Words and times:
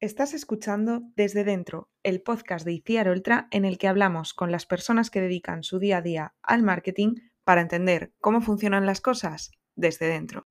Estás 0.00 0.32
escuchando 0.32 1.02
Desde 1.16 1.42
Dentro, 1.42 1.88
el 2.04 2.22
podcast 2.22 2.64
de 2.64 2.72
ICIAR 2.72 3.08
Ultra 3.08 3.48
en 3.50 3.64
el 3.64 3.78
que 3.78 3.88
hablamos 3.88 4.32
con 4.32 4.52
las 4.52 4.64
personas 4.64 5.10
que 5.10 5.20
dedican 5.20 5.64
su 5.64 5.80
día 5.80 5.96
a 5.96 6.02
día 6.02 6.34
al 6.40 6.62
marketing 6.62 7.16
para 7.42 7.62
entender 7.62 8.12
cómo 8.20 8.40
funcionan 8.40 8.86
las 8.86 9.00
cosas 9.00 9.50
desde 9.74 10.06
dentro. 10.06 10.44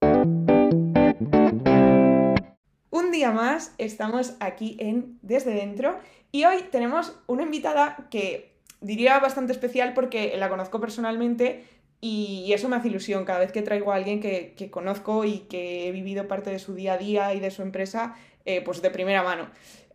Un 2.89 3.12
día 3.13 3.31
más 3.31 3.73
estamos 3.78 4.36
aquí 4.41 4.75
en 4.81 5.18
Desde 5.21 5.52
Dentro 5.52 5.98
y 6.34 6.43
hoy 6.43 6.64
tenemos 6.70 7.18
una 7.27 7.43
invitada 7.43 8.09
que 8.11 8.59
diría 8.82 9.18
bastante 9.20 9.54
especial 9.54 9.93
porque 9.93 10.36
la 10.36 10.50
conozco 10.50 10.82
personalmente 10.82 11.64
y 12.02 12.52
eso 12.52 12.68
me 12.68 12.75
hace 12.75 12.89
ilusión 12.89 13.23
cada 13.23 13.39
vez 13.39 13.54
que 13.54 13.61
traigo 13.61 13.93
a 13.93 13.95
alguien 13.95 14.20
que, 14.20 14.55
que 14.57 14.70
conozco 14.70 15.23
y 15.23 15.39
que 15.50 15.88
he 15.88 15.91
vivido 15.93 16.27
parte 16.27 16.50
de 16.50 16.59
su 16.59 16.75
día 16.75 16.93
a 16.93 16.98
día 16.98 17.34
y 17.34 17.39
de 17.39 17.50
su 17.50 17.61
empresa 17.61 18.16
eh, 18.48 18.61
pues 18.61 18.82
de 18.82 18.89
primera 18.89 19.23
mano. 19.23 19.48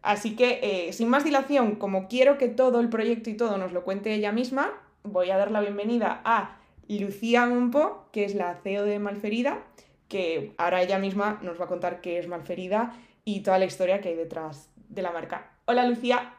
Así 0.02 0.36
que, 0.36 0.60
eh, 0.62 0.92
sin 0.92 1.08
más 1.08 1.24
dilación, 1.24 1.76
como 1.76 2.06
quiero 2.06 2.36
que 2.36 2.48
todo 2.48 2.80
el 2.80 2.88
proyecto 2.90 3.30
y 3.30 3.34
todo 3.34 3.56
nos 3.56 3.72
lo 3.72 3.82
cuente 3.82 4.12
ella 4.12 4.30
misma, 4.30 4.70
voy 5.04 5.30
a 5.30 5.38
dar 5.38 5.50
la 5.50 5.60
bienvenida 5.60 6.20
a 6.24 6.58
Lucía 6.86 7.46
Mompo, 7.46 8.08
que 8.12 8.24
es 8.24 8.34
la 8.34 8.54
CEO 8.62 8.84
de 8.84 8.98
Malferida, 8.98 9.58
que 10.08 10.52
ahora 10.58 10.82
ella 10.82 10.98
misma 10.98 11.40
nos 11.42 11.58
va 11.58 11.64
a 11.64 11.68
contar 11.68 12.02
qué 12.02 12.18
es 12.18 12.28
Malferida 12.28 12.94
y 13.24 13.40
toda 13.40 13.58
la 13.58 13.64
historia 13.64 14.02
que 14.02 14.10
hay 14.10 14.16
detrás 14.16 14.68
de 14.76 15.00
la 15.00 15.12
marca. 15.12 15.50
Hola 15.64 15.86
Lucía. 15.86 16.34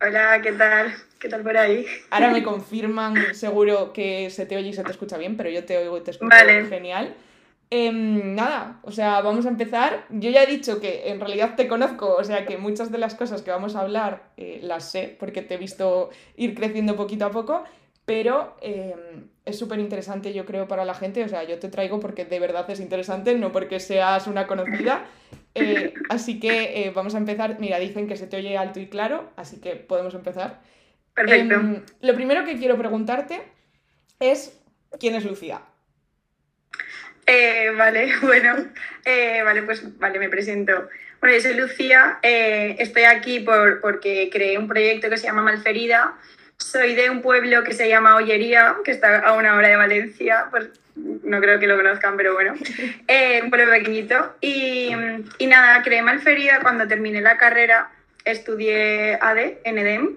Hola, 0.00 0.40
¿qué 0.42 0.52
tal? 0.52 0.94
¿Qué 1.18 1.28
tal 1.28 1.42
por 1.42 1.56
ahí? 1.56 1.86
Ahora 2.10 2.30
me 2.30 2.42
confirman 2.44 3.34
seguro 3.34 3.92
que 3.92 4.30
se 4.30 4.46
te 4.46 4.56
oye 4.56 4.68
y 4.68 4.72
se 4.74 4.84
te 4.84 4.92
escucha 4.92 5.18
bien, 5.18 5.36
pero 5.36 5.50
yo 5.50 5.64
te 5.64 5.76
oigo 5.76 5.98
y 5.98 6.02
te 6.02 6.12
escucho 6.12 6.36
genial. 6.68 7.16
Em, 7.68 8.36
nada, 8.36 8.78
o 8.82 8.92
sea, 8.92 9.20
vamos 9.22 9.44
a 9.44 9.48
empezar. 9.48 10.06
Yo 10.10 10.30
ya 10.30 10.44
he 10.44 10.46
dicho 10.46 10.80
que 10.80 11.08
en 11.10 11.18
realidad 11.18 11.56
te 11.56 11.66
conozco, 11.66 12.14
o 12.14 12.22
sea 12.22 12.46
que 12.46 12.58
muchas 12.58 12.92
de 12.92 12.98
las 12.98 13.16
cosas 13.16 13.42
que 13.42 13.50
vamos 13.50 13.74
a 13.74 13.80
hablar 13.80 14.30
eh, 14.36 14.60
las 14.62 14.90
sé 14.90 15.16
porque 15.18 15.42
te 15.42 15.54
he 15.54 15.58
visto 15.58 16.10
ir 16.36 16.54
creciendo 16.54 16.94
poquito 16.94 17.26
a 17.26 17.32
poco, 17.32 17.64
pero 18.04 18.56
em, 18.60 19.28
es 19.44 19.58
súper 19.58 19.80
interesante 19.80 20.32
yo 20.32 20.46
creo 20.46 20.68
para 20.68 20.84
la 20.84 20.94
gente, 20.94 21.24
o 21.24 21.28
sea, 21.28 21.42
yo 21.42 21.58
te 21.58 21.68
traigo 21.68 21.98
porque 21.98 22.24
de 22.24 22.38
verdad 22.38 22.70
es 22.70 22.78
interesante, 22.78 23.34
no 23.34 23.50
porque 23.50 23.80
seas 23.80 24.28
una 24.28 24.46
conocida. 24.46 25.06
Eh, 25.56 25.94
así 26.10 26.38
que 26.38 26.84
eh, 26.86 26.92
vamos 26.94 27.14
a 27.14 27.18
empezar. 27.18 27.58
Mira, 27.58 27.78
dicen 27.78 28.06
que 28.06 28.16
se 28.16 28.26
te 28.26 28.36
oye 28.36 28.56
alto 28.56 28.78
y 28.78 28.86
claro, 28.86 29.30
así 29.36 29.58
que 29.60 29.74
podemos 29.74 30.14
empezar. 30.14 30.60
Perfecto. 31.14 31.54
Em, 31.54 31.82
lo 32.00 32.14
primero 32.14 32.44
que 32.44 32.56
quiero 32.58 32.76
preguntarte 32.76 33.42
es, 34.20 34.60
¿quién 35.00 35.14
es 35.14 35.24
Lucía? 35.24 35.62
Eh, 37.26 37.72
vale, 37.76 38.12
bueno, 38.22 38.56
eh, 39.04 39.42
vale, 39.44 39.62
pues 39.62 39.98
vale, 39.98 40.18
me 40.18 40.28
presento. 40.28 40.88
Bueno, 41.20 41.36
yo 41.36 41.42
soy 41.42 41.54
Lucía, 41.54 42.18
eh, 42.22 42.76
estoy 42.78 43.04
aquí 43.04 43.40
por, 43.40 43.80
porque 43.80 44.30
creé 44.32 44.58
un 44.58 44.68
proyecto 44.68 45.10
que 45.10 45.18
se 45.18 45.26
llama 45.26 45.42
Malferida. 45.42 46.14
Soy 46.56 46.94
de 46.94 47.10
un 47.10 47.20
pueblo 47.20 47.64
que 47.64 47.74
se 47.74 47.88
llama 47.88 48.16
Ollería, 48.16 48.76
que 48.84 48.92
está 48.92 49.18
a 49.18 49.32
una 49.34 49.56
hora 49.56 49.68
de 49.68 49.76
Valencia, 49.76 50.46
pues 50.50 50.68
no 50.94 51.40
creo 51.40 51.58
que 51.58 51.66
lo 51.66 51.76
conozcan, 51.76 52.16
pero 52.16 52.32
bueno, 52.32 52.54
un 53.42 53.50
pueblo 53.50 53.70
pequeñito. 53.70 54.36
Y, 54.40 54.92
y 55.38 55.46
nada, 55.46 55.82
creé 55.82 56.00
Malferida 56.00 56.60
cuando 56.60 56.88
terminé 56.88 57.20
la 57.20 57.36
carrera, 57.36 57.90
estudié 58.24 59.18
AD 59.20 59.38
en 59.64 59.78
EDEM 59.78 60.16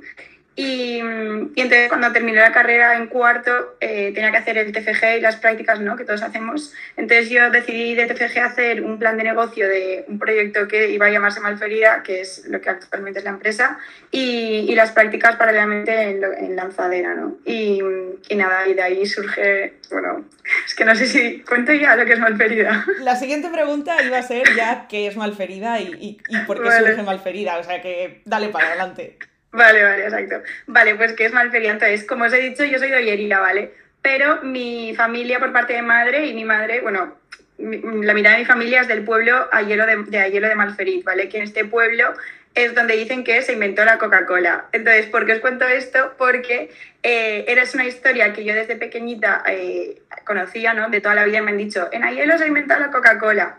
y, 0.62 1.00
entonces 1.00 1.88
cuando 1.88 2.12
terminé 2.12 2.42
la 2.42 2.52
carrera 2.52 2.98
en 2.98 3.08
cuarto 3.08 3.78
eh, 3.80 4.12
tenía 4.14 4.30
que 4.30 4.38
hacer 4.38 4.58
el 4.58 4.74
TFG 4.74 5.18
y 5.18 5.22
las 5.22 5.38
prácticas 5.38 5.80
¿no? 5.80 5.96
que 5.96 6.04
todos 6.04 6.22
hacemos. 6.22 6.74
Entonces 6.98 7.30
yo 7.30 7.50
decidí 7.50 7.96
de 7.96 8.08
TFG 8.08 8.40
hacer 8.40 8.84
un 8.84 9.00
plan 9.00 9.16
de 9.16 9.24
negocio 9.24 9.70
de 9.70 10.04
un 10.10 10.20
proyecto 10.20 10.68
que 10.68 10.90
iba 10.90 11.06
a 11.06 11.12
llamarse 11.12 11.40
Malferida, 11.40 12.04
que 12.04 12.20
es 12.20 12.46
lo 12.48 12.60
que 12.60 12.72
actualmente 12.72 13.20
es 13.20 13.26
la 13.26 13.32
empresa, 13.32 13.80
y, 14.12 14.66
y 14.68 14.76
las 14.76 14.92
prácticas 14.92 15.38
paralelamente 15.38 15.94
en, 15.94 16.24
en 16.26 16.56
lanzadera. 16.58 17.16
¿no? 17.16 17.38
Y, 17.46 17.82
y, 18.28 18.36
nada, 18.36 18.68
y 18.68 18.74
de 18.74 18.82
ahí 18.82 19.06
surge, 19.06 19.76
bueno, 19.92 20.26
es 20.66 20.76
que 20.76 20.84
no 20.84 20.94
sé 20.94 21.06
si 21.08 21.40
cuento 21.40 21.72
ya 21.72 21.96
lo 21.96 22.06
que 22.06 22.14
es 22.14 22.20
Malferida. 22.20 22.86
La 23.00 23.16
siguiente 23.16 23.48
pregunta 23.48 24.04
iba 24.04 24.18
a 24.18 24.24
ser 24.24 24.44
ya 24.58 24.88
qué 24.90 25.08
es 25.08 25.16
Malferida 25.16 25.80
y, 25.80 26.20
y, 26.28 26.38
por 26.46 26.62
qué 26.62 26.70
surge 26.70 27.02
Malferida, 27.02 27.60
o 27.60 27.64
sea 27.64 27.82
que 27.82 28.22
dale 28.26 28.50
para 28.50 28.68
adelante. 28.68 29.18
Vale, 29.52 29.84
vale, 29.84 30.04
exacto. 30.04 30.44
Vale, 30.68 30.96
pues 30.96 31.14
que 31.14 31.26
es 31.26 31.34
Malferida. 31.34 31.72
Entonces, 31.72 32.06
como 32.06 32.26
os 32.26 32.34
he 32.34 32.42
dicho, 32.42 32.64
yo 32.64 32.78
soy 32.78 32.90
de 32.90 33.38
¿vale? 33.40 33.72
Pero 34.02 34.42
mi 34.44 34.94
familia 34.96 35.40
por 35.40 35.52
parte 35.52 35.74
de 35.74 35.82
madre 35.82 36.28
y 36.28 36.34
mi 36.34 36.46
madre, 36.46 36.82
bueno, 36.82 37.18
la 37.58 38.14
mitad 38.14 38.32
de 38.32 38.40
mi 38.40 38.46
familia 38.46 38.82
es 38.82 38.88
del 38.88 39.04
pueblo 39.04 39.50
Ayelo 39.52 39.86
de, 39.86 40.04
de 40.04 40.20
Ayelo 40.20 40.48
de 40.48 40.56
Malferit, 40.56 41.04
¿vale? 41.04 41.28
Que 41.28 41.38
en 41.38 41.44
este 41.44 41.66
pueblo 41.66 42.14
es 42.56 42.76
donde 42.76 42.96
dicen 42.96 43.24
que 43.24 43.42
se 43.42 43.54
inventó 43.54 43.84
la 43.86 43.98
Coca-Cola. 43.98 44.66
Entonces, 44.72 45.08
¿por 45.08 45.26
qué 45.26 45.34
os 45.34 45.40
cuento 45.40 45.68
esto? 45.68 46.14
Porque 46.18 46.72
eh, 47.04 47.46
era 47.48 47.64
una 47.74 47.86
historia 47.86 48.34
que 48.34 48.44
yo 48.44 48.54
desde 48.54 48.76
pequeñita 48.76 49.44
eh, 49.48 50.02
conocía, 50.26 50.74
¿no? 50.74 50.90
De 50.90 51.02
toda 51.02 51.16
la 51.16 51.26
vida 51.26 51.42
me 51.42 51.52
han 51.52 51.58
dicho, 51.58 51.90
en 51.92 52.04
Ayelo 52.04 52.38
se 52.38 52.46
ha 52.46 52.48
inventado 52.48 52.82
la 52.82 52.92
Coca-Cola. 52.92 53.58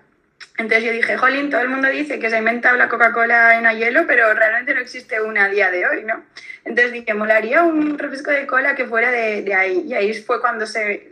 Entonces 0.56 0.84
yo 0.84 0.92
dije, 0.92 1.16
jolín, 1.16 1.50
todo 1.50 1.62
el 1.62 1.68
mundo 1.68 1.88
dice 1.88 2.18
que 2.18 2.28
se 2.28 2.36
ha 2.36 2.38
inventado 2.38 2.76
la 2.76 2.88
Coca-Cola 2.88 3.58
en 3.58 3.78
hielo, 3.78 4.06
pero 4.06 4.32
realmente 4.34 4.74
no 4.74 4.80
existe 4.80 5.20
una 5.20 5.44
a 5.44 5.48
día 5.48 5.70
de 5.70 5.86
hoy, 5.86 6.04
¿no? 6.04 6.22
Entonces 6.64 6.92
dije, 6.92 7.14
molaría 7.14 7.62
un 7.62 7.98
refresco 7.98 8.30
de 8.30 8.46
cola 8.46 8.74
que 8.74 8.84
fuera 8.84 9.10
de, 9.10 9.42
de 9.42 9.54
ahí. 9.54 9.84
Y 9.86 9.94
ahí 9.94 10.12
fue 10.22 10.40
cuando 10.40 10.66
se, 10.66 11.08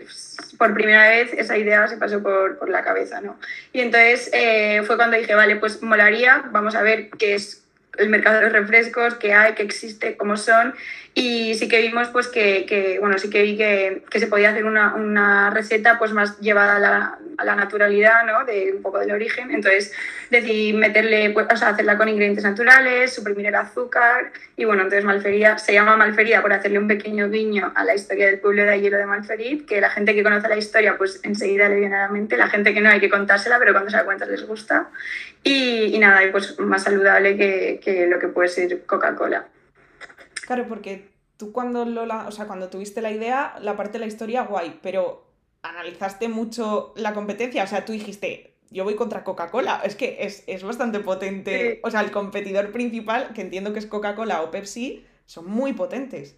por 0.59 0.75
primera 0.75 1.09
vez 1.09 1.33
esa 1.33 1.57
idea 1.57 1.89
se 1.89 1.97
pasó 1.97 2.23
por, 2.23 2.59
por 2.59 2.69
la 2.69 2.83
cabeza, 2.83 3.21
¿no? 3.21 3.39
Y 3.73 3.81
entonces 3.81 4.29
eh, 4.33 4.83
fue 4.87 4.97
cuando 4.97 5.17
dije, 5.17 5.35
vale, 5.35 5.57
pues 5.57 5.83
molaría, 5.83 6.45
vamos 6.51 6.75
a 6.75 6.83
ver 6.83 7.09
qué 7.11 7.35
es 7.35 7.65
el 7.97 8.11
mercado 8.11 8.37
de 8.37 8.43
los 8.45 8.53
refrescos, 8.53 9.15
qué 9.15 9.35
hay, 9.35 9.55
qué 9.55 9.63
existe, 9.63 10.17
cómo 10.17 10.37
son. 10.37 10.75
Y 11.21 11.55
sí 11.55 11.67
que 11.67 11.83
vimos 11.83 12.07
pues 12.11 12.29
que, 12.29 12.65
que 12.65 13.01
bueno, 13.01 13.19
sí 13.19 13.29
que 13.29 13.43
vi 13.43 13.57
que, 13.57 14.05
que, 14.09 14.21
se 14.21 14.29
podía 14.29 14.51
hacer 14.51 14.65
una, 14.65 14.95
una 14.95 15.51
receta 15.51 15.99
pues 15.99 16.13
más 16.13 16.39
llevada 16.39 16.77
a 16.77 16.79
la, 16.79 17.19
a 17.37 17.45
la 17.45 17.57
naturalidad, 17.57 18.25
¿no? 18.25 18.45
De 18.45 18.73
un 18.77 18.83
poco 18.83 19.01
del 19.01 19.11
origen. 19.11 19.51
Entonces 19.51 19.93
decidí 20.31 20.73
meterle, 20.75 21.31
pues, 21.31 21.49
o 21.53 21.57
sea, 21.57 21.71
hacerla 21.71 21.99
con 21.99 22.09
ingredientes 22.09 22.45
naturales, 22.45 23.13
suprimir 23.13 23.47
el 23.47 23.57
azúcar 23.57 24.31
y 24.57 24.65
bueno, 24.65 24.83
entonces 24.83 25.05
Malferida 25.05 25.59
se 25.59 25.73
llama 25.73 25.97
Malferida 25.97 26.41
por 26.41 26.53
hacerle 26.53 26.79
un 26.79 26.87
pequeño 26.87 27.29
guiño 27.29 27.73
a 27.75 27.83
la 27.83 27.97
historia 27.97 28.27
del 28.27 28.39
pueblo 28.39 28.63
de 28.63 28.71
Ayero 28.71 28.99
de 28.99 29.07
Malferit, 29.07 29.67
que 29.67 29.81
la 29.81 29.91
gente 29.91 30.15
que 30.15 30.23
conoce 30.23 30.49
la 30.49 30.57
historia 30.57 30.97
pues 30.97 31.19
enseguida 31.25 31.69
le 31.69 31.81
viene 31.81 31.97
a 31.97 32.03
la 32.03 32.09
mente, 32.11 32.37
la 32.37 32.47
gente 32.47 32.73
que 32.73 32.81
no 32.81 32.91
hay 32.91 33.01
que 33.01 33.11
contársela, 33.11 33.59
pero 33.59 33.73
cuando 33.73 33.91
se 33.91 33.97
la 33.97 34.05
cuentas 34.05 34.29
les 34.29 34.47
gusta. 34.47 34.89
Y, 35.43 35.97
y 35.97 35.99
nada, 35.99 36.21
pues 36.31 36.61
más 36.61 36.85
saludable 36.85 37.37
que, 37.37 37.81
que 37.83 38.07
lo 38.07 38.21
que 38.21 38.29
puede 38.29 38.51
ser 38.51 38.87
Coca-Cola. 38.87 39.49
Claro, 40.49 40.65
porque 40.67 41.08
tú 41.39 41.53
cuando, 41.53 41.87
lo, 41.87 42.03
o 42.27 42.31
sea, 42.31 42.47
cuando 42.47 42.69
tuviste 42.69 43.01
la 43.01 43.11
idea, 43.11 43.55
la 43.63 43.77
parte 43.77 43.93
de 43.93 44.01
la 44.01 44.07
historia, 44.07 44.43
guay, 44.43 44.79
pero 44.83 45.27
analizaste 45.63 46.29
mucho 46.29 46.93
la 46.97 47.15
competencia, 47.15 47.65
o 47.65 47.67
sea, 47.67 47.85
tú 47.85 47.93
dijiste, 47.93 48.55
yo 48.71 48.85
voy 48.85 48.97
contra 48.97 49.25
Coca-Cola, 49.25 49.81
es 49.85 49.95
que 49.95 50.19
es, 50.21 50.45
es, 50.47 50.63
bastante 50.63 51.01
potente, 51.01 51.81
o 51.83 51.91
sea, 51.91 52.01
el 52.01 52.11
competidor 52.11 52.73
principal, 52.73 53.31
que 53.35 53.41
entiendo 53.41 53.73
que 53.73 53.79
es 53.79 53.87
Coca-Cola 53.87 54.43
o 54.43 54.51
Pepsi, 54.51 55.07
son 55.25 55.47
muy 55.47 55.73
potentes. 55.73 56.37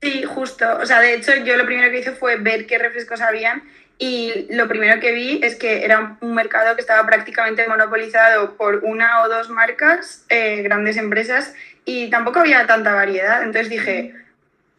Sí, 0.00 0.22
justo, 0.24 0.66
o 0.80 0.86
sea, 0.86 1.00
de 1.00 1.14
hecho 1.14 1.34
yo 1.44 1.56
lo 1.56 1.66
primero 1.66 1.90
que 1.90 2.00
hice 2.00 2.12
fue 2.12 2.36
ver 2.36 2.66
qué 2.66 2.78
refrescos 2.78 3.20
habían 3.20 3.62
y 3.98 4.48
lo 4.50 4.66
primero 4.66 5.00
que 5.00 5.12
vi 5.12 5.40
es 5.44 5.54
que 5.54 5.84
era 5.84 6.16
un 6.20 6.34
mercado 6.34 6.74
que 6.74 6.80
estaba 6.80 7.06
prácticamente 7.06 7.68
monopolizado 7.68 8.56
por 8.56 8.84
una 8.84 9.22
o 9.22 9.28
dos 9.28 9.48
marcas, 9.48 10.26
eh, 10.28 10.62
grandes 10.62 10.96
empresas, 10.96 11.54
y 11.84 12.10
tampoco 12.10 12.40
había 12.40 12.66
tanta 12.66 12.94
variedad, 12.94 13.42
entonces 13.42 13.68
dije 13.68 14.14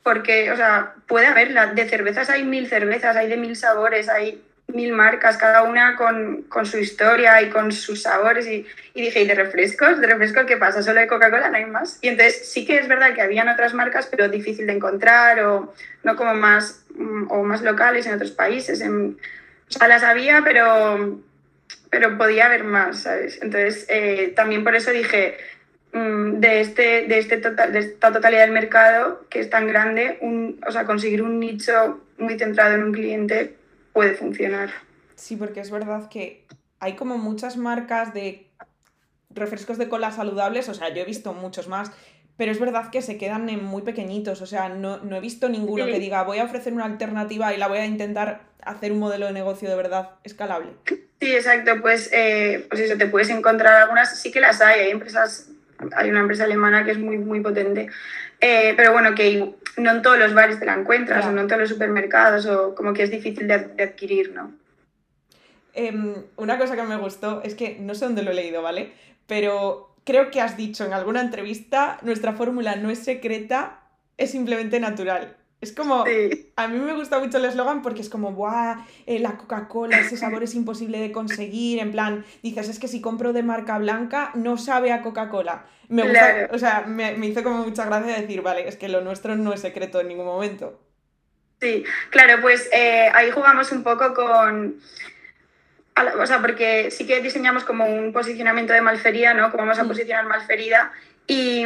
porque, 0.04 0.52
o 0.52 0.58
sea, 0.58 0.94
puede 1.08 1.28
haber, 1.28 1.54
de 1.74 1.90
cervezas 1.90 2.30
hay 2.30 2.44
mil 2.44 2.68
cervezas, 2.68 3.16
hay 3.16 3.30
de 3.30 3.38
mil 3.38 3.56
sabores, 3.56 4.10
hay 4.10 4.44
mil 4.68 4.92
marcas, 4.92 5.38
cada 5.38 5.64
una 5.64 5.96
con, 5.96 6.44
con 6.44 6.66
su 6.66 6.78
historia 6.78 7.42
y 7.42 7.50
con 7.50 7.72
sus 7.72 8.02
sabores. 8.02 8.46
Y, 8.48 8.66
y, 8.94 9.02
dije, 9.02 9.22
¿y 9.22 9.28
de 9.28 9.36
refrescos? 9.36 10.02
¿De 10.02 10.08
refrescos 10.08 10.46
qué 10.46 10.58
pasa? 10.58 10.84
¿Solo 10.84 11.00
de 11.00 11.08
Coca-Cola 11.08 11.50
no 11.50 11.58
hay 11.58 11.66
más? 11.66 12.00
Y 12.02 12.10
entonces 12.10 12.52
sí 12.52 12.66
que 12.66 12.78
es 12.78 12.88
verdad 12.88 13.14
que 13.14 13.22
habían 13.22 13.48
otras 13.48 13.74
marcas, 13.74 14.08
pero 14.08 14.28
difícil 14.28 14.68
de 14.68 14.74
encontrar 14.74 15.40
o 15.40 15.74
no 16.04 16.16
como 16.18 16.34
más, 16.34 16.84
o 17.30 17.44
más 17.44 17.62
locales 17.62 18.06
en 18.06 18.16
otros 18.16 18.32
países. 18.32 18.82
En, 18.82 19.18
o 19.70 19.72
sea, 19.72 19.88
las 19.88 20.04
había, 20.04 20.42
pero, 20.44 21.20
pero 21.90 22.18
podía 22.18 22.48
haber 22.48 22.66
más, 22.66 23.04
¿sabes? 23.04 23.40
Entonces 23.42 23.86
eh, 23.88 24.34
también 24.36 24.66
por 24.66 24.76
eso 24.76 24.92
dije, 24.92 25.38
Mm, 25.38 25.63
de, 25.94 26.60
este, 26.60 27.08
de, 27.08 27.20
este 27.20 27.38
total, 27.38 27.72
de 27.72 27.80
esta 27.80 28.12
totalidad 28.12 28.42
del 28.42 28.52
mercado 28.52 29.26
que 29.30 29.40
es 29.40 29.50
tan 29.50 29.68
grande, 29.68 30.18
un, 30.22 30.60
o 30.68 30.72
sea, 30.72 30.86
conseguir 30.86 31.22
un 31.22 31.40
nicho 31.40 32.02
muy 32.18 32.38
centrado 32.38 32.76
en 32.76 32.84
un 32.84 32.92
cliente 32.92 33.56
puede 33.94 34.16
funcionar. 34.16 34.72
Sí, 35.16 35.36
porque 35.36 35.60
es 35.60 35.70
verdad 35.70 36.10
que 36.10 36.46
hay 36.80 36.96
como 36.96 37.18
muchas 37.18 37.58
marcas 37.58 38.14
de 38.14 38.48
refrescos 39.30 39.78
de 39.78 39.88
cola 39.88 40.12
saludables, 40.12 40.68
o 40.70 40.74
sea, 40.74 40.90
yo 40.90 41.02
he 41.02 41.06
visto 41.06 41.34
muchos 41.34 41.68
más, 41.68 41.92
pero 42.38 42.52
es 42.52 42.60
verdad 42.60 42.90
que 42.90 43.02
se 43.02 43.18
quedan 43.18 43.48
en 43.50 43.64
muy 43.64 43.84
pequeñitos, 43.84 44.42
o 44.42 44.46
sea, 44.46 44.70
no, 44.70 44.98
no 44.98 45.16
he 45.16 45.20
visto 45.20 45.50
ninguno 45.50 45.86
que 45.86 46.00
diga 46.00 46.24
voy 46.24 46.40
a 46.40 46.46
ofrecer 46.46 46.74
una 46.74 46.86
alternativa 46.86 47.54
y 47.54 47.58
la 47.58 47.68
voy 47.68 47.78
a 47.78 47.86
intentar 47.86 48.42
hacer 48.62 48.92
un 48.92 49.00
modelo 49.00 49.28
de 49.28 49.34
negocio 49.34 49.70
de 49.70 49.76
verdad 49.76 50.12
escalable. 50.24 50.72
Sí, 50.86 51.32
exacto, 51.34 51.80
pues, 51.82 52.10
eh, 52.12 52.66
pues 52.70 52.82
eso, 52.82 52.98
te 52.98 53.06
puedes 53.06 53.30
encontrar 53.30 53.84
algunas, 53.84 54.20
sí 54.20 54.32
que 54.32 54.42
las 54.42 54.60
hay, 54.62 54.82
hay 54.82 54.92
empresas, 54.92 55.50
hay 55.96 56.10
una 56.10 56.22
empresa 56.22 56.44
alemana 56.46 56.84
que 56.84 56.92
es 56.92 57.00
muy, 57.00 57.18
muy 57.18 57.42
potente, 57.42 57.90
eh, 58.40 58.74
pero 58.76 58.92
bueno, 58.92 59.16
que 59.16 59.54
no 59.78 59.92
en 59.92 60.02
todos 60.02 60.20
los 60.20 60.34
bares 60.34 60.60
te 60.60 60.66
la 60.66 60.76
encuentras, 60.76 61.26
o 61.26 61.32
no 61.32 61.42
en 61.42 61.48
todos 61.48 61.62
los 61.62 61.70
supermercados, 61.70 62.46
o 62.46 62.76
como 62.76 62.94
que 62.94 63.04
es 63.04 63.12
difícil 63.12 63.48
de, 63.48 63.54
adquirir, 63.54 64.34
¿no? 64.34 64.54
Em, 65.74 66.14
una 66.36 66.58
cosa 66.58 66.76
que 66.76 66.84
me 66.84 66.98
gustó 66.98 67.42
es 67.44 67.56
que 67.56 67.78
no 67.80 67.96
sé 67.96 68.06
dónde 68.06 68.22
lo 68.22 68.32
he 68.32 68.36
leído, 68.36 68.62
¿vale? 68.62 68.94
Pero 69.28 69.96
creo 70.04 70.30
que 70.30 70.42
has 70.42 70.58
dicho 70.58 70.86
en 70.86 70.94
alguna 70.94 71.22
entrevista, 71.22 71.98
nuestra 72.04 72.34
fórmula 72.34 72.76
no 72.76 72.90
es 72.90 73.00
secreta, 73.00 73.80
es 74.18 74.32
simplemente 74.32 74.80
natural. 74.80 75.36
Es 75.64 75.72
como, 75.72 76.04
a 76.58 76.68
mí 76.68 76.78
me 76.78 76.94
gusta 76.94 77.20
mucho 77.20 77.38
el 77.38 77.46
eslogan 77.46 77.82
porque 77.82 78.02
es 78.02 78.10
como, 78.10 78.34
¡buah! 78.34 78.86
Eh, 79.06 79.20
la 79.20 79.38
Coca-Cola, 79.38 79.98
ese 79.98 80.18
sabor 80.18 80.44
es 80.44 80.56
imposible 80.56 81.00
de 81.00 81.14
conseguir. 81.14 81.80
En 81.80 81.94
plan, 81.94 82.26
dices, 82.42 82.68
es 82.68 82.80
que 82.80 82.90
si 82.90 83.00
compro 83.00 83.32
de 83.32 83.44
marca 83.44 83.78
blanca, 83.78 84.32
no 84.36 84.58
sabe 84.58 84.92
a 84.92 85.02
Coca-Cola. 85.02 85.66
Me 85.88 86.04
gusta, 86.04 86.50
o 86.52 86.60
sea, 86.60 86.84
me, 86.86 87.14
hizo 87.26 87.44
como 87.44 87.64
mucha 87.64 87.86
gracia 87.86 88.20
decir, 88.20 88.42
vale, 88.42 88.68
es 88.68 88.76
que 88.76 88.90
lo 88.90 89.00
nuestro 89.00 89.38
no 89.38 89.54
es 89.54 89.62
secreto 89.62 90.02
en 90.02 90.10
ningún 90.10 90.26
momento. 90.26 90.82
Sí, 91.62 91.86
claro, 92.10 92.42
pues 92.42 92.70
eh, 92.74 93.10
ahí 93.14 93.32
jugamos 93.32 93.72
un 93.72 93.84
poco 93.84 94.14
con. 94.14 94.82
O 96.20 96.26
sea, 96.26 96.42
porque 96.42 96.92
sí 96.92 97.08
que 97.08 97.22
diseñamos 97.22 97.64
como 97.64 97.86
un 97.86 98.12
posicionamiento 98.12 98.74
de 98.74 98.82
malfería, 98.82 99.34
¿no? 99.34 99.50
Cómo 99.50 99.64
vamos 99.64 99.80
a 99.80 99.86
mm. 99.86 99.88
posicionar 99.88 100.26
malferida 100.26 100.92
y, 101.28 101.66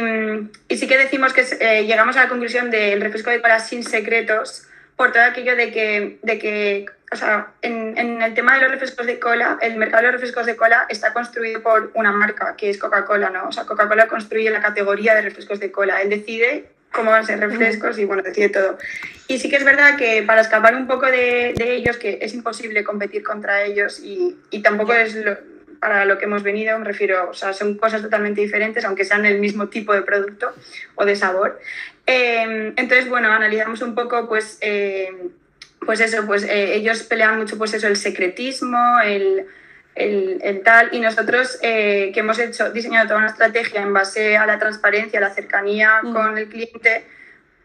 sí 0.70 0.86
que 0.86 0.98
decimos 0.98 1.32
que 1.32 1.44
eh, 1.60 1.84
llegamos 1.84 2.16
a 2.16 2.24
la 2.24 2.28
conclusión 2.28 2.70
del 2.70 3.00
refresco 3.00 3.30
de 3.30 3.40
cola 3.40 3.58
sin 3.58 3.82
secretos 3.82 4.66
por 4.96 5.12
todo 5.12 5.22
aquello 5.22 5.56
de 5.56 5.72
que, 5.72 6.18
de 6.22 6.38
que 6.38 6.86
o 7.10 7.16
sea, 7.16 7.52
en, 7.62 7.96
en, 7.96 8.20
el 8.20 8.34
tema 8.34 8.54
de 8.54 8.62
los 8.62 8.70
refrescos 8.70 9.06
de 9.06 9.18
cola, 9.18 9.58
el 9.62 9.76
mercado 9.76 10.02
de 10.02 10.12
los 10.12 10.20
refrescos 10.20 10.44
de 10.44 10.56
cola 10.56 10.86
está 10.88 11.12
construido 11.12 11.62
por 11.62 11.90
una 11.94 12.12
marca, 12.12 12.54
que 12.56 12.68
es 12.68 12.78
Coca-Cola, 12.78 13.30
¿no? 13.30 13.48
O 13.48 13.52
sea, 13.52 13.64
Coca-Cola 13.64 14.08
construye 14.08 14.50
la 14.50 14.60
categoría 14.60 15.14
de 15.14 15.22
refrescos 15.22 15.58
de 15.58 15.70
cola. 15.70 16.02
Él 16.02 16.10
decide 16.10 16.66
cómo 16.92 17.10
van 17.10 17.22
a 17.22 17.26
ser 17.26 17.40
refrescos 17.40 17.98
y, 17.98 18.04
bueno, 18.04 18.22
decide 18.22 18.50
todo. 18.50 18.76
Y 19.26 19.38
sí 19.38 19.48
que 19.48 19.56
es 19.56 19.64
verdad 19.64 19.96
que 19.96 20.22
para 20.22 20.42
escapar 20.42 20.74
un 20.74 20.86
poco 20.86 21.06
de, 21.06 21.54
de 21.56 21.76
ellos, 21.76 21.96
que 21.96 22.18
es 22.20 22.34
imposible 22.34 22.84
competir 22.84 23.22
contra 23.22 23.62
ellos 23.62 24.00
y, 24.00 24.36
y 24.50 24.60
tampoco 24.60 24.92
es 24.92 25.14
lo, 25.14 25.38
para 25.80 26.04
lo 26.04 26.18
que 26.18 26.24
hemos 26.24 26.42
venido, 26.42 26.78
me 26.78 26.84
refiero, 26.84 27.30
o 27.30 27.34
sea, 27.34 27.52
son 27.52 27.76
cosas 27.76 28.02
totalmente 28.02 28.40
diferentes, 28.40 28.84
aunque 28.84 29.04
sean 29.04 29.24
el 29.26 29.38
mismo 29.38 29.68
tipo 29.68 29.92
de 29.92 30.02
producto 30.02 30.52
o 30.94 31.04
de 31.04 31.16
sabor. 31.16 31.60
Em, 32.06 32.72
entonces, 32.76 33.08
bueno, 33.08 33.30
analizamos 33.30 33.82
un 33.82 33.94
poco, 33.94 34.28
pues, 34.28 34.58
em, 34.60 35.30
pues 35.84 36.00
eso, 36.00 36.26
pues 36.26 36.42
eh, 36.44 36.74
ellos 36.74 37.02
pelean 37.02 37.38
mucho, 37.38 37.58
pues 37.58 37.74
eso, 37.74 37.86
el 37.86 37.96
secretismo, 37.96 39.00
el, 39.04 39.46
el, 39.94 40.38
el 40.42 40.62
tal, 40.62 40.88
y 40.92 41.00
nosotros 41.00 41.58
eh, 41.62 42.10
que 42.12 42.20
hemos 42.20 42.38
hecho, 42.38 42.70
diseñado 42.70 43.08
toda 43.08 43.18
una 43.18 43.28
estrategia 43.28 43.82
en 43.82 43.92
base 43.92 44.36
a 44.36 44.46
la 44.46 44.58
transparencia, 44.58 45.20
la 45.20 45.30
cercanía 45.30 46.00
mm. 46.02 46.12
con 46.12 46.38
el 46.38 46.48
cliente, 46.48 47.04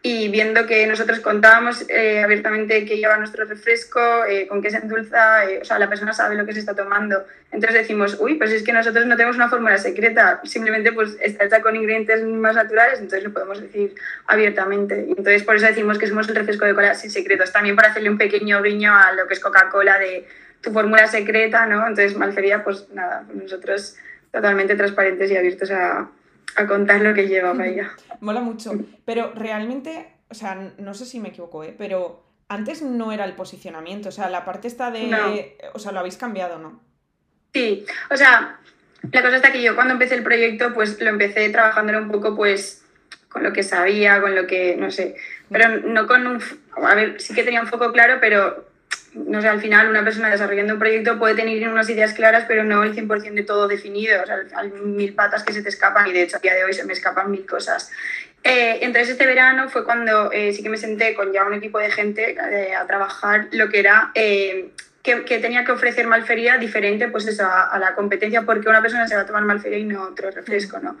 y 0.06 0.28
viendo 0.28 0.66
que 0.66 0.86
nosotros 0.86 1.20
contábamos 1.20 1.88
eh, 1.88 2.22
abiertamente 2.22 2.84
qué 2.84 2.98
lleva 2.98 3.16
nuestro 3.16 3.46
refresco, 3.46 4.26
eh, 4.28 4.46
con 4.46 4.60
qué 4.60 4.68
se 4.68 4.76
endulza, 4.76 5.50
eh, 5.50 5.60
o 5.62 5.64
sea, 5.64 5.78
la 5.78 5.88
persona 5.88 6.12
sabe 6.12 6.34
lo 6.34 6.44
que 6.44 6.52
se 6.52 6.58
está 6.58 6.74
tomando. 6.74 7.24
Entonces 7.50 7.80
decimos, 7.80 8.18
uy, 8.20 8.34
pues 8.34 8.52
es 8.52 8.62
que 8.62 8.74
nosotros 8.74 9.06
no 9.06 9.16
tenemos 9.16 9.36
una 9.36 9.48
fórmula 9.48 9.78
secreta, 9.78 10.42
simplemente 10.44 10.92
pues 10.92 11.16
está 11.22 11.46
hecha 11.46 11.62
con 11.62 11.74
ingredientes 11.74 12.22
más 12.22 12.54
naturales, 12.54 13.00
entonces 13.00 13.24
lo 13.24 13.32
podemos 13.32 13.62
decir 13.62 13.94
abiertamente. 14.26 15.06
Entonces 15.08 15.42
por 15.42 15.56
eso 15.56 15.68
decimos 15.68 15.96
que 15.96 16.06
somos 16.06 16.28
el 16.28 16.34
refresco 16.34 16.66
de 16.66 16.74
cola 16.74 16.94
sin 16.94 17.10
secretos, 17.10 17.50
también 17.50 17.74
para 17.74 17.88
hacerle 17.88 18.10
un 18.10 18.18
pequeño 18.18 18.60
guiño 18.60 18.94
a 18.94 19.10
lo 19.12 19.26
que 19.26 19.32
es 19.32 19.40
Coca-Cola 19.40 19.98
de 19.98 20.26
tu 20.60 20.70
fórmula 20.70 21.06
secreta, 21.06 21.64
¿no? 21.64 21.78
Entonces 21.78 22.14
Malfería, 22.14 22.62
pues 22.62 22.90
nada, 22.90 23.24
nosotros 23.32 23.96
totalmente 24.30 24.74
transparentes 24.74 25.30
y 25.30 25.36
abiertos 25.38 25.70
a, 25.70 26.10
a 26.56 26.66
contar 26.66 27.00
lo 27.00 27.14
que 27.14 27.28
lleva 27.28 27.52
para 27.52 27.68
ella. 27.68 27.90
Mola 28.20 28.40
mucho. 28.40 28.72
Pero 29.04 29.32
realmente, 29.34 30.08
o 30.28 30.34
sea, 30.34 30.54
no 30.78 30.94
sé 30.94 31.06
si 31.06 31.20
me 31.20 31.28
equivoco, 31.28 31.64
¿eh? 31.64 31.74
pero 31.76 32.24
antes 32.48 32.82
no 32.82 33.12
era 33.12 33.24
el 33.24 33.34
posicionamiento. 33.34 34.08
O 34.08 34.12
sea, 34.12 34.30
la 34.30 34.44
parte 34.44 34.68
está 34.68 34.90
de. 34.90 35.56
O 35.72 35.78
sea, 35.78 35.92
lo 35.92 36.00
habéis 36.00 36.16
cambiado, 36.16 36.58
¿no? 36.58 36.80
Sí, 37.52 37.86
o 38.10 38.16
sea, 38.16 38.58
la 39.12 39.22
cosa 39.22 39.36
está 39.36 39.52
que 39.52 39.62
yo 39.62 39.74
cuando 39.74 39.92
empecé 39.92 40.16
el 40.16 40.24
proyecto, 40.24 40.74
pues 40.74 41.00
lo 41.00 41.10
empecé 41.10 41.48
trabajándolo 41.50 42.00
un 42.00 42.10
poco, 42.10 42.34
pues 42.34 42.84
con 43.28 43.42
lo 43.42 43.52
que 43.52 43.62
sabía, 43.62 44.20
con 44.20 44.34
lo 44.34 44.46
que, 44.46 44.76
no 44.76 44.90
sé, 44.90 45.16
pero 45.50 45.68
no 45.68 46.06
con 46.06 46.26
un, 46.26 46.42
a 46.76 46.94
ver, 46.94 47.20
sí 47.20 47.34
que 47.34 47.42
tenía 47.42 47.60
un 47.60 47.66
foco 47.66 47.92
claro, 47.92 48.18
pero 48.20 48.64
no 49.14 49.40
sé, 49.40 49.48
al 49.48 49.60
final 49.60 49.88
una 49.88 50.02
persona 50.02 50.28
desarrollando 50.28 50.74
un 50.74 50.78
proyecto 50.78 51.18
puede 51.18 51.34
tener 51.34 51.68
unas 51.68 51.88
ideas 51.88 52.12
claras, 52.12 52.44
pero 52.48 52.64
no 52.64 52.82
el 52.82 52.94
100% 52.94 53.32
de 53.32 53.42
todo 53.44 53.68
definido. 53.68 54.22
O 54.22 54.26
sea, 54.26 54.36
hay 54.56 54.70
mil 54.70 55.14
patas 55.14 55.44
que 55.44 55.52
se 55.52 55.62
te 55.62 55.68
escapan 55.68 56.06
y 56.08 56.12
de 56.12 56.22
hecho 56.22 56.36
a 56.36 56.40
día 56.40 56.54
de 56.54 56.64
hoy 56.64 56.72
se 56.72 56.84
me 56.84 56.92
escapan 56.92 57.30
mil 57.30 57.46
cosas. 57.46 57.90
Eh, 58.42 58.80
entonces 58.82 59.10
este 59.10 59.26
verano 59.26 59.68
fue 59.68 59.84
cuando 59.84 60.30
eh, 60.32 60.52
sí 60.52 60.62
que 60.62 60.68
me 60.68 60.76
senté 60.76 61.14
con 61.14 61.32
ya 61.32 61.44
un 61.44 61.54
equipo 61.54 61.78
de 61.78 61.90
gente 61.90 62.36
eh, 62.52 62.74
a 62.74 62.86
trabajar 62.86 63.48
lo 63.52 63.70
que 63.70 63.78
era 63.78 64.10
que, 64.14 65.24
que, 65.24 65.38
tenía 65.38 65.64
que 65.64 65.72
ofrecer 65.72 66.06
Malfería 66.06 66.58
diferente 66.58 67.08
pues 67.08 67.26
eso, 67.26 67.44
a, 67.44 67.68
a, 67.68 67.78
la 67.78 67.94
competencia 67.94 68.42
porque 68.42 68.68
una 68.68 68.82
persona 68.82 69.06
se 69.06 69.14
va 69.14 69.22
a 69.22 69.26
tomar 69.26 69.44
Malfería 69.44 69.78
y 69.78 69.84
no 69.84 70.02
otro 70.02 70.30
refresco, 70.30 70.78
¿no? 70.78 70.98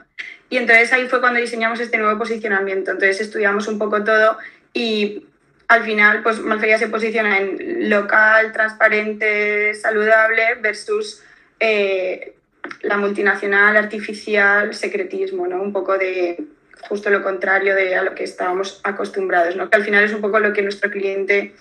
Y 0.48 0.56
entonces 0.56 0.92
ahí 0.92 1.06
fue 1.08 1.20
cuando 1.20 1.40
diseñamos 1.40 1.80
este 1.80 1.98
nuevo 1.98 2.18
posicionamiento. 2.18 2.92
Entonces 2.92 3.20
estudiamos 3.20 3.66
un 3.66 3.78
poco 3.78 4.04
todo 4.04 4.38
y 4.72 5.26
al 5.68 5.82
final, 5.84 6.22
pues 6.22 6.40
Malferia 6.40 6.78
se 6.78 6.88
posiciona 6.88 7.38
en 7.38 7.88
local, 7.90 8.52
transparente, 8.52 9.74
saludable 9.74 10.56
versus 10.60 11.22
eh, 11.60 12.34
la 12.82 12.96
multinacional, 12.96 13.76
artificial, 13.76 14.74
secretismo, 14.74 15.46
¿no? 15.46 15.62
Un 15.62 15.72
poco 15.72 15.96
de 15.96 16.44
justo 16.88 17.10
lo 17.10 17.22
contrario 17.22 17.74
de 17.74 17.96
a 17.96 18.02
lo 18.02 18.14
que 18.14 18.24
estábamos 18.24 18.80
acostumbrados, 18.84 19.56
¿no? 19.56 19.70
Que 19.70 19.76
al 19.76 19.84
final 19.84 20.04
es 20.04 20.12
un 20.12 20.20
poco 20.20 20.38
lo 20.38 20.52
que 20.52 20.62
nuestro 20.62 20.90
cliente 20.90 21.54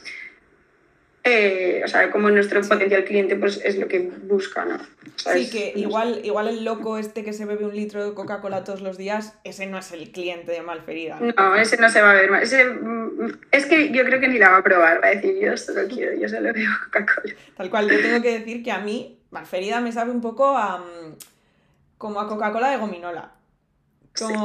eh, 1.26 1.82
o 1.86 1.88
sea, 1.88 2.12
como 2.12 2.30
nuestro 2.30 2.62
potencial 2.62 3.06
cliente 3.06 3.38
pues 3.38 3.62
es 3.64 3.78
lo 3.78 3.88
que 3.88 4.00
busca, 4.00 4.66
¿no? 4.66 4.78
sí, 5.16 5.50
que 5.50 5.72
igual, 5.76 6.20
igual 6.24 6.50
el 6.50 6.66
loco 6.66 6.98
este 6.98 7.24
que 7.24 7.32
se 7.32 7.46
bebe 7.46 7.66
un 7.66 7.74
litro 7.74 8.06
de 8.06 8.14
Coca-Cola 8.14 8.66
todos 8.66 8.82
los 8.82 8.98
días, 8.98 9.34
ese 9.46 9.66
no 9.68 9.78
es 9.78 9.94
el 9.94 10.12
cliente 10.12 10.52
de 10.52 10.62
Malferida. 10.62 11.20
No, 11.22 11.56
ese 11.56 11.78
no 11.78 11.90
se 11.90 12.02
va 12.02 12.12
a 12.12 12.16
ver 12.16 12.30
más. 12.30 12.52
Mm, 12.52 13.30
es 13.52 13.66
que 13.68 13.92
yo 13.92 14.04
creo 14.04 14.20
que 14.20 14.28
ni 14.28 14.38
la 14.38 14.50
va 14.50 14.58
a 14.58 14.64
probar, 14.64 15.02
va 15.02 15.08
a 15.08 15.16
decir, 15.16 15.38
yo 15.40 15.56
solo 15.56 15.88
quiero, 15.88 16.14
yo 16.20 16.28
solo 16.28 16.52
bebo 16.52 16.74
Coca-Cola. 16.92 17.36
Tal 17.56 17.70
cual, 17.70 17.90
yo 17.90 18.02
tengo 18.02 18.22
que 18.22 18.40
decir 18.40 18.62
que 18.62 18.72
a 18.74 18.80
mí 18.80 19.18
Malferida 19.32 19.80
me 19.80 19.94
sabe 19.94 20.12
un 20.12 20.20
poco 20.20 20.58
a, 20.58 20.80
mm, 20.80 21.16
como 21.98 22.20
a 22.20 22.28
Coca-Cola 22.28 22.70
de 22.72 22.78
gominola. 22.78 23.32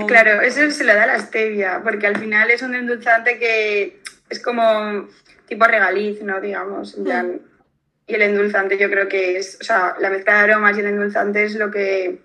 claro, 0.06 0.42
eso 0.42 0.70
se 0.70 0.84
lo 0.84 0.94
da 0.94 1.08
la 1.08 1.18
stevia, 1.18 1.80
porque 1.82 2.06
al 2.06 2.18
final 2.18 2.52
es 2.52 2.62
un 2.62 2.76
endulzante 2.76 3.36
que 3.40 4.00
es 4.30 4.40
como 4.40 5.08
tipo 5.48 5.64
regaliz, 5.64 6.22
¿no? 6.22 6.40
Digamos, 6.40 6.96
hmm. 6.96 7.08
Y 8.06 8.14
el 8.14 8.22
endulzante 8.22 8.78
yo 8.78 8.88
creo 8.88 9.06
que 9.06 9.36
es, 9.36 9.58
o 9.60 9.64
sea, 9.64 9.94
la 10.00 10.08
mezcla 10.08 10.34
de 10.34 10.52
aromas 10.52 10.76
y 10.76 10.80
el 10.80 10.86
endulzante 10.86 11.44
es 11.44 11.54
lo 11.56 11.70
que 11.70 12.22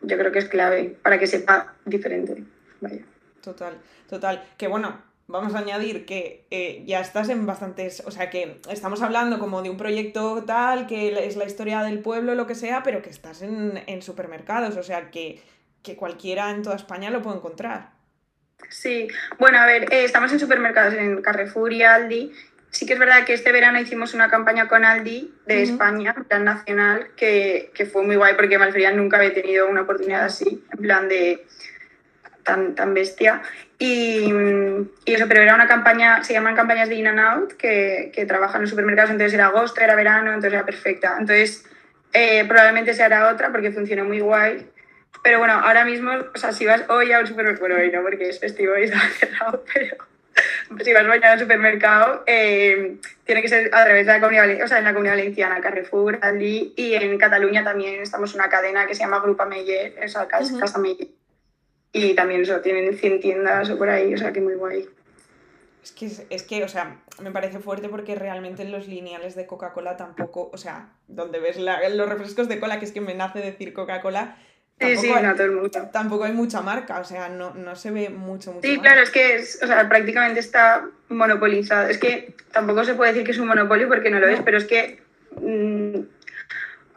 yo 0.00 0.18
creo 0.18 0.32
que 0.32 0.38
es 0.38 0.48
clave 0.48 0.96
para 1.02 1.18
que 1.18 1.26
sepa 1.26 1.74
diferente. 1.84 2.42
Vaya. 2.80 3.02
Total, 3.42 3.74
total. 4.08 4.42
Que 4.56 4.68
bueno, 4.68 4.98
vamos 5.26 5.54
a 5.54 5.58
añadir 5.58 6.06
que 6.06 6.46
eh, 6.50 6.84
ya 6.86 7.00
estás 7.00 7.28
en 7.28 7.44
bastantes, 7.44 8.02
o 8.06 8.10
sea 8.10 8.30
que 8.30 8.60
estamos 8.70 9.02
hablando 9.02 9.38
como 9.38 9.62
de 9.62 9.68
un 9.68 9.76
proyecto 9.76 10.42
tal, 10.44 10.86
que 10.86 11.26
es 11.26 11.36
la 11.36 11.44
historia 11.44 11.82
del 11.82 12.00
pueblo, 12.00 12.34
lo 12.34 12.46
que 12.46 12.54
sea, 12.54 12.82
pero 12.82 13.02
que 13.02 13.10
estás 13.10 13.42
en, 13.42 13.82
en 13.86 14.00
supermercados, 14.00 14.78
o 14.78 14.82
sea 14.82 15.10
que, 15.10 15.42
que 15.82 15.96
cualquiera 15.96 16.50
en 16.50 16.62
toda 16.62 16.76
España 16.76 17.10
lo 17.10 17.20
puede 17.20 17.36
encontrar. 17.36 17.90
Sí, 18.68 19.08
bueno, 19.38 19.58
a 19.58 19.66
ver, 19.66 19.92
eh, 19.92 20.04
estamos 20.04 20.32
en 20.32 20.40
supermercados, 20.40 20.94
en 20.94 21.22
Carrefour 21.22 21.72
y 21.72 21.82
Aldi. 21.82 22.32
Sí 22.70 22.86
que 22.86 22.94
es 22.94 22.98
verdad 22.98 23.24
que 23.24 23.34
este 23.34 23.52
verano 23.52 23.78
hicimos 23.78 24.14
una 24.14 24.30
campaña 24.30 24.66
con 24.66 24.84
Aldi 24.84 25.34
de 25.44 25.62
España, 25.62 26.14
en 26.16 26.24
plan 26.24 26.44
nacional, 26.44 27.08
que, 27.16 27.70
que, 27.74 27.84
fue 27.84 28.02
muy 28.02 28.16
guay 28.16 28.34
porque 28.34 28.58
Malferia 28.58 28.92
nunca 28.92 29.18
había 29.18 29.34
tenido 29.34 29.68
una 29.68 29.82
oportunidad 29.82 30.24
así, 30.24 30.64
en 30.72 30.78
plan 30.78 31.06
de 31.06 31.46
tan, 32.42 32.74
tan 32.74 32.94
bestia. 32.94 33.42
Y, 33.78 34.32
y, 35.04 35.14
eso, 35.14 35.26
pero 35.28 35.42
era 35.42 35.54
una 35.54 35.66
campaña, 35.66 36.24
se 36.24 36.32
llaman 36.32 36.54
campañas 36.54 36.88
de 36.88 36.94
In 36.94 37.08
and 37.08 37.20
Out, 37.20 37.52
que, 37.54 38.10
que 38.14 38.24
trabajan 38.24 38.62
en 38.62 38.68
supermercados, 38.68 39.10
entonces 39.10 39.34
era 39.34 39.46
agosto, 39.46 39.80
era 39.80 39.94
verano, 39.94 40.28
entonces 40.28 40.54
era 40.54 40.64
perfecta. 40.64 41.16
Entonces, 41.18 41.64
eh, 42.12 42.44
probablemente 42.46 42.94
se 42.94 43.02
hará 43.02 43.32
otra 43.32 43.50
porque 43.50 43.72
funcionó 43.72 44.04
muy 44.04 44.20
guay. 44.20 44.66
Pero 45.22 45.38
bueno, 45.38 45.54
ahora 45.54 45.84
mismo, 45.84 46.10
o 46.34 46.38
sea, 46.38 46.52
si 46.52 46.66
vas 46.66 46.84
hoy 46.88 47.12
a 47.12 47.20
un 47.20 47.26
supermercado, 47.26 47.68
bueno, 47.68 47.82
hoy 47.82 47.90
no, 47.92 48.02
porque 48.02 48.28
es 48.28 48.40
festivo 48.40 48.76
y 48.78 48.82
está 48.84 49.00
cerrado, 49.10 49.64
pero 49.72 49.96
si 50.82 50.92
vas 50.92 51.06
mañana 51.06 51.32
al 51.32 51.40
supermercado, 51.40 52.22
eh, 52.26 52.96
tiene 53.24 53.42
que 53.42 53.48
ser 53.48 53.66
a 53.74 53.84
través 53.84 54.06
de 54.06 54.12
la 54.12 54.20
comunidad, 54.20 54.64
o 54.64 54.68
sea, 54.68 54.78
en 54.78 54.84
la 54.84 54.92
comunidad 54.92 55.16
valenciana, 55.16 55.60
Carrefour, 55.60 56.18
Aldi, 56.22 56.74
y 56.76 56.94
en 56.94 57.18
Cataluña 57.18 57.62
también 57.62 58.00
estamos 58.00 58.34
una 58.34 58.48
cadena 58.48 58.86
que 58.86 58.94
se 58.94 59.00
llama 59.00 59.20
Grupa 59.20 59.46
Meyer, 59.46 59.94
o 60.02 60.08
sea, 60.08 60.26
Casa, 60.26 60.78
Meyer. 60.78 61.08
Y 61.92 62.14
también 62.14 62.42
eso, 62.42 62.60
tienen 62.60 62.96
100 62.96 63.20
tiendas 63.20 63.68
o 63.70 63.76
por 63.76 63.90
ahí, 63.90 64.14
o 64.14 64.18
sea, 64.18 64.32
que 64.32 64.40
muy 64.40 64.54
guay. 64.54 64.88
Es 65.82 65.92
que, 65.92 66.10
es 66.30 66.42
que, 66.44 66.64
o 66.64 66.68
sea, 66.68 67.02
me 67.20 67.32
parece 67.32 67.58
fuerte 67.58 67.88
porque 67.88 68.14
realmente 68.14 68.62
en 68.62 68.72
los 68.72 68.86
lineales 68.86 69.34
de 69.34 69.46
Coca-Cola 69.46 69.96
tampoco, 69.96 70.48
o 70.52 70.56
sea, 70.56 70.92
donde 71.08 71.38
ves 71.40 71.58
los 71.58 72.08
refrescos 72.08 72.48
de 72.48 72.60
cola, 72.60 72.78
que 72.78 72.86
es 72.86 72.92
que 72.92 73.00
me 73.00 73.14
nace 73.14 73.40
decir 73.40 73.72
Coca-Cola, 73.74 74.36
Sí, 74.86 74.96
sí, 74.96 75.12
no, 75.22 75.32
todo 75.34 75.44
el 75.44 75.52
mundo. 75.52 75.88
Tampoco 75.92 76.24
hay 76.24 76.32
mucha 76.32 76.60
marca, 76.60 77.00
o 77.00 77.04
sea, 77.04 77.28
no, 77.28 77.54
no 77.54 77.76
se 77.76 77.90
ve 77.90 78.10
mucho, 78.10 78.52
mucho 78.52 78.66
Sí, 78.66 78.78
claro, 78.78 79.02
es 79.02 79.10
que 79.10 79.36
es, 79.36 79.60
o 79.62 79.66
sea, 79.66 79.88
prácticamente 79.88 80.40
está 80.40 80.86
monopolizado. 81.08 81.88
Es 81.88 81.98
que 81.98 82.34
tampoco 82.52 82.84
se 82.84 82.94
puede 82.94 83.12
decir 83.12 83.24
que 83.24 83.32
es 83.32 83.38
un 83.38 83.48
monopolio 83.48 83.88
porque 83.88 84.10
no 84.10 84.18
lo 84.18 84.28
es, 84.28 84.40
pero 84.40 84.58
es 84.58 84.64
que 84.64 85.02
mm, 85.40 86.00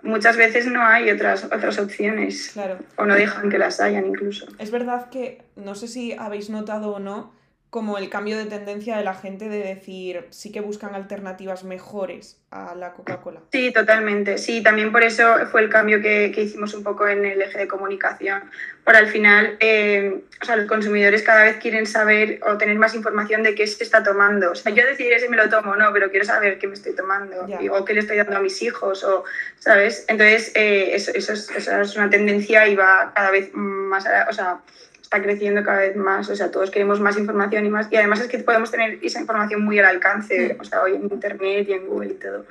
muchas 0.02 0.38
veces 0.38 0.68
no 0.68 0.86
hay 0.86 1.12
otras, 1.12 1.44
otras 1.46 1.78
opciones. 1.78 2.52
Claro. 2.54 2.78
O 2.96 3.06
no 3.06 3.16
dejan 3.16 3.50
que 3.50 3.58
las 3.58 3.80
hayan 3.80 4.08
incluso. 4.08 4.48
Es 4.58 4.72
verdad 4.72 5.10
que, 5.10 5.42
no 5.56 5.76
sé 5.76 5.88
si 5.88 6.14
habéis 6.14 6.50
notado 6.50 6.92
o 6.92 7.00
no, 7.00 7.35
como 7.76 7.98
el 7.98 8.10
cambio 8.10 8.38
de 8.38 8.46
tendencia 8.46 8.96
de 8.96 9.04
la 9.04 9.14
gente 9.14 9.50
de 9.50 9.58
decir 9.58 10.28
sí 10.30 10.50
que 10.50 10.62
buscan 10.62 10.96
alternativas 10.96 11.66
mejores 11.66 12.40
a 12.50 12.74
la 12.74 12.94
Coca-Cola. 12.94 13.42
Sí, 13.52 13.74
totalmente. 13.74 14.38
Sí, 14.38 14.64
también 14.64 14.94
por 14.94 15.04
eso 15.04 15.46
fue 15.52 15.60
el 15.60 15.68
cambio 15.68 16.02
que, 16.02 16.28
hicimos 16.38 16.74
un 16.74 16.86
poco 16.86 17.06
en 17.06 17.26
el 17.26 17.42
eje 17.42 17.58
de 17.58 17.68
comunicación. 17.68 18.50
Por 18.86 18.96
al 18.96 19.08
final, 19.08 19.58
eh, 19.60 20.24
o 20.42 20.46
sea, 20.46 20.56
los 20.56 20.68
consumidores 20.68 21.22
cada 21.22 21.44
vez 21.44 21.58
quieren 21.58 21.86
saber 21.86 22.40
o 22.48 22.58
tener 22.58 22.78
más 22.78 22.96
información 22.96 23.44
de 23.44 23.56
qué 23.56 23.68
se 23.68 23.84
está 23.84 24.02
tomando. 24.04 24.52
O 24.52 24.56
sea, 24.56 24.72
yo 24.72 24.86
decidiré 24.86 25.20
si 25.20 25.28
me 25.28 25.36
lo 25.36 25.50
tomo 25.50 25.72
o 25.72 25.76
no, 25.76 25.92
pero 25.92 26.10
quiero 26.10 26.24
saber 26.24 26.58
qué 26.58 26.68
me 26.68 26.76
estoy 26.76 26.96
tomando 26.96 27.46
o 27.72 27.84
qué 27.84 27.94
le 27.94 28.00
estoy 28.00 28.16
dando 28.16 28.38
a 28.38 28.40
mis 28.40 28.62
hijos, 28.62 29.04
o, 29.04 29.26
¿sabes? 29.60 30.06
Entonces, 30.08 30.54
eh, 30.56 30.92
eso, 30.96 31.12
eso, 31.14 31.34
es, 31.34 31.50
eso, 31.50 31.82
es, 31.82 31.96
una 31.98 32.10
tendencia 32.10 32.70
y 32.70 32.78
va 32.78 33.12
cada 33.14 33.32
vez 33.32 33.50
más, 33.54 34.06
o 34.30 34.34
sea, 34.34 34.62
está 35.16 35.24
creciendo 35.24 35.64
cada 35.64 35.80
vez 35.80 35.96
más, 35.96 36.30
o 36.30 36.36
sea, 36.36 36.52
todos 36.52 36.72
queremos 36.72 37.00
más 37.00 37.18
información 37.18 37.66
y 37.66 37.70
más, 37.70 37.88
y 37.90 37.96
además 37.96 38.20
es 38.20 38.28
que 38.28 38.40
podemos 38.40 38.70
tener 38.70 39.00
esa 39.02 39.22
información 39.22 39.64
muy 39.64 39.80
al 39.80 39.86
alcance, 39.86 40.58
o 40.60 40.64
sea, 40.64 40.82
hoy 40.82 40.96
en 40.96 41.04
Internet 41.04 41.68
y 41.70 41.74
en 41.74 41.88
Google 41.88 42.12
y 42.12 42.16
todo. 42.16 42.46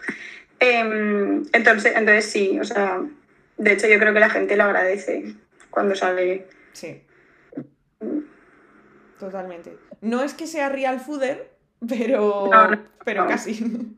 Em, 0.60 1.44
entonces, 1.52 1.92
entonces 1.94 2.24
sí, 2.26 2.58
o 2.58 2.64
sea, 2.64 3.02
de 3.58 3.72
hecho 3.72 3.86
yo 3.86 3.98
creo 3.98 4.14
que 4.14 4.20
la 4.20 4.30
gente 4.30 4.56
lo 4.56 4.64
agradece 4.64 5.34
cuando 5.70 5.94
sale. 5.94 6.46
Sí. 6.72 7.02
Totalmente. 9.18 9.76
No 10.00 10.22
es 10.22 10.32
que 10.34 10.46
sea 10.46 10.68
real 10.68 11.00
fooder, 11.00 11.50
pero, 11.86 12.50
pero 13.04 13.26
casi. 13.26 13.94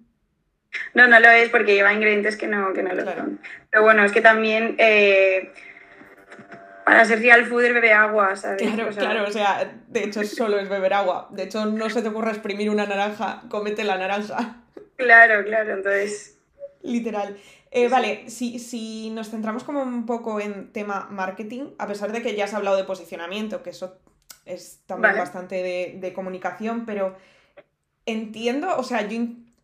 No, 0.95 1.07
no 1.07 1.21
lo 1.21 1.31
es 1.31 1.49
porque 1.49 1.75
lleva 1.75 1.95
ingredientes 1.95 2.37
que 2.37 2.49
no, 2.49 2.73
que 2.73 2.83
no 2.83 2.95
lo 2.95 3.05
son. 3.05 3.41
Pero 3.71 3.83
bueno, 3.83 4.05
es 4.05 4.13
que 4.13 4.21
también 4.21 4.75
eh, 4.79 5.53
para 6.87 7.05
ser 7.05 7.19
real 7.19 7.45
food 7.47 7.63
bebe 7.63 7.93
agua, 7.93 8.37
¿sabes? 8.37 8.63
Claro, 8.63 8.89
claro, 8.95 9.25
o 9.27 9.33
sea, 9.33 9.77
de 9.89 10.05
hecho 10.05 10.23
solo 10.23 10.61
es 10.61 10.69
beber 10.69 10.95
agua. 10.95 11.27
De 11.33 11.43
hecho, 11.43 11.67
no 11.67 11.91
se 11.91 12.01
te 12.01 12.07
ocurra 12.07 12.31
exprimir 12.31 12.71
una 12.71 12.87
naranja, 12.87 13.43
cómete 13.49 13.83
la 13.83 13.99
naranja. 13.99 14.63
Claro, 14.95 15.45
claro, 15.45 15.75
entonces. 15.75 16.39
Literal. 16.83 17.37
Eh, 17.73 17.89
vale, 17.89 18.31
si, 18.31 18.61
si 18.61 19.11
nos 19.11 19.31
centramos 19.31 19.65
como 19.65 19.83
un 19.83 20.07
poco 20.07 20.39
en 20.39 20.73
tema 20.73 21.09
marketing, 21.11 21.71
a 21.77 21.89
pesar 21.89 22.13
de 22.13 22.23
que 22.23 22.37
ya 22.37 22.45
has 22.45 22.55
hablado 22.55 22.77
de 22.77 22.85
posicionamiento, 22.85 23.65
que 23.65 23.71
eso 23.71 23.99
es 24.45 24.79
también 24.87 25.17
bastante 25.17 25.57
de, 25.57 25.97
de, 25.99 26.13
comunicación, 26.13 26.87
pero 26.87 27.17
entiendo, 28.07 28.77
o 28.77 28.85
sea, 28.85 29.09
yo 29.09 29.23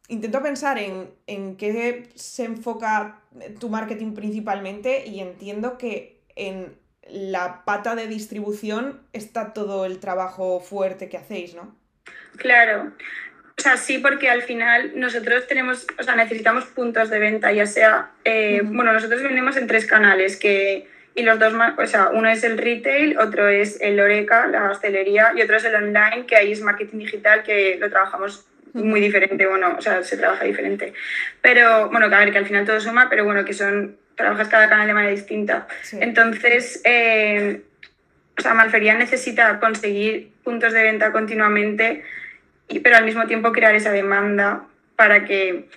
intento 0.09 0.43
pensar 0.43 0.77
en, 0.77 1.15
en 1.29 1.57
qué 1.57 2.11
se 2.17 2.47
enfoca 2.47 3.21
tu 3.61 3.69
marketing 3.69 4.13
principalmente 4.13 5.07
y 5.07 5.21
entiendo 5.21 5.79
que 5.79 6.21
en 6.35 6.82
la 7.09 7.63
pata 7.65 7.95
de 7.95 8.07
distribución 8.07 9.01
está 9.13 9.53
todo 9.53 9.85
el 9.85 9.99
trabajo 9.99 10.61
fuerte 10.61 11.09
que 11.09 11.17
hacéis, 11.17 11.55
¿no? 11.55 11.75
Claro. 12.37 12.93
O 13.59 13.61
sea, 13.63 13.77
sí, 13.77 13.99
porque 13.99 14.31
al 14.31 14.43
final 14.43 14.93
nosotros 14.97 15.47
tenemos, 15.47 15.87
o 15.99 16.03
sea, 16.03 16.17
necesitamos 16.17 16.65
puntos 16.67 17.11
de 17.11 17.19
venta, 17.19 17.53
ya 17.53 17.67
sea, 17.67 18.11
eh, 18.25 18.63
bueno, 18.65 18.93
nosotros 18.93 19.23
vendemos 19.23 19.57
en 19.57 19.67
tres 19.67 19.87
canales, 19.87 20.37
que, 20.37 20.89
y 21.15 21.23
los 21.23 21.39
dos 21.39 21.53
más, 21.53 21.79
o 21.79 21.87
sea, 21.87 22.09
uno 22.09 22.31
es 22.31 22.45
el 22.45 22.57
retail, 22.57 23.19
otro 23.19 23.49
es 23.49 23.79
el 23.81 24.01
Oreca, 24.01 24.47
la 24.47 24.71
hostelería, 24.71 25.33
y 25.37 25.43
otro 25.43 25.57
es 25.57 25.65
el 25.65 25.75
online, 25.75 26.25
que 26.27 26.37
ahí 26.37 26.53
es 26.53 26.63
marketing 26.63 26.99
digital, 26.99 27.43
que 27.43 27.77
lo 27.79 27.91
trabajamos 27.91 28.47
muy 28.73 29.01
diferente, 29.01 29.47
bueno, 29.47 29.77
o 29.79 29.83
sea, 29.83 30.03
se 30.03 30.17
trabaja 30.17 30.45
diferente. 30.45 30.95
Pero, 31.43 31.91
bueno, 31.91 32.09
que 32.09 32.15
a 32.15 32.19
ver, 32.21 32.33
que 32.33 32.39
al 32.39 32.47
final 32.47 32.65
todo 32.65 32.81
suma, 32.81 33.09
pero 33.11 33.25
bueno, 33.25 33.45
que 33.45 33.53
son 33.53 33.99
trabajas 34.17 34.49
cada 34.49 34.69
canal 34.69 34.87
de 34.87 34.95
manera 34.95 35.13
distinta. 35.13 35.67
Entonces, 35.93 36.81
eh, 36.85 37.63
o 38.39 38.41
sea, 38.41 38.55
Malfería 38.55 38.95
necesita 38.95 39.61
conseguir 39.61 40.31
puntos 40.43 40.73
de 40.73 40.83
venta 40.83 41.13
continuamente, 41.13 42.03
y, 42.69 42.81
pero 42.81 42.97
al 42.97 43.05
mismo 43.05 43.27
tiempo 43.27 43.53
crear 43.53 43.75
esa 43.75 43.93
demanda 43.93 44.65
para 44.97 45.25
que... 45.25 45.69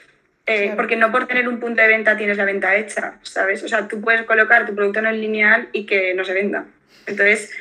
Eh, 0.48 0.74
porque 0.76 0.96
no 0.96 1.12
por 1.12 1.26
tener 1.26 1.48
un 1.48 1.60
punto 1.60 1.82
de 1.82 1.88
venta 1.88 2.18
tienes 2.18 2.38
la 2.38 2.46
venta 2.46 2.76
hecha, 2.76 3.16
¿sabes? 3.24 3.64
O 3.64 3.68
sea, 3.68 3.88
tú 3.88 4.00
puedes 4.00 4.22
colocar 4.24 4.68
tu 4.68 4.76
producto 4.76 5.00
en 5.00 5.08
el 5.08 5.20
lineal 5.20 5.70
y 5.72 5.88
que 5.88 6.14
no 6.14 6.24
se 6.24 6.34
venda. 6.34 6.66
Entonces, 7.08 7.52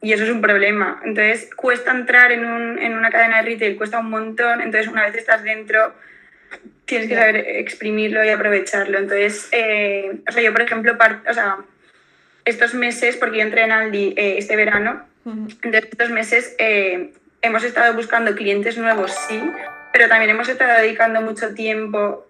y 0.00 0.14
eso 0.14 0.24
es 0.24 0.30
un 0.30 0.40
problema. 0.40 1.00
Entonces, 1.04 1.50
cuesta 1.54 1.90
entrar 1.90 2.32
en, 2.32 2.46
un, 2.46 2.78
en 2.78 2.94
una 2.94 3.10
cadena 3.10 3.42
de 3.42 3.50
retail, 3.50 3.76
cuesta 3.76 3.98
un 3.98 4.08
montón. 4.08 4.62
Entonces, 4.62 4.90
una 4.90 5.04
vez 5.04 5.14
estás 5.16 5.42
dentro, 5.42 5.94
tienes 6.90 7.08
que 7.08 7.14
saber 7.14 7.36
exprimirlo 7.36 8.24
y 8.24 8.30
aprovecharlo. 8.30 8.98
Entonces, 8.98 9.48
eh, 9.52 10.20
o 10.28 10.32
sea, 10.32 10.42
yo, 10.42 10.52
por 10.52 10.62
ejemplo, 10.62 10.96
o 11.28 11.34
sea, 11.34 11.58
estos 12.44 12.74
meses, 12.74 13.16
porque 13.16 13.38
yo 13.38 13.44
entré 13.44 13.62
en 13.62 13.72
Aldi 13.72 14.14
eh, 14.16 14.34
este 14.38 14.56
verano, 14.56 15.06
entonces 15.24 15.84
estos 15.90 16.10
meses 16.10 16.56
eh, 16.58 17.12
hemos 17.42 17.62
estado 17.62 17.94
buscando 17.94 18.34
clientes 18.34 18.76
nuevos, 18.76 19.12
sí, 19.28 19.40
pero 19.92 20.08
también 20.08 20.30
hemos 20.30 20.48
estado 20.48 20.80
dedicando 20.80 21.20
mucho 21.20 21.54
tiempo 21.54 22.26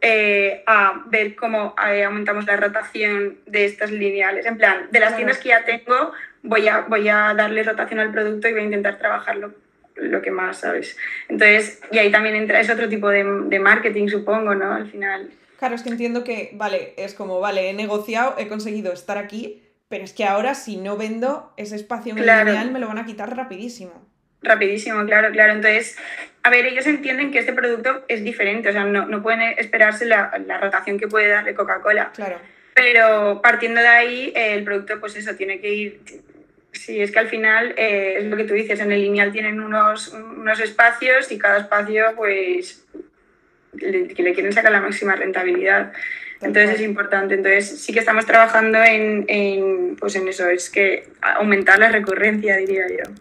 a 0.66 1.02
ver 1.06 1.36
cómo 1.36 1.74
aumentamos 1.76 2.46
la 2.46 2.56
rotación 2.56 3.38
de 3.46 3.64
estas 3.64 3.90
lineales. 3.90 4.44
En 4.44 4.58
plan, 4.58 4.88
de 4.90 5.00
las 5.00 5.16
tiendas 5.16 5.38
que 5.38 5.50
ya 5.50 5.64
tengo, 5.64 6.12
voy 6.42 6.68
a, 6.68 6.80
voy 6.80 7.08
a 7.08 7.32
darle 7.34 7.62
rotación 7.62 8.00
al 8.00 8.10
producto 8.12 8.48
y 8.48 8.52
voy 8.52 8.62
a 8.62 8.64
intentar 8.64 8.98
trabajarlo 8.98 9.54
lo 9.96 10.22
que 10.22 10.30
más, 10.30 10.60
¿sabes? 10.60 10.96
Entonces, 11.28 11.80
y 11.90 11.98
ahí 11.98 12.10
también 12.10 12.36
entra, 12.36 12.60
es 12.60 12.70
otro 12.70 12.88
tipo 12.88 13.08
de, 13.08 13.24
marketing, 13.58 14.08
supongo, 14.08 14.54
¿no? 14.54 14.72
Al 14.72 14.90
final. 14.90 15.30
Claro, 15.58 15.74
es 15.74 15.82
que 15.82 15.90
entiendo 15.90 16.24
que, 16.24 16.50
vale, 16.54 16.94
es 16.96 17.14
como, 17.14 17.40
vale, 17.40 17.70
he 17.70 17.74
negociado, 17.74 18.34
he 18.38 18.48
conseguido 18.48 18.92
estar 18.92 19.18
aquí, 19.18 19.62
pero 19.88 20.04
es 20.04 20.12
que 20.12 20.24
ahora 20.24 20.54
si 20.54 20.76
no 20.76 20.96
vendo 20.96 21.52
ese 21.56 21.76
espacio 21.76 22.14
en 22.16 22.72
me 22.72 22.78
lo 22.78 22.88
van 22.88 22.98
a 22.98 23.04
quitar 23.04 23.36
rapidísimo. 23.36 24.08
Rapidísimo, 24.42 25.04
claro, 25.04 25.30
claro. 25.32 25.52
Entonces, 25.52 25.98
a 26.42 26.50
ver, 26.50 26.64
ellos 26.64 26.86
entienden 26.86 27.30
que 27.30 27.40
este 27.40 27.52
producto 27.52 28.04
es 28.08 28.24
diferente, 28.24 28.70
o 28.70 28.72
sea, 28.72 28.84
no, 28.84 29.06
no 29.06 29.22
pueden 29.22 29.42
esperarse 29.58 30.06
la, 30.06 30.32
la 30.46 30.58
rotación 30.58 30.98
que 30.98 31.08
puede 31.08 31.28
darle 31.28 31.54
Coca-Cola. 31.54 32.12
Claro. 32.14 32.38
Pero 32.74 33.42
partiendo 33.42 33.80
de 33.80 33.88
ahí, 33.88 34.32
el 34.34 34.64
producto, 34.64 34.98
pues 35.00 35.16
eso, 35.16 35.34
tiene 35.34 35.60
que 35.60 35.74
ir, 35.74 36.00
Sí, 36.72 37.00
es 37.00 37.10
que 37.10 37.18
al 37.18 37.28
final 37.28 37.74
eh, 37.76 38.16
es 38.18 38.24
lo 38.24 38.36
que 38.36 38.44
tú 38.44 38.54
dices, 38.54 38.80
en 38.80 38.92
el 38.92 39.02
lineal 39.02 39.32
tienen 39.32 39.60
unos, 39.60 40.08
unos 40.12 40.60
espacios 40.60 41.30
y 41.32 41.38
cada 41.38 41.58
espacio 41.58 42.14
pues 42.16 42.86
le, 43.74 44.06
le 44.06 44.34
quieren 44.34 44.52
sacar 44.52 44.72
la 44.72 44.80
máxima 44.80 45.16
rentabilidad. 45.16 45.92
Entonces 46.40 46.76
es 46.76 46.80
importante. 46.80 47.34
Entonces 47.34 47.80
sí 47.80 47.92
que 47.92 47.98
estamos 47.98 48.24
trabajando 48.26 48.82
en, 48.82 49.24
en, 49.28 49.96
pues 49.96 50.16
en 50.16 50.28
eso, 50.28 50.48
es 50.48 50.70
que 50.70 51.08
aumentar 51.20 51.78
la 51.78 51.90
recurrencia, 51.90 52.56
diría 52.56 52.86
yo. 52.88 53.12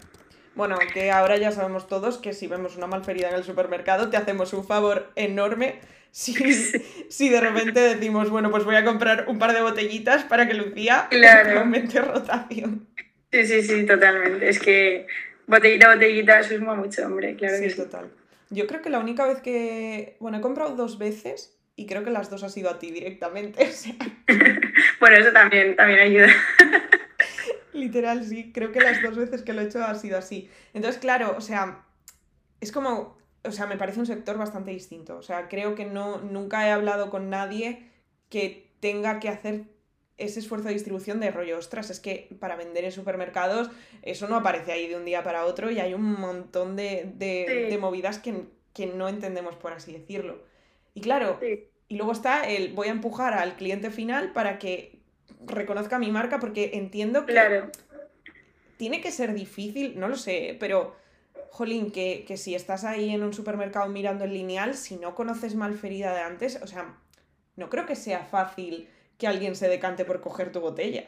Bueno, 0.56 0.78
que 0.94 1.12
ahora 1.12 1.38
ya 1.38 1.52
sabemos 1.52 1.88
todos 1.88 2.18
que 2.18 2.34
si 2.34 2.48
vemos 2.48 2.76
una 2.76 2.88
malferida 2.88 3.30
en 3.30 3.36
el 3.36 3.44
supermercado 3.44 4.10
te 4.10 4.18
hacemos 4.18 4.54
un 4.54 4.66
favor 4.66 5.10
enorme 5.16 5.80
si, 6.12 6.34
si 7.10 7.30
de 7.30 7.42
repente 7.42 7.80
decimos, 7.80 8.30
bueno, 8.30 8.52
pues 8.52 8.64
voy 8.64 8.76
a 8.76 8.84
comprar 8.84 9.26
un 9.28 9.40
par 9.40 9.54
de 9.54 9.62
botellitas 9.62 10.24
para 10.24 10.48
que 10.48 10.54
Lucía 10.54 11.08
claro. 11.10 11.60
aumente 11.62 12.02
rotación. 12.02 12.88
Sí, 13.32 13.46
sí, 13.46 13.62
sí, 13.62 13.86
totalmente. 13.86 14.50
Es 14.50 14.60
que 14.60 15.08
botellita, 15.48 15.94
botellita 15.94 16.44
suma 16.44 16.76
mucho, 16.76 17.06
hombre, 17.06 17.36
claro 17.36 17.58
sí, 17.58 17.64
que 17.64 17.70
sí. 17.70 17.78
total. 17.78 18.10
Yo 18.50 18.66
creo 18.66 18.82
que 18.82 18.90
la 18.90 19.00
única 19.00 19.26
vez 19.28 19.42
que. 19.42 20.18
Bueno, 20.20 20.38
he 20.38 20.42
comprado 20.42 20.76
dos 20.76 20.98
veces 20.98 21.60
y 21.76 21.86
creo 21.86 22.04
que 22.04 22.10
las 22.10 22.30
dos 22.30 22.44
ha 22.44 22.50
sido 22.50 22.70
a 22.70 22.80
ti 22.80 22.92
directamente. 22.92 23.72
bueno, 25.00 25.18
eso 25.18 25.32
también, 25.32 25.76
también 25.76 26.00
ayuda. 26.00 26.28
Literal, 27.74 28.26
sí. 28.26 28.52
Creo 28.52 28.72
que 28.72 28.82
las 28.82 29.02
dos 29.02 29.16
veces 29.16 29.44
que 29.44 29.54
lo 29.54 29.62
he 29.62 29.66
hecho 29.66 29.84
ha 29.84 29.94
sido 29.96 30.18
así. 30.18 30.50
Entonces, 30.74 31.00
claro, 31.00 31.36
o 31.38 31.42
sea, 31.42 31.86
es 32.62 32.72
como. 32.72 33.18
O 33.44 33.52
sea, 33.52 33.68
me 33.68 33.78
parece 33.78 34.00
un 34.00 34.06
sector 34.06 34.38
bastante 34.38 34.72
distinto. 34.72 35.16
O 35.18 35.22
sea, 35.22 35.48
creo 35.48 35.76
que 35.76 35.86
no, 35.86 36.18
nunca 36.18 36.68
he 36.68 36.72
hablado 36.72 37.10
con 37.10 37.30
nadie 37.30 37.88
que 38.30 38.70
tenga 38.82 39.20
que 39.20 39.30
hacer 39.30 39.64
ese 40.20 40.40
esfuerzo 40.40 40.68
de 40.68 40.74
distribución 40.74 41.20
de 41.20 41.32
rollo, 41.32 41.58
ostras, 41.58 41.90
es 41.90 42.00
que 42.00 42.30
para 42.40 42.56
vender 42.56 42.84
en 42.84 42.92
supermercados 42.92 43.70
eso 44.02 44.28
no 44.28 44.36
aparece 44.36 44.72
ahí 44.72 44.88
de 44.88 44.96
un 44.96 45.06
día 45.06 45.24
para 45.24 45.46
otro 45.46 45.72
y 45.72 45.80
hay 45.80 45.94
un 45.94 46.20
montón 46.20 46.76
de, 46.76 47.78
movidas 47.80 48.20
que, 48.20 48.34
no 48.88 49.10
entendemos, 49.10 49.56
por 49.56 49.74
así 49.74 49.92
decirlo. 49.92 50.44
Y 50.94 51.02
claro, 51.02 51.40
y 51.88 51.96
luego 51.96 52.12
está 52.12 52.48
el 52.48 52.74
voy 52.74 52.88
a 52.88 52.92
empujar 52.92 53.34
al 53.34 53.56
cliente 53.56 53.90
final 53.90 54.32
para 54.32 54.60
que 54.60 55.00
reconozca 55.46 56.00
mi 56.00 56.12
marca 56.12 56.40
porque 56.40 56.72
entiendo 56.74 57.26
que 57.26 57.34
claro. 57.34 57.70
tiene 58.78 59.02
que 59.02 59.12
ser 59.12 59.34
difícil, 59.34 60.00
no 60.00 60.08
lo 60.08 60.16
sé, 60.16 60.56
pero 60.60 60.96
jolín, 61.50 61.92
que, 61.92 62.26
que 62.28 62.38
si 62.38 62.56
estás 62.56 62.84
ahí 62.84 63.10
en 63.10 63.24
un 63.24 63.34
supermercado 63.34 63.90
mirando 63.90 64.24
el 64.26 64.34
lineal, 64.34 64.76
si 64.76 64.98
no 64.98 65.16
conoces 65.16 65.56
Malferida 65.56 66.14
de 66.14 66.22
antes, 66.22 66.60
o 66.62 66.68
sea, 66.68 66.96
no 67.56 67.70
creo 67.70 67.86
que 67.86 67.96
sea 67.96 68.24
fácil 68.24 68.88
que 69.20 69.28
alguien 69.28 69.56
se 69.56 69.68
decante 69.68 70.06
por 70.06 70.22
coger 70.22 70.52
tu 70.52 70.62
botella. 70.62 71.04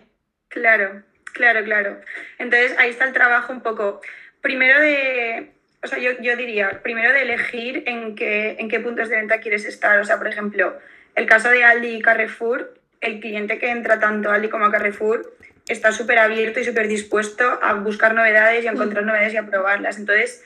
Claro, 0.49 1.01
claro, 1.33 1.63
claro. 1.63 2.01
Entonces 2.37 2.77
ahí 2.77 2.91
está 2.91 3.05
el 3.05 3.13
trabajo 3.13 3.53
un 3.53 3.61
poco, 3.61 4.01
primero 4.41 4.79
de, 4.79 5.51
o 5.81 5.87
sea, 5.87 5.97
yo, 5.97 6.11
yo 6.21 6.35
diría, 6.35 6.81
primero 6.83 7.13
de 7.13 7.21
elegir 7.21 7.83
en 7.87 8.15
qué, 8.15 8.57
en 8.59 8.69
qué 8.69 8.81
puntos 8.81 9.07
de 9.09 9.15
venta 9.15 9.39
quieres 9.39 9.65
estar. 9.65 9.97
O 9.99 10.05
sea, 10.05 10.17
por 10.17 10.27
ejemplo, 10.27 10.77
el 11.15 11.25
caso 11.25 11.49
de 11.49 11.63
Aldi 11.63 11.95
y 11.95 12.01
Carrefour, 12.01 12.73
el 12.99 13.21
cliente 13.21 13.57
que 13.57 13.71
entra 13.71 13.99
tanto 13.99 14.29
a 14.29 14.35
Aldi 14.35 14.49
como 14.49 14.65
a 14.65 14.71
Carrefour 14.71 15.33
está 15.69 15.93
súper 15.93 16.19
abierto 16.19 16.59
y 16.59 16.65
súper 16.65 16.89
dispuesto 16.89 17.59
a 17.63 17.73
buscar 17.75 18.13
novedades 18.13 18.65
y 18.65 18.67
a 18.67 18.71
encontrar 18.71 19.05
novedades 19.05 19.33
y 19.33 19.37
a 19.37 19.45
probarlas. 19.45 19.97
Entonces, 19.97 20.43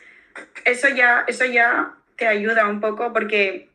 eso 0.66 0.88
ya, 0.90 1.26
eso 1.28 1.46
ya 1.46 1.96
te 2.16 2.28
ayuda 2.28 2.68
un 2.68 2.80
poco 2.80 3.12
porque, 3.12 3.70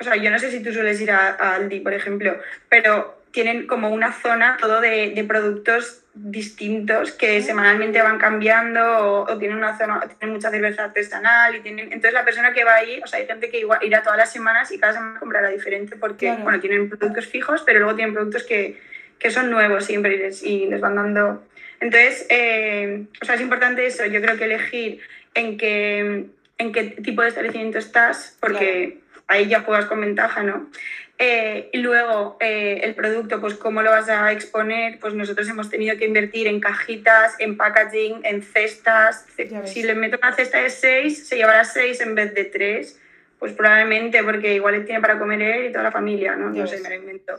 o 0.00 0.04
sea, 0.04 0.16
yo 0.16 0.30
no 0.30 0.38
sé 0.38 0.50
si 0.50 0.62
tú 0.62 0.72
sueles 0.72 0.98
ir 1.02 1.10
a, 1.10 1.28
a 1.28 1.56
Aldi, 1.56 1.80
por 1.80 1.92
ejemplo, 1.92 2.40
pero 2.70 3.22
tienen 3.34 3.66
como 3.66 3.90
una 3.90 4.12
zona 4.12 4.56
todo 4.60 4.80
de, 4.80 5.10
de 5.10 5.24
productos 5.24 6.04
distintos 6.14 7.10
que 7.10 7.42
semanalmente 7.42 8.00
van 8.00 8.16
cambiando 8.16 8.80
o, 8.80 9.32
o, 9.32 9.38
tienen 9.38 9.58
una 9.58 9.76
zona, 9.76 10.00
tienen 10.18 10.36
mucha 10.36 10.50
cerveza 10.50 10.84
artesanal 10.84 11.56
y 11.56 11.60
tienen, 11.60 11.86
entonces 11.86 12.12
la 12.12 12.24
persona 12.24 12.52
que 12.52 12.62
va 12.62 12.76
ahí, 12.76 13.00
o 13.02 13.08
sea, 13.08 13.18
hay 13.18 13.26
gente 13.26 13.50
que 13.50 13.58
igual 13.58 13.80
irá 13.82 14.04
todas 14.04 14.18
las 14.18 14.32
semanas 14.32 14.70
y 14.70 14.78
cada 14.78 14.92
semana 14.92 15.18
comprará 15.18 15.48
diferente 15.48 15.96
porque, 15.96 16.26
Claro. 16.26 16.44
bueno, 16.44 16.60
tienen 16.60 16.88
productos 16.88 17.26
fijos, 17.26 17.64
pero 17.66 17.80
luego 17.80 17.96
tienen 17.96 18.14
productos 18.14 18.44
que, 18.44 18.80
que 19.18 19.32
son 19.32 19.50
nuevos 19.50 19.84
siempre 19.84 20.14
y 20.14 20.18
les, 20.18 20.42
y 20.44 20.66
les 20.66 20.80
van 20.80 20.94
dando. 20.94 21.42
Entonces, 21.80 22.26
eh, 22.30 23.06
o 23.20 23.24
sea, 23.24 23.34
es 23.34 23.40
importante 23.40 23.84
eso, 23.84 24.06
yo 24.06 24.22
creo 24.22 24.36
que 24.36 24.44
elegir 24.44 25.00
en 25.34 25.58
qué, 25.58 26.26
en 26.58 26.72
qué 26.72 26.84
tipo 27.02 27.22
de 27.22 27.28
establecimiento 27.30 27.78
estás, 27.78 28.36
porque 28.38 29.00
ahí 29.26 29.48
ya 29.48 29.62
juegas 29.62 29.86
con 29.86 30.00
ventaja, 30.00 30.44
¿no? 30.44 30.70
Eh, 31.16 31.70
y 31.72 31.78
luego 31.78 32.36
eh, 32.40 32.80
el 32.82 32.94
producto, 32.94 33.40
pues 33.40 33.54
cómo 33.54 33.82
lo 33.82 33.90
vas 33.90 34.08
a 34.08 34.32
exponer, 34.32 34.98
pues 34.98 35.14
nosotros 35.14 35.48
hemos 35.48 35.70
tenido 35.70 35.96
que 35.96 36.06
invertir 36.06 36.48
en 36.48 36.60
cajitas, 36.60 37.36
en 37.38 37.56
packaging, 37.56 38.20
en 38.24 38.42
cestas. 38.42 39.26
Si 39.64 39.82
le 39.84 39.94
meto 39.94 40.18
una 40.20 40.34
cesta 40.34 40.58
de 40.58 40.70
6, 40.70 41.28
se 41.28 41.36
llevará 41.36 41.64
6 41.64 42.00
en 42.00 42.14
vez 42.16 42.34
de 42.34 42.44
3, 42.44 43.00
pues 43.38 43.52
probablemente 43.52 44.22
porque 44.24 44.54
igual 44.54 44.84
tiene 44.84 45.00
para 45.00 45.18
comer 45.18 45.40
él 45.40 45.66
y 45.66 45.72
toda 45.72 45.84
la 45.84 45.92
familia, 45.92 46.34
¿no? 46.34 46.52
Ya 46.52 46.62
No 46.62 46.66
sé, 46.66 46.80
me 46.80 46.88
lo 46.88 46.94
invento. 46.96 47.34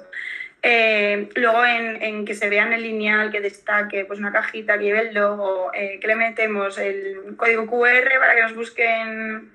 Eh, 0.67 1.29
luego 1.35 1.63
en, 1.65 2.01
en 2.01 2.25
que 2.25 2.33
se 2.33 2.49
vea 2.49 2.65
en 2.65 2.73
el 2.73 2.81
lineal, 2.81 3.29
que 3.29 3.41
destaque, 3.41 4.05
pues 4.05 4.19
una 4.19 4.31
cajita 4.31 4.79
que 4.79 4.85
lleve 4.85 5.09
el 5.09 5.13
logo, 5.13 5.71
eh, 5.73 5.99
que 5.99 6.07
le 6.07 6.15
metemos 6.15 6.77
el 6.77 7.35
código 7.35 7.67
QR 7.67 8.19
para 8.19 8.35
que 8.35 8.41
nos 8.41 8.55
busquen 8.55 9.51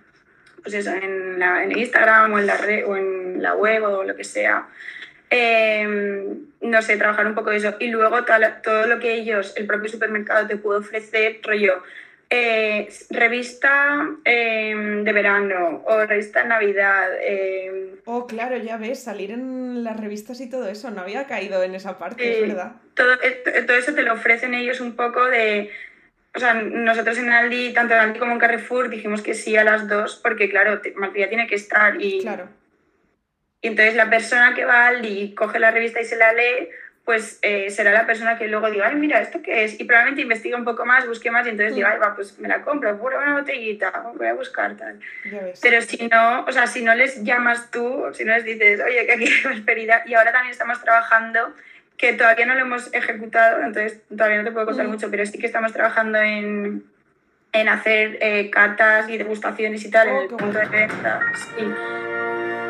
pues 0.63 0.75
eso, 0.75 0.91
en, 0.93 1.39
la, 1.39 1.63
en 1.65 1.77
Instagram 1.77 2.33
o 2.33 2.39
en 2.39 2.47
la 2.47 2.57
red 2.57 2.87
o 2.87 2.97
en 2.97 3.43
la 3.43 3.55
web 3.55 3.83
o 3.85 4.05
lo 4.05 4.15
que 4.17 4.25
sea. 4.25 4.67
Eh, 5.31 5.87
no 6.61 6.83
sé, 6.83 6.97
trabajar 6.97 7.27
un 7.27 7.35
poco 7.35 7.51
de 7.51 7.59
eso. 7.59 7.75
Y 7.79 7.89
luego 7.89 8.25
todo, 8.25 8.39
todo 8.63 8.87
lo 8.87 8.99
que 8.99 9.15
ellos, 9.15 9.55
el 9.57 9.67
propio 9.67 9.89
supermercado 9.89 10.47
te 10.47 10.57
puede 10.57 10.81
ofrecer, 10.81 11.39
rollo, 11.43 11.83
eh, 12.29 12.89
revista 13.11 14.09
eh, 14.25 14.75
de 15.05 15.13
verano 15.13 15.83
o 15.87 16.05
revista 16.07 16.43
de 16.43 16.49
Navidad. 16.49 17.09
eh, 17.21 17.95
Oh, 18.07 18.27
claro, 18.27 18.57
ya 18.57 18.77
ves, 18.77 19.03
salir 19.03 19.31
en 19.31 19.85
las 19.85 19.99
revistas 20.01 20.41
y 20.41 20.51
todo 20.51 20.69
eso, 20.69 20.91
no 20.91 21.03
había 21.03 21.27
caído 21.27 21.63
en 21.63 21.75
esa 21.77 21.97
parte, 21.99 22.43
es 22.43 22.49
verdad. 22.49 22.73
todo, 22.95 23.13
esto- 23.23 23.51
todo 23.67 23.77
eso 23.77 23.95
te 23.95 24.03
lo 24.03 24.15
ofrecen 24.15 24.55
ellos 24.55 24.81
un 24.81 24.97
poco 24.97 25.25
de... 25.27 25.71
O 26.35 26.39
sea, 26.39 26.55
nosotros 26.55 27.19
en 27.19 27.31
Aldi, 27.31 27.73
tanto 27.73 27.95
en 27.95 28.01
Aldi 28.01 28.19
como 28.19 28.33
en 28.33 28.39
Carrefour, 28.39 28.89
dijimos 28.89 29.21
que 29.23 29.35
sí 29.35 29.57
a 29.57 29.65
las 29.65 29.89
dos, 29.89 30.17
porque 30.23 30.49
claro, 30.49 30.81
Malpilla 30.95 31.29
tiene 31.29 31.47
que 31.49 31.57
estar 31.57 32.01
y, 32.01 32.21
Claro, 32.21 32.49
y 33.63 33.69
entonces 33.69 33.95
la 33.97 34.09
persona 34.09 34.55
que 34.55 34.65
va 34.65 34.85
a 34.85 34.89
Aldi 34.89 35.21
y 35.21 35.35
coge 35.35 35.59
la 35.59 35.71
revista 35.71 36.01
y 36.01 36.05
se 36.05 36.17
la 36.17 36.33
lee, 36.33 36.69
pues 37.05 37.41
eh, 37.43 37.71
será 37.71 37.91
la 37.93 38.07
persona 38.07 38.39
que 38.39 38.47
luego 38.47 38.71
diga, 38.71 38.87
ay, 38.87 38.95
mira, 38.95 39.21
¿esto 39.21 39.43
qué 39.43 39.65
es? 39.65 39.81
Y 39.81 39.85
probablemente 39.85 40.23
investigue 40.23 40.55
un 40.55 40.65
poco 40.65 40.87
más, 40.87 41.07
busque 41.09 41.31
más 41.33 41.45
y 41.47 41.51
entonces 41.51 41.73
Mm. 41.73 41.77
diga, 41.77 41.91
ay, 41.93 41.99
va, 41.99 42.15
pues 42.15 42.39
me 42.39 42.47
la 42.47 42.63
compro, 42.63 42.97
por 42.99 43.13
una 43.15 43.35
botellita, 43.41 44.13
voy 44.15 44.29
a 44.29 44.35
buscar 44.35 44.77
tal. 44.77 45.01
Pero 45.61 45.83
si 45.83 46.07
no, 46.09 46.45
o 46.45 46.53
sea, 46.53 46.69
si 46.69 46.83
no 46.83 46.95
les 46.95 47.25
llamas 47.25 47.71
tú, 47.73 48.05
si 48.13 48.25
no 48.25 48.33
les 48.35 48.45
dices, 48.45 48.81
oye, 48.81 49.05
que 49.05 49.13
aquí 49.13 49.25
hay 49.35 49.43
prosperidad, 49.43 50.07
y 50.07 50.15
ahora 50.15 50.31
también 50.31 50.53
estamos 50.53 50.81
trabajando, 50.81 51.55
que 52.01 52.15
todavía 52.15 52.47
no 52.47 52.55
lo 52.55 52.61
hemos 52.63 52.93
ejecutado, 52.95 53.59
entonces 53.63 54.01
todavía 54.09 54.39
no 54.39 54.45
te 54.45 54.53
puedo 54.53 54.67
contar 54.67 54.87
Mm. 54.87 54.91
mucho, 54.91 55.11
pero 55.11 55.27
sí 55.27 55.39
que 55.39 55.47
estamos 55.47 55.73
trabajando 55.73 56.19
en, 56.19 56.83
en 57.53 57.69
hacer 57.69 58.17
eh, 58.23 58.49
catas 58.51 59.09
y 59.11 59.19
degustaciones 59.19 59.85
y 59.85 59.91
tal 59.91 60.09
Oh, 60.09 60.11
en 60.13 60.17
el 60.23 60.29
qué 60.29 60.37
punto 60.37 60.59
de 60.59 60.67
venta. 60.67 61.21
Sí. 61.35 61.65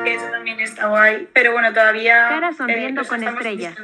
Que 0.04 0.14
Eso 0.14 0.30
también 0.30 0.58
está 0.60 0.86
guay, 0.88 1.28
pero 1.32 1.52
bueno, 1.52 1.72
todavía... 1.72 2.26
Cara 2.30 2.52
sonriendo 2.52 3.02
eso 3.02 3.10
con 3.10 3.20
estamos 3.20 3.40
estrellas. 3.40 3.74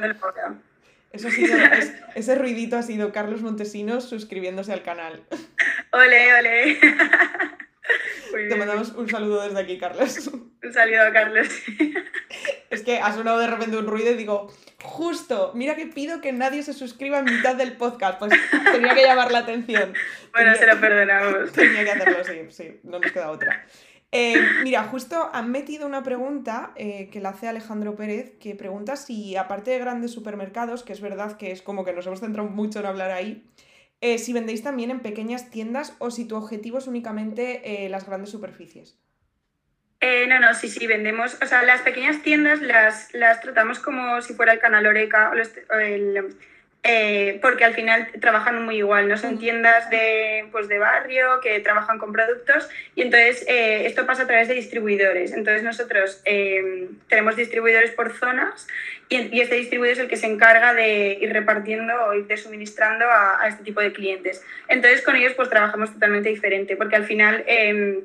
Eso 1.13 1.27
ha 1.29 1.31
sido- 1.31 1.57
es- 1.57 1.93
ese 2.15 2.35
ruidito 2.35 2.75
ha 2.77 2.81
sido 2.81 3.11
Carlos 3.13 3.41
Montesinos 3.41 4.09
suscribiéndose 4.09 4.73
al 4.73 4.81
canal. 4.83 5.23
Ole, 5.91 6.33
ole. 6.39 6.79
Muy 8.31 8.41
Te 8.41 8.45
bien. 8.47 8.59
mandamos 8.59 8.89
un 8.93 9.09
saludo 9.09 9.43
desde 9.43 9.59
aquí, 9.59 9.77
Carlos. 9.77 10.27
Un 10.63 10.73
saludo 10.73 11.01
a 11.03 11.11
Carlos. 11.13 11.47
Es 12.69 12.83
que 12.83 12.97
ha 12.99 13.13
sonado 13.13 13.39
de 13.39 13.47
repente 13.47 13.77
un 13.77 13.87
ruido 13.87 14.11
y 14.11 14.15
digo, 14.15 14.51
justo, 14.83 15.51
mira 15.55 15.75
que 15.77 15.87
pido 15.87 16.19
que 16.19 16.33
nadie 16.33 16.61
se 16.63 16.73
suscriba 16.73 17.19
en 17.19 17.25
mitad 17.25 17.55
del 17.55 17.77
podcast. 17.77 18.19
Pues 18.19 18.33
tenía 18.73 18.93
que 18.93 19.03
llamar 19.03 19.31
la 19.31 19.39
atención. 19.39 19.93
Bueno, 20.33 20.51
Tenía- 20.53 20.67
se 20.67 20.75
lo 20.75 20.81
perdonamos. 20.81 21.51
Tenía 21.53 21.83
que 21.85 21.91
hacerlo, 21.91 22.23
sí, 22.25 22.41
sí, 22.49 22.79
no 22.83 22.99
nos 22.99 23.11
queda 23.11 23.31
otra. 23.31 23.65
Eh, 24.11 24.35
mira, 24.63 24.83
justo 24.83 25.29
han 25.33 25.49
metido 25.51 25.87
una 25.87 26.03
pregunta 26.03 26.71
eh, 26.75 27.09
que 27.11 27.19
la 27.21 27.29
hace 27.29 27.47
Alejandro 27.47 27.95
Pérez, 27.95 28.33
que 28.39 28.53
pregunta 28.55 28.97
si, 28.97 29.35
aparte 29.37 29.71
de 29.71 29.79
grandes 29.79 30.11
supermercados, 30.11 30.83
que 30.83 30.93
es 30.93 31.01
verdad 31.01 31.37
que 31.37 31.51
es 31.51 31.61
como 31.61 31.83
que 31.85 31.93
nos 31.93 32.05
hemos 32.05 32.19
centrado 32.19 32.47
mucho 32.49 32.79
en 32.79 32.85
hablar 32.85 33.11
ahí, 33.11 33.45
eh, 34.01 34.17
si 34.17 34.33
vendéis 34.33 34.63
también 34.63 34.91
en 34.91 34.99
pequeñas 34.99 35.49
tiendas 35.49 35.95
o 35.99 36.11
si 36.11 36.27
tu 36.27 36.35
objetivo 36.35 36.77
es 36.77 36.87
únicamente 36.87 37.85
eh, 37.85 37.89
las 37.89 38.05
grandes 38.05 38.29
superficies. 38.31 38.97
Eh, 39.99 40.27
no, 40.27 40.39
no, 40.39 40.53
sí, 40.53 40.69
sí, 40.69 40.85
vendemos. 40.85 41.37
O 41.41 41.45
sea, 41.47 41.63
las 41.63 41.81
pequeñas 41.81 42.21
tiendas 42.21 42.61
las, 42.61 43.11
las 43.13 43.41
tratamos 43.41 43.79
como 43.79 44.21
si 44.21 44.33
fuera 44.35 44.53
el 44.53 44.59
canal 44.59 44.85
Oreca 44.85 45.31
o 45.31 45.35
los- 45.35 45.51
o 45.71 45.75
el, 45.79 46.35
eh, 46.83 47.39
porque 47.41 47.65
al 47.65 47.73
final 47.73 48.07
trabajan 48.21 48.63
muy 48.63 48.77
igual, 48.77 49.09
¿no? 49.09 49.17
Son 49.17 49.39
tiendas 49.39 49.89
de, 49.89 50.47
pues, 50.51 50.67
de 50.67 50.77
barrio 50.77 51.39
que 51.41 51.59
trabajan 51.61 51.97
con 51.97 52.13
productos 52.13 52.69
y 52.93 53.01
entonces 53.01 53.43
eh, 53.47 53.87
esto 53.87 54.05
pasa 54.05 54.23
a 54.23 54.27
través 54.27 54.47
de 54.47 54.53
distribuidores. 54.53 55.31
Entonces 55.33 55.63
nosotros 55.63 56.21
eh, 56.25 56.89
tenemos 57.09 57.35
distribuidores 57.35 57.89
por 57.91 58.13
zonas 58.13 58.67
y, 59.09 59.39
este 59.41 59.55
distribuidor 59.55 59.93
es 59.93 59.99
el 59.99 60.07
que 60.07 60.17
se 60.17 60.27
encarga 60.27 60.73
de 60.73 61.17
ir 61.21 61.31
repartiendo 61.33 61.93
o 62.05 62.13
ir 62.13 62.37
suministrando 62.37 63.05
a, 63.05 63.41
a 63.41 63.47
este 63.47 63.63
tipo 63.63 63.79
de 63.81 63.93
clientes. 63.93 64.43
Entonces 64.67 65.01
con 65.01 65.15
ellos 65.15 65.33
pues 65.33 65.49
trabajamos 65.49 65.93
totalmente 65.93 66.29
diferente 66.29 66.75
porque 66.75 66.95
al 66.95 67.05
final... 67.05 67.43
em, 67.47 68.01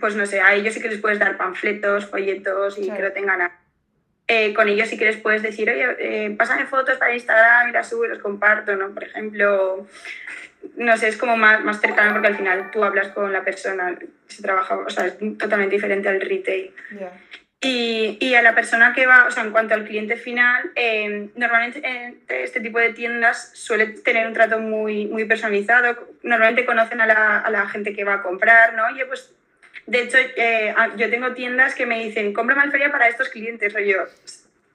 pues 0.00 0.16
no 0.16 0.26
sé, 0.26 0.40
a 0.40 0.54
ellos 0.54 0.74
sí 0.74 0.80
que 0.80 0.88
les 0.88 1.00
puedes 1.00 1.20
dar 1.20 1.36
panfletos, 1.36 2.06
folletos 2.06 2.76
y 2.78 2.86
Claro. 2.86 2.96
que 2.96 3.02
lo 3.04 3.12
tengan 3.12 3.42
a- 3.42 3.60
eh, 4.26 4.52
con 4.52 4.68
ellos 4.68 4.88
sí 4.88 4.98
que 4.98 5.04
les 5.04 5.18
puedes 5.18 5.40
decir, 5.42 5.70
oye, 5.70 5.86
eh, 5.98 6.34
pásame 6.36 6.66
fotos 6.66 6.98
para 6.98 7.14
Instagram 7.14 7.68
y 7.68 7.72
las 7.72 7.88
subo 7.90 8.04
y 8.04 8.08
los 8.08 8.18
comparto, 8.18 8.74
¿no? 8.74 8.90
Por 8.92 9.04
ejemplo, 9.04 9.86
no 10.76 10.96
sé, 10.96 11.08
es 11.08 11.16
como 11.16 11.36
más, 11.36 11.62
más 11.62 11.80
cercano 11.80 12.12
porque 12.12 12.26
al 12.28 12.36
final 12.36 12.70
tú 12.72 12.82
hablas 12.82 13.08
con 13.08 13.32
la 13.32 13.44
persona, 13.44 13.96
se 14.26 14.42
trabaja, 14.42 14.76
o 14.78 14.90
sea, 14.90 15.06
es 15.06 15.16
totalmente 15.38 15.76
diferente 15.76 16.08
al 16.08 16.20
retail. 16.20 16.72
Ya. 16.98 17.12
Y, 17.64 18.18
y 18.20 18.34
a 18.34 18.42
la 18.42 18.54
persona 18.54 18.92
que 18.92 19.06
va, 19.06 19.24
o 19.24 19.30
sea, 19.30 19.42
en 19.42 19.50
cuanto 19.50 19.72
al 19.72 19.84
cliente 19.86 20.16
final, 20.16 20.70
eh, 20.76 21.30
normalmente 21.34 21.80
en 21.82 22.20
este 22.28 22.60
tipo 22.60 22.78
de 22.78 22.92
tiendas 22.92 23.52
suele 23.54 23.86
tener 23.86 24.26
un 24.26 24.34
trato 24.34 24.58
muy, 24.58 25.06
muy 25.06 25.24
personalizado. 25.24 25.96
Normalmente 26.22 26.66
conocen 26.66 27.00
a 27.00 27.06
la, 27.06 27.38
a 27.40 27.50
la 27.50 27.66
gente 27.66 27.94
que 27.94 28.04
va 28.04 28.14
a 28.16 28.22
comprar, 28.22 28.74
¿no? 28.74 28.84
Oye, 28.88 29.06
pues, 29.06 29.32
de 29.86 30.02
hecho, 30.02 30.18
eh, 30.36 30.74
a- 30.76 30.94
yo 30.96 31.08
tengo 31.08 31.32
tiendas 31.32 31.74
que 31.74 31.86
me 31.86 32.04
dicen, 32.04 32.34
compra 32.34 32.54
Malferia 32.54 32.92
para 32.92 33.08
estos 33.08 33.30
clientes, 33.30 33.74
o 33.74 33.78
yo, 33.78 34.04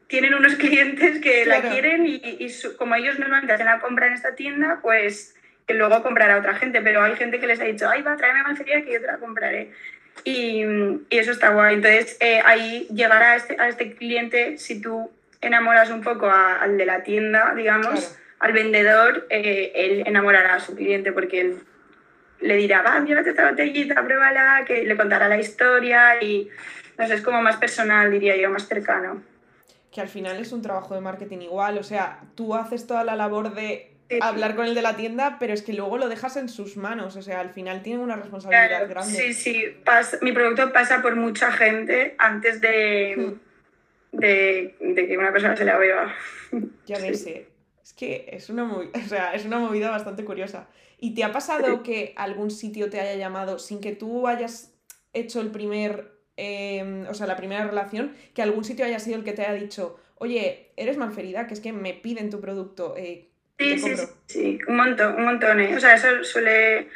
tienen 0.08 0.34
unos 0.34 0.56
clientes 0.56 1.20
que 1.22 1.44
Claro. 1.44 1.64
la 1.66 1.70
quieren 1.70 2.08
y, 2.08 2.16
y- 2.40 2.50
su- 2.50 2.76
como 2.76 2.96
ellos 2.96 3.20
normalmente 3.20 3.54
hacen 3.54 3.68
la 3.68 3.80
compra 3.82 4.08
en 4.08 4.14
esta 4.14 4.34
tienda, 4.34 4.80
pues 4.82 5.36
que 5.68 5.76
luego 5.76 6.02
comprará 6.02 6.34
a 6.34 6.40
otra 6.40 6.56
gente, 6.56 6.82
pero 6.82 7.04
hay 7.04 7.16
gente 7.16 7.40
que 7.40 7.46
les 7.46 7.60
ha 7.60 7.66
dicho, 7.66 7.88
ay, 7.88 8.02
va, 8.02 8.18
tráeme 8.18 8.42
Malferia 8.42 8.84
que 8.84 8.94
yo 8.94 9.00
te 9.02 9.06
la 9.06 9.18
compraré. 9.18 9.70
Y, 10.24 10.64
y 11.10 11.18
eso 11.18 11.32
está 11.32 11.50
guay. 11.50 11.76
Entonces, 11.76 12.18
eh, 12.20 12.42
ahí 12.46 12.88
llegar 12.94 13.22
a 13.24 13.36
este, 13.36 13.56
a 13.60 13.68
este 13.70 13.94
cliente, 13.96 14.58
si 14.58 14.82
tú 14.82 15.12
enamoras 15.42 15.90
un 15.90 16.02
poco 16.02 16.28
a- 16.28 16.62
al 16.62 16.78
de 16.78 16.86
la 16.86 17.04
tienda, 17.04 17.54
digamos, 17.56 17.88
Claro. 18.00 18.16
al 18.40 18.54
vendedor, 18.54 19.28
eh, 19.30 19.72
él 19.76 20.04
enamorará 20.06 20.56
a 20.56 20.60
su 20.60 20.76
cliente 20.76 21.12
porque 21.12 21.42
él 21.42 21.60
le 22.42 22.56
dirá, 22.56 22.82
va, 22.82 23.04
llévate 23.04 23.32
esta 23.32 23.50
botellita, 23.50 24.04
pruébala, 24.04 24.64
que 24.66 24.84
le 24.84 24.96
contará 24.98 25.28
la 25.28 25.38
historia 25.40 26.22
y, 26.22 26.50
no 26.98 27.08
sé, 27.08 27.16
es 27.16 27.22
como 27.22 27.42
más 27.42 27.58
personal, 27.58 28.12
diría 28.12 28.36
yo, 28.38 28.50
más 28.50 28.68
cercano. 28.68 29.22
Que 29.92 30.02
al 30.02 30.08
final 30.08 30.38
es 30.40 30.52
un 30.52 30.62
trabajo 30.62 30.94
de 30.96 31.02
marketing 31.02 31.40
igual, 31.40 31.78
o 31.78 31.84
sea, 31.84 32.20
tú 32.36 32.56
haces 32.56 32.86
toda 32.88 33.04
la 33.04 33.16
labor 33.16 33.54
de 33.56 33.92
hablar 34.22 34.56
con 34.56 34.66
el 34.66 34.76
de 34.76 34.82
la 34.82 34.96
tienda, 34.96 35.38
pero 35.40 35.54
es 35.54 35.62
que 35.62 35.74
luego 35.74 35.98
lo 35.98 36.10
dejas 36.10 36.38
en 36.38 36.50
sus 36.50 36.78
manos, 36.78 37.16
o 37.16 37.22
sea, 37.22 37.40
al 37.40 37.52
final 37.52 37.84
tienen 37.84 38.02
una 38.02 38.16
responsabilidad 38.16 38.90
grande. 38.90 39.14
Sí, 39.14 39.34
sí, 39.34 39.64
mi 40.22 40.32
producto 40.32 40.72
pasa 40.74 41.02
por 41.02 41.16
mucha 41.16 41.52
gente 41.52 42.16
antes 42.18 42.60
de, 42.62 43.38
hmm. 44.14 44.18
de, 44.18 44.76
que 45.08 45.18
una 45.18 45.32
persona 45.32 45.56
se 45.56 45.66
la 45.66 45.78
vea. 45.78 46.16
Ya 46.86 46.98
ves, 47.02 47.26
eh. 47.28 47.48
es 47.84 47.94
que 47.94 48.30
es 48.32 48.50
una, 48.50 48.72
o 48.74 49.08
sea, 49.08 49.34
es 49.34 49.46
una 49.46 49.60
movida 49.60 49.92
bastante 49.92 50.26
curiosa. 50.26 50.68
¿Y 50.98 51.14
te 51.14 51.24
ha 51.24 51.32
pasado 51.32 51.82
que 51.82 52.14
algún 52.18 52.52
sitio 52.52 52.90
te 52.90 53.00
haya 53.00 53.16
llamado 53.16 53.58
sin 53.58 53.80
que 53.80 53.94
tú 53.94 54.28
hayas 54.28 54.74
hecho 55.14 55.40
el 55.40 55.50
primer, 55.50 56.12
em, 56.36 57.08
o 57.08 57.14
sea, 57.14 57.26
la 57.26 57.38
primera 57.38 57.66
relación, 57.66 58.14
que 58.34 58.42
algún 58.42 58.66
sitio 58.66 58.86
haya 58.86 59.00
sido 59.00 59.18
el 59.18 59.24
que 59.24 59.32
te 59.32 59.44
haya 59.44 59.54
dicho, 59.54 59.98
oye, 60.16 60.72
eres 60.76 60.98
malferida, 60.98 61.48
que 61.48 61.54
es 61.54 61.62
que 61.62 61.72
me 61.72 61.94
piden 61.94 62.30
tu 62.30 62.42
producto, 62.42 62.96
eh, 62.98 63.29
Sí, 63.60 63.78
sí, 63.78 63.96
sí, 64.26 64.60
un 64.68 64.78
montón, 64.78 65.16
un 65.16 65.26
montón. 65.26 65.60
¿eh? 65.60 65.76
O 65.76 65.80
sea, 65.82 65.96
eso 65.96 66.24
suele, 66.24 66.88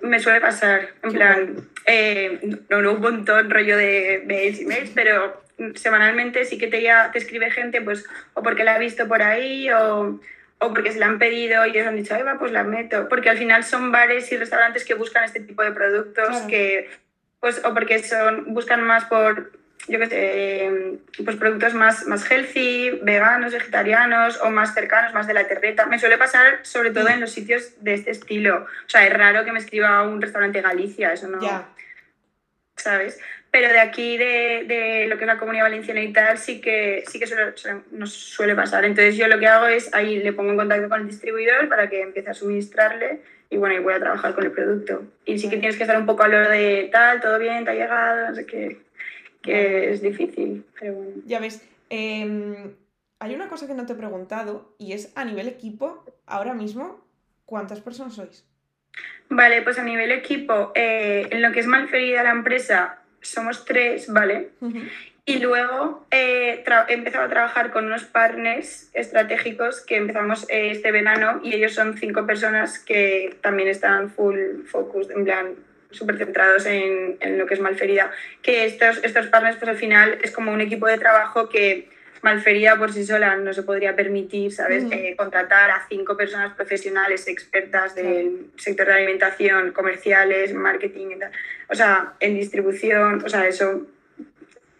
me 0.00 0.18
suele 0.18 0.40
pasar. 0.40 0.88
En 1.04 1.12
plan, 1.12 1.56
eh, 1.86 2.40
no, 2.68 2.82
no 2.82 2.94
un 2.94 3.00
montón 3.00 3.48
rollo 3.48 3.76
de 3.76 4.24
mails 4.26 4.60
y 4.60 4.66
mails, 4.66 4.90
pero 4.92 5.40
semanalmente 5.76 6.44
sí 6.44 6.58
que 6.58 6.66
te, 6.66 6.82
ya, 6.82 7.12
te 7.12 7.18
escribe 7.18 7.48
gente, 7.52 7.80
pues, 7.80 8.04
o 8.34 8.42
porque 8.42 8.64
la 8.64 8.74
ha 8.74 8.78
visto 8.78 9.06
por 9.06 9.22
ahí, 9.22 9.70
o, 9.70 10.20
o 10.58 10.74
porque 10.74 10.90
se 10.90 10.98
la 10.98 11.06
han 11.06 11.20
pedido 11.20 11.64
y 11.64 11.70
ellos 11.70 11.86
han 11.86 11.96
dicho, 11.96 12.16
ay, 12.16 12.22
va, 12.22 12.40
pues 12.40 12.50
la 12.50 12.64
meto. 12.64 13.08
Porque 13.08 13.30
al 13.30 13.38
final 13.38 13.62
son 13.62 13.92
bares 13.92 14.32
y 14.32 14.36
restaurantes 14.36 14.84
que 14.84 14.94
buscan 14.94 15.22
este 15.22 15.38
tipo 15.38 15.62
de 15.62 15.70
productos, 15.70 16.40
que, 16.48 16.90
pues, 17.38 17.64
o 17.64 17.72
porque 17.72 18.02
son, 18.02 18.52
buscan 18.52 18.82
más 18.82 19.04
por 19.04 19.52
yo 19.86 19.98
qué 19.98 20.06
sé, 20.06 21.22
pues 21.24 21.36
productos 21.36 21.74
más, 21.74 22.06
más 22.06 22.30
healthy, 22.30 22.90
veganos, 23.02 23.52
vegetarianos 23.52 24.40
o 24.42 24.50
más 24.50 24.72
cercanos, 24.72 25.12
más 25.12 25.26
de 25.26 25.34
la 25.34 25.46
terreta. 25.46 25.86
Me 25.86 25.98
suele 25.98 26.16
pasar 26.16 26.60
sobre 26.62 26.90
todo 26.90 27.08
en 27.08 27.20
los 27.20 27.32
sitios 27.32 27.72
de 27.82 27.94
este 27.94 28.10
estilo. 28.10 28.66
O 28.86 28.88
sea, 28.88 29.06
es 29.06 29.12
raro 29.12 29.44
que 29.44 29.52
me 29.52 29.58
escriba 29.58 30.02
un 30.02 30.22
restaurante 30.22 30.62
Galicia, 30.62 31.12
eso 31.12 31.28
no. 31.28 31.38
¿Sabes? 32.76 33.20
Pero 33.50 33.68
de 33.68 33.78
aquí, 33.78 34.16
de, 34.16 34.64
de, 34.66 35.06
lo 35.06 35.16
que 35.16 35.24
es 35.24 35.28
la 35.28 35.38
comunidad 35.38 35.64
valenciana 35.64 36.00
y 36.00 36.12
tal, 36.12 36.38
sí 36.38 36.60
que, 36.60 37.04
sí 37.06 37.20
que 37.20 37.26
suele, 37.26 37.52
nos 37.92 38.12
suele 38.12 38.54
pasar. 38.54 38.84
Entonces 38.84 39.16
yo 39.16 39.28
lo 39.28 39.38
que 39.38 39.46
hago 39.46 39.66
es 39.66 39.94
ahí 39.94 40.18
le 40.22 40.32
pongo 40.32 40.50
en 40.50 40.56
contacto 40.56 40.88
con 40.88 41.02
el 41.02 41.08
distribuidor 41.08 41.68
para 41.68 41.88
que 41.88 42.00
empiece 42.00 42.30
a 42.30 42.34
suministrarle 42.34 43.20
y 43.50 43.58
bueno, 43.58 43.76
y 43.76 43.78
voy 43.78 43.94
a 43.94 44.00
trabajar 44.00 44.34
con 44.34 44.44
el 44.44 44.50
producto. 44.50 45.04
Y 45.26 45.38
sí 45.38 45.50
que 45.50 45.58
tienes 45.58 45.76
que 45.76 45.84
estar 45.84 45.98
un 45.98 46.06
poco 46.06 46.24
a 46.24 46.28
lo 46.28 46.48
de 46.48 46.88
tal, 46.90 47.20
todo 47.20 47.38
bien, 47.38 47.64
te 47.64 47.70
ha 47.70 47.74
llegado, 47.74 48.30
no 48.30 48.34
sé 48.34 48.46
qué 48.46 48.78
que 49.44 49.92
es 49.92 50.02
difícil, 50.02 50.64
pero 50.80 50.94
bueno. 50.94 51.12
Ya 51.26 51.38
ves, 51.38 51.62
em, 51.90 52.74
hay 53.20 53.34
una 53.34 53.48
cosa 53.48 53.66
que 53.66 53.74
no 53.74 53.86
te 53.86 53.92
he 53.92 53.96
preguntado 53.96 54.74
y 54.78 54.92
es 54.92 55.12
a 55.14 55.24
nivel 55.24 55.46
equipo, 55.46 56.04
ahora 56.26 56.54
mismo, 56.54 57.04
¿cuántas 57.44 57.80
personas 57.80 58.14
sois? 58.14 58.44
Vale, 59.28 59.62
pues 59.62 59.78
a 59.78 59.84
nivel 59.84 60.10
equipo, 60.12 60.72
eh, 60.74 61.28
en 61.30 61.42
lo 61.42 61.52
que 61.52 61.60
es 61.60 61.66
Malferida 61.66 62.22
la 62.22 62.30
empresa, 62.30 63.02
somos 63.20 63.64
tres, 63.64 64.12
¿vale? 64.12 64.50
Y 65.26 65.38
luego 65.38 66.06
eh, 66.10 66.62
he 66.88 66.92
empezado 66.92 67.24
a 67.24 67.28
trabajar 67.28 67.70
con 67.70 67.86
unos 67.86 68.04
partners 68.04 68.90
estratégicos 68.92 69.80
que 69.80 69.96
empezamos 69.96 70.44
eh, 70.50 70.70
este 70.70 70.92
verano 70.92 71.40
y 71.42 71.54
ellos 71.54 71.72
son 71.72 71.96
cinco 71.96 72.26
personas 72.26 72.78
que 72.78 73.36
también 73.40 73.68
están 73.68 74.10
full 74.10 74.64
focus, 74.66 75.08
en 75.10 75.24
plan, 75.24 75.54
súper 75.94 76.18
centrados 76.18 76.66
en, 76.66 77.16
en, 77.20 77.38
lo 77.38 77.46
que 77.46 77.54
es 77.54 77.60
Malferida, 77.60 78.10
que 78.42 78.64
estos, 78.66 79.02
estos 79.02 79.26
partners 79.28 79.56
pues 79.56 79.70
al 79.70 79.76
final 79.76 80.18
es 80.22 80.30
como 80.30 80.52
un 80.52 80.60
equipo 80.60 80.86
de 80.86 80.98
trabajo 80.98 81.48
que 81.48 81.88
Malferida 82.24 82.78
por 82.78 82.90
sí 82.90 83.04
sola 83.04 83.36
no 83.36 83.52
se 83.52 83.62
podría 83.62 83.94
permitir, 83.94 84.50
¿sabes? 84.50 84.84
Eh, 84.90 85.14
contratar 85.14 85.70
a 85.70 85.86
cinco 85.90 86.16
personas 86.16 86.54
profesionales, 86.54 87.28
expertas 87.28 87.94
del 87.94 88.46
sector 88.56 88.86
de 88.86 88.94
alimentación, 88.94 89.72
comerciales, 89.72 90.54
marketing, 90.54 91.08
y 91.16 91.18
tal. 91.18 91.32
o 91.68 91.74
sea, 91.74 92.14
en 92.20 92.34
distribución, 92.34 93.22
o 93.22 93.28
sea, 93.28 93.46
eso, 93.46 93.86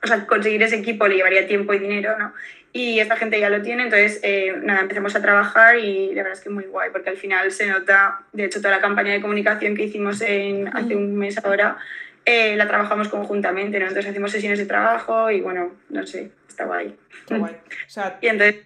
o 0.04 0.06
sea, 0.06 0.26
conseguir 0.26 0.62
ese 0.62 0.76
equipo 0.76 1.08
le 1.08 1.16
llevaría 1.16 1.46
tiempo 1.46 1.72
y 1.74 1.78
dinero, 1.78 2.16
¿no? 2.18 2.32
Y 2.72 2.98
esta 2.98 3.16
gente 3.16 3.38
ya 3.38 3.48
lo 3.48 3.62
tiene, 3.62 3.84
entonces 3.84 4.20
eh, 4.22 4.52
nada, 4.62 4.80
empezamos 4.80 5.14
a 5.14 5.22
trabajar 5.22 5.78
y 5.78 6.08
la 6.08 6.22
verdad 6.22 6.32
es 6.32 6.40
que 6.40 6.50
muy 6.50 6.64
guay, 6.64 6.90
porque 6.92 7.10
al 7.10 7.16
final 7.16 7.50
se 7.52 7.66
nota, 7.66 8.20
de 8.32 8.44
hecho, 8.44 8.60
toda 8.60 8.72
la 8.72 8.80
campaña 8.80 9.12
de 9.12 9.20
comunicación 9.20 9.76
que 9.76 9.84
hicimos 9.84 10.20
en, 10.20 10.68
hace 10.76 10.96
un 10.96 11.16
mes 11.16 11.38
ahora, 11.44 11.78
eh, 12.24 12.56
la 12.56 12.66
trabajamos 12.66 13.08
conjuntamente, 13.08 13.78
¿no? 13.78 13.86
Entonces 13.86 14.10
hacemos 14.10 14.32
sesiones 14.32 14.58
de 14.58 14.66
trabajo 14.66 15.30
y 15.30 15.40
bueno, 15.40 15.72
no 15.88 16.06
sé, 16.06 16.30
está 16.48 16.64
guay. 16.64 16.96
Está 17.20 17.38
guay. 17.38 17.54
O 17.54 17.90
sea, 17.90 18.18
y 18.20 18.26
entonces 18.26 18.56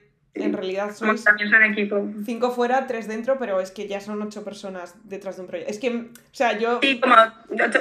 en 0.40 0.52
realidad 0.52 0.94
son 0.94 1.22
también 1.22 1.50
son 1.50 1.62
equipo. 1.64 2.08
Cinco 2.24 2.50
fuera, 2.50 2.86
tres 2.86 3.08
dentro, 3.08 3.38
pero 3.38 3.60
es 3.60 3.70
que 3.70 3.86
ya 3.88 4.00
son 4.00 4.20
ocho 4.22 4.44
personas 4.44 4.94
detrás 5.04 5.36
de 5.36 5.42
un 5.42 5.48
proyecto. 5.48 5.70
Es 5.70 5.78
que, 5.78 5.88
o 5.90 6.10
sea, 6.32 6.58
yo... 6.58 6.80
Sí, 6.82 7.00
como 7.00 7.14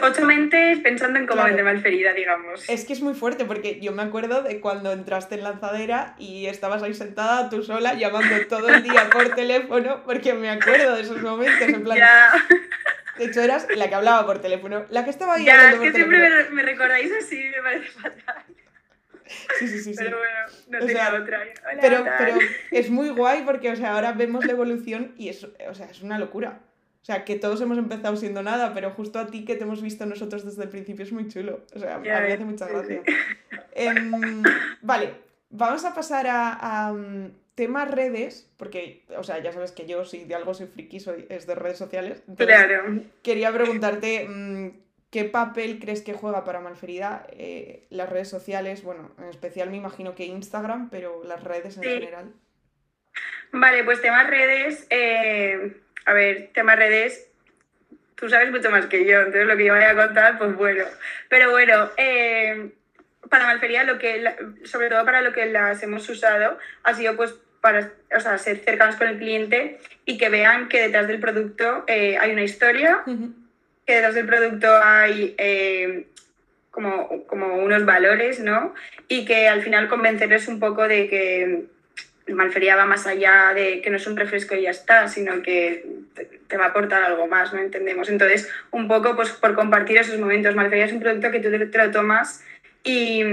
ocho, 0.02 0.26
mentes 0.26 0.80
pensando 0.80 1.20
en 1.20 1.28
cómo 1.28 1.44
vender 1.44 1.64
malferida, 1.64 2.14
digamos. 2.14 2.68
Es 2.70 2.86
que 2.86 2.94
es 2.94 3.02
muy 3.02 3.14
fuerte, 3.14 3.46
porque 3.46 3.80
yo 3.80 3.92
me 3.92 4.04
acuerdo 4.04 4.44
de 4.44 4.60
cuando 4.60 4.92
entraste 4.92 5.36
en 5.36 5.44
lanzadera 5.44 6.16
y 6.18 6.48
estabas 6.48 6.84
ahí 6.84 6.94
sentada 6.94 7.50
tú 7.50 7.64
sola 7.64 7.94
llamando 7.94 8.36
todo 8.48 8.70
el 8.70 8.84
día 8.84 9.10
por 9.12 9.30
teléfono, 9.36 10.04
porque 10.06 10.34
me 10.34 10.50
acuerdo 10.50 10.96
de 10.96 11.02
esos 11.02 11.22
momentos, 11.22 11.68
en 11.68 11.84
plan... 11.84 12.00
De 13.18 13.26
hecho, 13.26 13.42
eras 13.42 13.68
la 13.76 13.90
que 13.90 13.96
hablaba 13.96 14.26
por 14.28 14.40
teléfono, 14.40 14.86
la 14.92 15.04
que 15.04 15.10
estaba 15.10 15.36
ahí 15.36 15.46
ya, 15.46 15.72
es 15.72 15.80
que 15.80 15.92
siempre 15.92 16.20
me, 16.20 16.50
me 16.52 16.62
recordáis 16.62 17.12
así, 17.20 17.44
me 17.46 17.64
parece 17.64 17.90
fatal. 17.90 18.44
Sí, 19.60 19.68
sí, 19.68 19.80
sí. 19.80 19.94
Pero 19.98 20.18
bueno, 20.18 20.40
no 20.70 20.86
tenía 20.86 21.14
otra. 21.14 21.40
pero, 21.82 22.06
pero 22.18 22.38
es 22.72 22.90
muy 22.90 23.10
guay 23.10 23.44
porque, 23.44 23.72
o 23.72 23.76
sea, 23.76 23.96
ahora 23.96 24.14
vemos 24.14 24.46
la 24.46 24.54
evolución 24.54 25.14
y 25.18 25.30
es, 25.30 25.44
o 25.44 25.74
sea, 25.74 25.90
es 25.90 26.02
una 26.02 26.20
locura. 26.20 26.60
O 27.02 27.06
sea, 27.08 27.24
que 27.24 27.38
todos 27.38 27.62
hemos 27.62 27.78
empezado 27.78 28.18
siendo 28.18 28.44
nada, 28.44 28.74
pero 28.74 28.92
justo 28.92 29.18
a 29.18 29.28
ti 29.28 29.46
que 29.46 29.56
te 29.56 29.64
hemos 29.64 29.82
visto 29.82 30.06
nosotros 30.06 30.44
desde 30.44 30.64
el 30.64 30.70
principio 30.70 31.06
es 31.06 31.14
muy 31.14 31.30
chulo. 31.30 31.62
O 31.74 31.80
sea, 31.80 31.96
a 31.96 32.00
mí 32.00 32.08
me 32.10 32.14
hace 32.14 32.44
mucha 32.44 32.68
gracia. 32.68 33.02
Em, 33.80 34.44
vale, 34.82 35.14
vamos 35.50 35.86
a 35.86 35.94
pasar 35.94 36.26
a, 36.28 36.92
mm, 36.92 37.32
temas 37.56 37.90
redes, 37.90 38.52
porque, 38.58 39.06
o 39.18 39.24
sea, 39.24 39.42
ya 39.42 39.54
sabes 39.54 39.72
que 39.72 39.86
yo 39.86 40.04
si 40.04 40.26
de 40.26 40.36
algo 40.36 40.54
soy 40.54 40.68
friki, 40.68 41.00
soy, 41.00 41.26
es 41.30 41.48
de 41.48 41.56
redes 41.56 41.78
sociales. 41.78 42.24
claro. 42.36 43.02
Quería 43.24 43.54
preguntarte 43.54 44.28
mm, 44.28 44.72
¿Qué 45.18 45.24
papel 45.24 45.80
crees 45.80 46.04
que 46.04 46.14
juega 46.14 46.44
para 46.44 46.60
Malferida 46.60 47.26
eh, 47.32 47.88
las 47.90 48.08
redes 48.08 48.30
sociales? 48.30 48.84
Bueno, 48.84 49.10
en 49.18 49.24
especial 49.30 49.72
me 49.72 49.78
imagino 49.78 50.14
que 50.14 50.26
Instagram, 50.26 50.92
pero 50.92 51.24
las 51.24 51.44
redes 51.44 51.76
en 51.78 51.82
general. 51.86 52.34
Vale, 53.52 53.84
pues 53.84 54.00
temas 54.00 54.30
redes, 54.30 54.86
eh, 54.92 55.76
a 56.06 56.14
ver, 56.14 56.52
temas 56.54 56.76
redes, 56.76 57.32
tú 58.14 58.30
sabes 58.30 58.52
mucho 58.52 58.70
más 58.70 58.86
que 58.86 59.06
yo, 59.06 59.22
entonces 59.22 59.48
lo 59.48 59.58
que 59.58 59.66
yo 59.66 59.74
vaya 59.74 59.90
a 59.90 59.96
contar, 59.96 60.38
pues 60.38 60.56
bueno. 60.56 60.84
Pero 61.30 61.50
bueno, 61.50 61.90
eh, 61.98 62.74
para 63.28 63.48
Malferida, 63.48 63.86
lo 63.86 63.98
que, 63.98 64.24
sobre 64.66 64.90
todo 64.90 65.04
para 65.04 65.22
lo 65.22 65.34
que 65.34 65.48
las 65.48 65.82
hemos 65.82 66.08
usado, 66.10 66.60
ha 66.84 66.94
sido 66.94 67.16
pues 67.16 67.34
para 67.60 67.92
o 68.16 68.20
sea, 68.20 68.38
ser 68.38 68.58
cercanos 68.58 68.98
con 68.98 69.08
el 69.08 69.18
cliente 69.18 69.80
y 70.06 70.20
que 70.20 70.30
vean 70.30 70.70
que 70.70 70.80
detrás 70.80 71.08
del 71.08 71.20
producto 71.20 71.86
hay 71.88 72.32
una 72.32 72.44
historia 72.44 73.04
que 73.88 73.96
detrás 73.96 74.16
del 74.16 74.26
producto 74.26 74.68
hay 74.84 75.34
eh, 75.38 76.08
como, 76.72 77.26
como, 77.26 77.56
unos 77.56 77.86
valores, 77.86 78.42
¿no? 78.42 78.76
Y 79.08 79.26
que 79.26 79.48
al 79.48 79.64
final 79.64 79.88
convencerles 79.88 80.48
un 80.50 80.60
poco 80.60 80.88
de 80.88 81.08
que 81.08 81.66
el 82.28 82.36
Malfería 82.36 82.76
va 82.76 82.86
más 82.86 83.08
allá 83.08 83.54
de 83.56 83.82
que 83.82 83.90
no 83.90 83.96
es 83.96 84.06
un 84.06 84.18
refresco 84.18 84.56
y 84.56 84.64
ya 84.64 84.72
está, 84.72 85.08
sino 85.08 85.42
que 85.42 85.86
te 86.48 86.58
va 86.58 86.66
a 86.66 86.68
aportar 86.68 87.02
algo 87.02 87.28
más, 87.28 87.54
¿no? 87.54 87.60
Entendemos. 87.60 88.10
Entonces, 88.10 88.50
un 88.72 88.90
poco 88.90 89.16
pues, 89.16 89.30
por 89.32 89.56
compartir 89.56 89.98
esos 89.98 90.20
momentos. 90.20 90.54
Malfería 90.54 90.86
es 90.86 90.94
un 90.94 91.00
producto 91.00 91.32
que 91.32 91.40
tú 91.40 91.50
te 91.50 91.78
lo 91.78 91.92
tomas 91.92 92.44
y, 92.84 93.24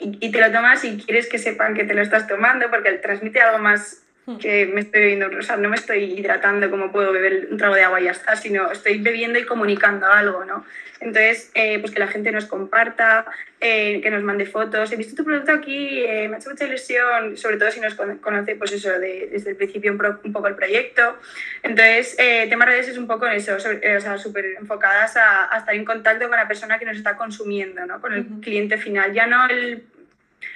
y, 0.00 0.32
te 0.32 0.40
lo 0.40 0.50
tomas 0.50 0.84
y 0.84 0.98
quieres 0.98 1.28
que 1.28 1.38
sepan 1.38 1.74
que 1.74 1.84
te 1.84 1.94
lo 1.94 2.02
estás 2.02 2.26
tomando 2.26 2.68
porque 2.68 2.92
transmite 2.94 3.40
algo 3.40 3.58
más. 3.58 4.03
Que 4.40 4.66
me 4.66 4.80
estoy 4.80 5.00
bebiendo, 5.02 5.28
o 5.38 5.42
sea, 5.42 5.56
no 5.56 5.68
me 5.68 5.76
estoy 5.76 6.04
hidratando 6.18 6.70
como 6.70 6.90
puedo 6.90 7.12
beber 7.12 7.48
un 7.50 7.58
trago 7.58 7.74
de 7.74 7.82
agua 7.82 8.00
y 8.00 8.04
ya 8.04 8.12
está, 8.12 8.36
sino 8.36 8.70
estoy 8.70 8.98
bebiendo 8.98 9.38
y 9.38 9.44
comunicando 9.44 10.06
algo, 10.06 10.44
¿no? 10.44 10.64
Entonces, 11.00 11.50
eh, 11.54 11.78
pues 11.80 11.92
que 11.92 11.98
la 11.98 12.06
gente 12.06 12.32
nos 12.32 12.46
comparta, 12.46 13.26
eh, 13.60 14.00
que 14.00 14.10
nos 14.10 14.22
mande 14.22 14.46
fotos. 14.46 14.90
He 14.90 14.96
visto 14.96 15.14
tu 15.14 15.24
producto 15.24 15.52
aquí, 15.52 16.02
eh, 16.02 16.26
me 16.28 16.36
ha 16.36 16.38
hecho 16.38 16.48
mucha 16.48 16.64
ilusión, 16.64 17.36
sobre 17.36 17.58
todo 17.58 17.70
si 17.70 17.80
nos 17.80 17.94
conoce, 17.94 18.56
pues 18.56 18.72
eso, 18.72 18.98
desde 18.98 19.50
el 19.50 19.56
principio 19.56 19.92
un, 19.92 20.32
poco 20.32 20.48
el 20.48 20.54
proyecto. 20.54 21.18
Entonces, 21.62 22.16
tema 22.48 22.64
redes 22.64 22.88
es 22.88 22.96
un 22.96 23.06
poco 23.06 23.26
eso, 23.26 23.56
o 23.56 23.60
sea, 23.60 24.16
súper 24.16 24.46
enfocadas 24.58 25.18
a, 25.18 25.54
a, 25.54 25.58
estar 25.58 25.74
en 25.74 25.84
contacto 25.84 26.26
con 26.28 26.38
la 26.38 26.48
persona 26.48 26.78
que 26.78 26.86
nos 26.86 26.96
está 26.96 27.16
consumiendo, 27.16 27.84
¿no? 27.84 28.00
Con 28.00 28.14
el 28.14 28.24
cliente 28.40 28.78
final. 28.78 29.12
Ya 29.12 29.26
no 29.26 29.46
el... 29.48 29.84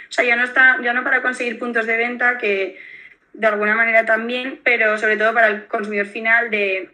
O 0.08 0.12
sea, 0.12 0.24
ya 0.24 0.36
no, 0.36 0.44
está, 0.44 0.80
ya 0.82 0.94
no 0.94 1.04
para 1.04 1.20
conseguir 1.20 1.58
puntos 1.58 1.84
de 1.84 1.98
venta 1.98 2.38
que 2.38 2.78
de 3.32 3.46
alguna 3.46 3.74
manera 3.74 4.04
también, 4.04 4.60
pero 4.64 4.98
sobre 4.98 5.16
todo 5.16 5.32
para 5.34 5.48
el 5.48 5.66
consumidor 5.66 6.06
final 6.06 6.50
de 6.50 6.90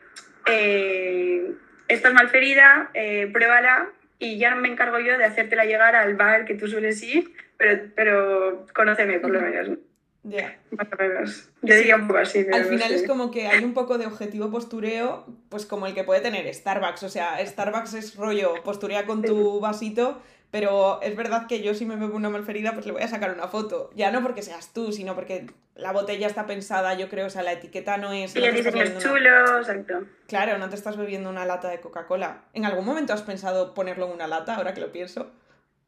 eh, 0.47 1.53
esta 1.89 2.09
es 2.09 2.15
malferida, 2.15 2.91
eh, 2.95 3.29
pruébala 3.33 3.89
y 4.19 4.39
ya 4.39 4.55
me 4.55 4.69
encargo 4.69 4.99
yo 4.99 5.19
de 5.19 5.25
hacértela 5.25 5.65
llegar 5.65 5.97
al 5.97 6.15
bar 6.15 6.45
que 6.45 6.55
tú 6.55 6.69
sueles 6.69 7.03
ir, 7.03 7.33
pero, 7.57 7.83
pero 7.95 8.67
conóceme 8.75 9.21
por 9.21 9.31
lo 9.31 9.41
menos. 9.41 9.79
Ya. 10.25 10.59
Más 10.71 10.89
o 10.91 10.97
menos. 11.03 11.51
Yo 11.61 11.75
diría 11.75 11.97
un 11.97 12.07
poco 12.09 12.21
así. 12.21 12.45
Pero 12.45 12.57
Al 12.57 12.63
no 12.63 12.69
final 12.69 12.89
sé. 12.89 12.95
es 12.95 13.07
como 13.07 13.31
que 13.31 13.47
hay 13.47 13.63
un 13.63 13.75
poco 13.75 13.99
de 13.99 14.07
objetivo 14.07 14.51
postureo, 14.51 15.27
pues 15.51 15.67
como 15.67 15.87
el 15.87 15.95
que 15.95 16.03
puede 16.03 16.23
tener 16.23 16.53
Starbucks. 16.53 17.03
O 17.03 17.09
sea, 17.11 17.45
Starbucks 17.45 17.93
es 17.93 18.17
rollo, 18.17 18.55
posturea 18.65 19.05
con 19.05 19.23
tu 19.23 19.61
vasito, 19.61 20.23
pero 20.55 21.01
es 21.03 21.17
verdad 21.17 21.49
que 21.49 21.63
yo 21.63 21.75
si 21.75 21.85
me 21.85 21.97
bebo 21.97 22.15
una 22.15 22.31
malferida, 22.31 22.75
pues 22.75 22.87
le 22.87 22.93
voy 22.93 23.03
a 23.03 23.09
sacar 23.09 23.33
una 23.33 23.49
foto. 23.49 23.91
Ya 23.97 24.13
no 24.13 24.23
porque 24.23 24.41
seas 24.41 24.73
tú, 24.73 24.93
sino 24.93 25.17
porque 25.17 25.47
la 25.75 25.91
botella 25.91 26.29
está 26.29 26.47
pensada, 26.47 26.95
yo 26.95 27.09
creo, 27.09 27.27
o 27.27 27.31
sea, 27.31 27.43
la 27.43 27.55
etiqueta 27.55 27.97
no 27.97 28.13
es... 28.13 28.37
Y 28.37 28.39
no 28.39 28.47
el 28.47 28.55
diseño 28.55 28.85
es 28.85 28.91
una- 28.91 29.01
chulo, 29.01 29.59
exacto. 29.59 30.07
Claro, 30.29 30.57
no 30.59 30.69
te 30.69 30.77
estás 30.77 30.97
bebiendo 30.97 31.29
una 31.29 31.45
lata 31.45 31.69
de 31.71 31.81
Coca-Cola. 31.81 32.45
¿En 32.53 32.67
algún 32.67 32.85
momento 32.85 33.13
has 33.13 33.23
pensado 33.23 33.75
ponerlo 33.75 34.07
en 34.07 34.13
una 34.13 34.29
lata, 34.29 34.55
ahora 34.55 34.75
que 34.75 34.81
lo 34.81 34.93
pienso? 34.93 35.33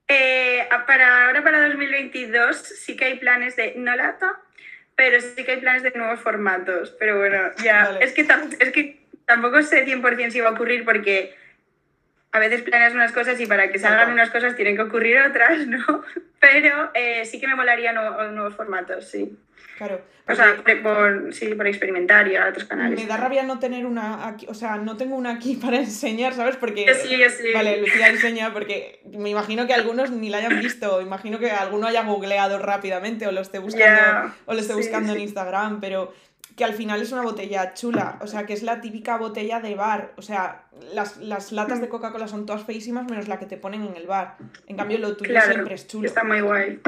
Eh, 0.08 0.68
para 0.88 1.26
ahora, 1.26 1.44
para 1.44 1.68
2022, 1.68 2.56
sí 2.56 2.96
que 2.96 3.04
hay 3.04 3.20
planes 3.20 3.54
de 3.54 3.74
no 3.76 3.94
lata, 3.94 4.40
pero 4.96 5.20
sí 5.20 5.44
que 5.44 5.52
hay 5.52 5.60
planes 5.60 5.84
de 5.84 5.92
nuevos 5.92 6.18
formatos. 6.18 6.92
Pero 6.98 7.18
bueno, 7.20 7.38
ya. 7.62 7.84
Vale. 7.84 8.04
Es, 8.04 8.12
que 8.14 8.22
es 8.58 8.72
que 8.72 9.06
tampoco 9.26 9.62
sé 9.62 9.86
100% 9.86 10.32
si 10.32 10.40
va 10.40 10.48
a 10.48 10.52
ocurrir 10.54 10.84
porque 10.84 11.36
a 12.36 12.38
veces 12.38 12.62
planeas 12.62 12.94
unas 12.94 13.12
cosas 13.12 13.40
y 13.40 13.46
para 13.46 13.70
que 13.70 13.78
salgan 13.78 14.12
unas 14.12 14.30
cosas 14.30 14.54
tienen 14.56 14.76
que 14.76 14.82
ocurrir 14.82 15.18
otras, 15.18 15.66
¿no? 15.66 16.02
Pero 16.40 16.90
eh, 16.94 17.24
sí 17.24 17.40
que 17.40 17.48
me 17.48 17.54
molaría 17.54 17.92
nuevos, 17.92 18.32
nuevos 18.32 18.54
formatos, 18.54 19.08
sí. 19.08 19.36
Claro. 19.78 20.00
O 20.28 20.34
sea, 20.34 20.56
por, 20.56 20.82
por- 20.82 21.34
sí, 21.34 21.54
por 21.54 21.66
experimentar 21.66 22.26
y 22.28 22.34
a 22.36 22.48
otros 22.48 22.64
canales. 22.64 22.98
Me 22.98 23.06
da 23.06 23.16
rabia 23.16 23.42
no 23.44 23.58
tener 23.58 23.86
una 23.86 24.26
aquí, 24.26 24.46
o 24.48 24.54
sea, 24.54 24.76
no 24.76 24.96
tengo 24.96 25.16
una 25.16 25.32
aquí 25.32 25.56
para 25.62 25.76
enseñar, 25.78 26.34
¿sabes? 26.34 26.56
Porque... 26.56 26.84
Yo 26.86 26.94
sí, 26.94 27.16
yo 27.16 27.28
sí. 27.30 27.52
Vale, 27.54 27.80
Lucía 27.80 28.08
enseña 28.08 28.52
porque 28.52 29.00
me 29.12 29.30
imagino 29.30 29.66
que 29.66 29.74
algunos 29.74 30.10
ni 30.10 30.28
la 30.28 30.38
hayan 30.38 30.58
visto, 30.60 31.00
imagino 31.00 31.38
que 31.38 31.50
alguno 31.50 31.86
haya 31.86 32.02
googleado 32.02 32.58
rápidamente 32.58 33.26
o 33.26 33.32
lo 33.32 33.40
esté 33.40 33.58
buscando, 33.58 34.34
o 34.46 34.54
lo 34.54 34.60
esté 34.60 34.72
sí, 34.72 34.78
buscando 34.78 35.12
en. 35.12 35.20
Instagram, 35.20 35.80
pero 35.80 36.12
que 36.56 36.64
al 36.64 36.72
final 36.72 37.02
es 37.02 37.12
una 37.12 37.22
botella 37.22 37.74
chula, 37.74 38.18
o 38.22 38.26
sea, 38.26 38.46
que 38.46 38.54
es 38.54 38.62
la 38.62 38.80
típica 38.80 39.18
botella 39.18 39.60
de 39.60 39.74
bar, 39.74 40.12
o 40.16 40.22
sea, 40.22 40.62
las, 40.94 41.18
las 41.18 41.52
latas 41.52 41.78
Mm. 41.78 41.82
de 41.82 41.88
Coca-Cola 41.88 42.28
son 42.28 42.46
todas 42.46 42.64
feísimas 42.64 43.04
menos 43.10 43.28
la 43.28 43.38
que 43.38 43.44
te 43.46 43.56
ponen 43.58 43.84
en 43.84 43.94
el 43.96 44.06
bar. 44.06 44.36
En 44.66 44.76
cambio, 44.76 44.98
lo 44.98 45.16
tuyo 45.16 45.30
Claro, 45.30 45.52
siempre 45.52 45.74
es 45.74 45.86
chulo. 45.86 46.06
Está 46.08 46.24
muy 46.24 46.40
guay. 46.40 46.80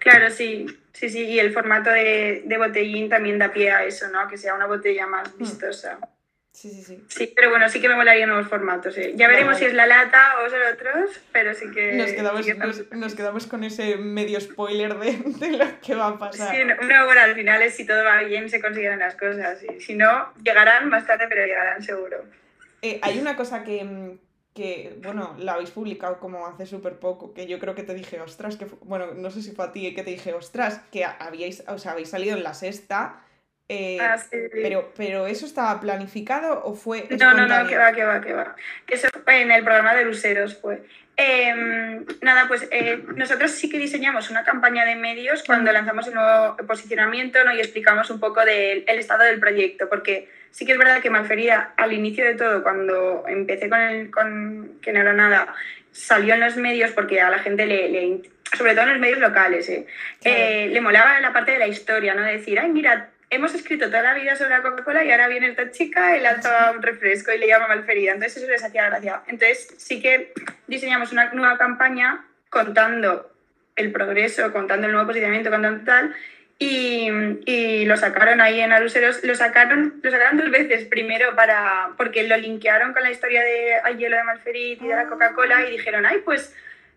Claro, 0.00 0.30
sí, 0.30 0.66
sí, 0.92 1.08
sí. 1.08 1.22
Y 1.24 1.38
el 1.38 1.52
formato 1.52 1.90
de, 1.90 2.42
de 2.46 2.58
botellín 2.58 3.08
también 3.08 3.38
da 3.38 3.52
pie 3.52 3.70
a 3.70 3.84
eso, 3.84 4.08
¿no? 4.08 4.26
Que 4.28 4.36
sea 4.36 4.54
una 4.54 4.66
botella 4.66 5.06
Mm. 5.06 5.10
más 5.10 5.36
vistosa. 5.38 5.98
Sí, 6.56 6.70
sí, 6.70 6.82
sí. 6.82 7.04
Sí, 7.08 7.32
pero 7.36 7.50
bueno, 7.50 7.68
sí 7.68 7.82
que 7.82 7.88
me 7.90 7.96
molaría 7.96 8.26
nuevos 8.26 8.48
formatos. 8.48 8.96
¿eh? 8.96 9.12
Ya 9.14 9.28
veremos 9.28 9.52
Vale. 9.52 9.58
si 9.58 9.64
es 9.66 9.74
la 9.74 9.86
lata 9.86 10.36
o 10.42 10.48
son 10.48 10.60
otros, 10.72 11.10
pero 11.30 11.52
sí 11.52 11.70
que. 11.70 11.92
Nos 11.92 12.12
quedamos, 12.12 12.46
sí 12.46 12.52
que 12.52 12.58
nos, 12.58 12.92
nos 12.92 13.14
quedamos 13.14 13.46
con 13.46 13.62
ese 13.62 13.98
medio 13.98 14.40
spoiler 14.40 14.94
de, 14.98 15.18
de 15.38 15.50
lo 15.58 15.66
que 15.82 15.94
va 15.94 16.08
a 16.08 16.18
pasar. 16.18 16.56
Sí, 16.56 16.62
no, 16.64 16.74
no, 16.76 17.04
bueno, 17.04 17.20
al 17.20 17.34
final 17.34 17.60
es 17.60 17.74
si 17.74 17.84
todo 17.84 18.02
va 18.02 18.22
bien 18.22 18.48
se 18.48 18.62
consiguen 18.62 18.98
las 18.98 19.16
cosas. 19.16 19.62
Y 19.64 19.82
si 19.82 19.96
no, 19.96 20.32
llegarán 20.42 20.88
más 20.88 21.06
tarde, 21.06 21.26
pero 21.28 21.44
llegarán 21.44 21.82
seguro. 21.82 22.24
Eh, 22.80 23.00
hay 23.02 23.18
una 23.18 23.36
cosa 23.36 23.62
que, 23.62 23.84
mm, 23.84 24.18
que, 24.54 24.96
bueno, 25.02 25.36
la 25.38 25.52
habéis 25.52 25.72
publicado 25.72 26.18
como 26.18 26.46
hace 26.46 26.64
súper 26.64 26.98
poco, 26.98 27.34
que 27.34 27.46
yo 27.46 27.58
creo 27.58 27.74
que 27.74 27.82
te 27.82 27.92
dije, 27.92 28.18
ostras, 28.22 28.56
que 28.56 28.64
bueno, 28.80 29.12
no 29.14 29.30
sé 29.30 29.42
si 29.42 29.52
fue 29.52 29.66
a 29.66 29.72
ti 29.72 29.94
que 29.94 30.02
te 30.02 30.10
dije, 30.10 30.32
ostras, 30.32 30.80
que 30.90 31.04
habíais, 31.04 31.64
o 31.68 31.76
sea, 31.76 31.92
habéis 31.92 32.08
salido 32.08 32.34
en 32.34 32.42
la 32.42 32.54
sexta, 32.54 33.25
eh, 33.68 33.98
Ah, 34.00 34.16
sí. 34.18 34.36
pero, 34.52 34.92
pero 34.96 35.26
¿eso 35.26 35.46
estaba 35.46 35.80
planificado 35.80 36.62
o 36.64 36.74
fue 36.74 37.06
No, 37.18 37.34
no, 37.34 37.46
no, 37.46 37.66
que 37.68 37.76
va, 37.76 37.92
que 37.92 38.04
va, 38.04 38.20
que 38.20 38.32
va. 38.32 38.54
Eso 38.88 39.08
fue 39.24 39.42
en 39.42 39.50
el 39.50 39.64
programa 39.64 39.94
de 39.94 40.04
Luceros 40.04 40.56
fue. 40.60 40.82
Em, 41.18 42.04
nada, 42.20 42.46
pues 42.46 42.68
eh, 42.70 43.02
nosotros 43.14 43.50
sí 43.50 43.70
que 43.70 43.78
diseñamos 43.78 44.28
una 44.30 44.44
campaña 44.44 44.84
de 44.84 44.96
medios 44.96 45.42
cuando 45.44 45.72
lanzamos 45.72 46.06
el 46.08 46.14
nuevo 46.14 46.56
posicionamiento 46.66 47.42
¿no? 47.42 47.54
y 47.54 47.58
explicamos 47.60 48.10
un 48.10 48.20
poco 48.20 48.44
del 48.44 48.84
el 48.86 48.98
estado 48.98 49.24
del 49.24 49.40
proyecto, 49.40 49.88
porque 49.88 50.28
sí 50.50 50.66
que 50.66 50.72
es 50.72 50.78
verdad 50.78 51.00
que 51.00 51.08
Malferida, 51.08 51.72
al 51.78 51.94
inicio 51.94 52.22
de 52.24 52.34
todo, 52.34 52.62
cuando 52.62 53.24
empecé 53.28 53.70
con, 53.70 53.80
el, 53.80 54.10
con 54.10 54.78
que 54.82 54.92
no 54.92 55.00
era 55.00 55.14
nada, 55.14 55.54
salió 55.90 56.34
en 56.34 56.40
los 56.40 56.56
medios 56.58 56.90
porque 56.92 57.20
a 57.22 57.30
la 57.30 57.38
gente 57.38 57.64
le, 57.64 57.88
le- 57.88 58.20
sobre 58.56 58.72
todo 58.74 58.82
en 58.84 58.90
los 58.90 59.00
medios 59.00 59.18
locales, 59.18 59.68
¿eh? 59.70 59.86
Eh, 60.22 60.68
le 60.70 60.80
molaba 60.82 61.18
la 61.20 61.32
parte 61.32 61.52
de 61.52 61.58
la 61.58 61.66
historia, 61.66 62.12
¿no? 62.14 62.22
De 62.22 62.32
decir, 62.32 62.60
ay, 62.60 62.68
mira, 62.70 63.08
hemos 63.30 63.54
escrito 63.54 63.86
toda 63.86 64.02
la 64.02 64.14
vida 64.14 64.36
sobre 64.36 64.50
la 64.50 64.62
Coca-Cola 64.62 65.04
y 65.04 65.10
ahora 65.10 65.28
viene 65.28 65.48
esta 65.48 65.70
chica 65.70 66.16
y 66.16 66.20
lanza 66.20 66.70
un 66.72 66.82
refresco 66.82 67.32
y 67.32 67.38
le 67.38 67.48
llama 67.48 67.68
Malferida. 67.68 68.12
Entonces 68.12 68.42
eso 68.42 68.50
les 68.50 68.64
hacía 68.64 68.86
gracia. 68.86 69.22
Entonces 69.26 69.74
sí 69.78 70.00
que 70.00 70.32
diseñamos 70.66 71.12
una 71.12 71.32
nueva 71.32 71.58
campaña 71.58 72.24
contando 72.50 73.32
el 73.74 73.92
progreso, 73.92 74.52
contando 74.52 74.86
el 74.86 74.92
nuevo 74.92 75.06
posicionamiento, 75.06 75.50
contando 75.50 75.84
tal. 75.84 76.14
Y, 76.58 77.10
y 77.44 77.84
lo 77.84 77.98
sacaron 77.98 78.40
ahí 78.40 78.60
en 78.60 78.72
Aluseros, 78.72 79.22
lo 79.24 79.34
sacaron, 79.34 80.00
lo 80.02 80.10
sacaron 80.10 80.38
dos 80.38 80.50
veces. 80.50 80.84
Primero 80.84 81.34
para, 81.36 81.90
porque 81.98 82.26
lo 82.26 82.36
linkearon 82.36 82.94
con 82.94 83.02
la 83.02 83.10
historia 83.10 83.42
de 83.42 83.96
hielo 83.98 84.16
de 84.16 84.24
Malferit 84.24 84.80
y 84.80 84.88
de 84.88 84.96
la 84.96 85.06
Coca-Cola 85.06 85.68
y 85.68 85.72
dijeron, 85.72 86.06
ay, 86.06 86.22
pues 86.24 86.54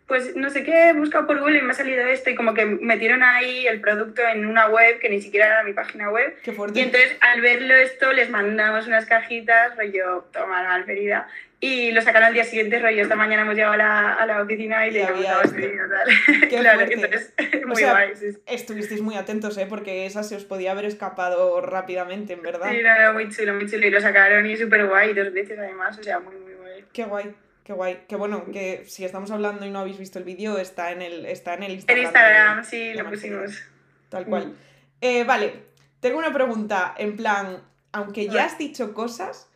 pues 0.09 0.35
no 0.35 0.49
sé 0.49 0.63
qué, 0.63 0.89
he 0.89 0.93
buscado 0.93 1.27
por 1.27 1.39
Google 1.39 1.59
y 1.59 1.61
me 1.61 1.71
ha 1.71 1.75
salido 1.75 2.05
esto 2.07 2.31
y 2.31 2.35
como 2.35 2.55
que 2.55 2.65
metieron 2.65 3.21
ahí 3.21 3.67
el 3.67 3.79
producto 3.79 4.23
en 4.27 4.47
una 4.47 4.67
web 4.67 4.97
que 4.99 5.07
ni 5.07 5.21
siquiera 5.21 5.45
era 5.45 5.63
mi 5.63 5.73
página 5.73 6.09
web. 6.09 6.35
Qué 6.43 6.51
fuerte. 6.51 6.79
Y 6.79 6.83
entonces 6.83 7.15
al 7.21 7.39
verlo 7.41 7.75
esto 7.75 8.11
les 8.11 8.29
mandamos 8.29 8.87
unas 8.87 9.05
cajitas, 9.05 9.77
rollo, 9.77 10.25
toma 10.33 10.63
malferida. 10.63 11.27
Y 11.61 11.91
lo 11.91 12.01
sacaron 12.01 12.29
al 12.29 12.33
día 12.33 12.43
siguiente, 12.43 12.79
rollo, 12.79 13.03
esta 13.03 13.15
mañana 13.15 13.43
hemos 13.43 13.53
llegado 13.53 13.73
a 13.73 13.77
la, 13.77 14.13
a 14.13 14.25
la 14.25 14.41
oficina 14.41 14.87
y 14.87 14.91
le 14.91 15.01
esto. 15.01 15.13
Malferida, 15.13 15.83
tal. 15.87 16.39
Qué 16.49 16.57
claro, 16.59 16.79
fuerte. 16.79 16.93
entonces, 16.95 17.33
muy 17.67 17.75
sea, 17.75 17.91
guay, 17.91 18.15
sí. 18.15 18.37
Estuvisteis 18.47 19.01
muy 19.01 19.15
atentos, 19.15 19.57
¿eh? 19.59 19.67
Porque 19.69 20.07
esa 20.07 20.23
se 20.23 20.35
os 20.35 20.43
podía 20.43 20.71
haber 20.71 20.85
escapado 20.85 21.61
rápidamente, 21.61 22.33
en 22.33 22.41
verdad. 22.41 22.71
Sí, 22.71 22.81
no, 22.81 22.99
no, 22.99 23.13
muy 23.13 23.29
chulo, 23.29 23.53
muy 23.53 23.69
chulo. 23.69 23.85
Y 23.85 23.91
lo 23.91 24.01
sacaron 24.01 24.45
y 24.47 24.57
súper 24.57 24.87
guay, 24.87 25.13
dos 25.13 25.31
veces 25.33 25.59
además, 25.59 25.99
o 25.99 26.03
sea, 26.03 26.19
muy, 26.19 26.35
muy 26.35 26.53
guay. 26.53 26.85
Qué 26.93 27.03
guay, 27.03 27.35
qué 27.69 27.73
guay. 27.73 27.99
Que 28.07 28.15
bueno, 28.15 28.45
que 28.51 28.83
si 28.87 29.05
estamos 29.05 29.29
hablando 29.29 29.63
y 29.63 29.69
no 29.69 29.77
habéis 29.79 29.99
visto 29.99 30.17
el 30.17 30.25
vídeo, 30.25 30.57
está 30.57 30.91
en 30.91 31.03
el, 31.03 31.27
está 31.27 31.53
en 31.53 31.61
el 31.61 31.71
En 31.73 31.77
Instagram. 31.77 32.03
Instagram, 32.05 32.57
de- 32.57 32.63
sí, 32.63 32.87
de 32.89 32.95
lo 32.95 33.03
Malferida. 33.03 33.41
pusimos. 33.43 33.63
Tal 34.09 34.25
cual. 34.25 34.47
Mm. 34.47 34.53
Eh, 35.01 35.23
vale, 35.23 35.53
tengo 35.99 36.17
una 36.17 36.33
pregunta, 36.33 36.95
en 36.97 37.15
plan, 37.15 37.61
aunque 37.91 38.27
ya 38.27 38.45
has 38.45 38.57
dicho 38.57 38.95
cosas, 38.95 39.51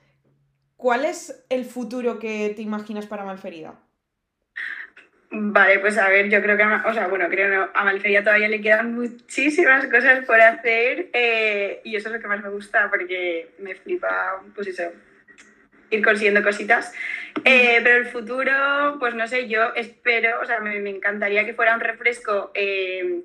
¿cuál 0.77 1.05
es 1.05 1.43
el 1.49 1.65
futuro 1.65 2.19
que 2.19 2.53
te 2.55 2.61
imaginas 2.61 3.07
para 3.07 3.25
Malferida? 3.25 3.79
Vale, 5.31 5.79
pues 5.79 5.97
a 5.97 6.07
ver, 6.09 6.29
yo 6.29 6.39
creo 6.43 6.55
que, 6.55 6.63
o 6.63 6.93
sea, 6.93 7.07
bueno, 7.07 7.27
creo 7.29 7.47
no, 7.49 7.67
a 7.73 7.83
Malferia 7.83 8.23
todavía 8.23 8.47
le 8.47 8.61
quedan 8.61 8.93
muchísimas 8.93 9.87
cosas 9.87 10.23
por 10.27 10.39
hacer 10.39 11.09
eh, 11.13 11.81
y 11.83 11.95
eso 11.95 12.09
es 12.09 12.13
lo 12.15 12.21
que 12.21 12.27
más 12.27 12.43
me 12.43 12.49
gusta 12.49 12.87
porque 12.91 13.55
me 13.57 13.73
flipa, 13.73 14.43
pues 14.53 14.67
eso, 14.67 14.83
ir 15.93 16.03
consiguiendo 16.03 16.43
cositas. 16.43 16.93
Eh, 17.45 17.79
pero 17.83 17.97
el 17.97 18.05
futuro, 18.07 18.97
pues 18.99 19.15
no 19.15 19.27
sé, 19.27 19.47
yo 19.47 19.73
espero, 19.75 20.39
o 20.41 20.45
sea, 20.45 20.59
me, 20.59 20.79
me 20.79 20.89
encantaría 20.89 21.45
que 21.45 21.53
fuera 21.53 21.73
un 21.73 21.79
refresco 21.81 22.51
eh, 22.53 23.21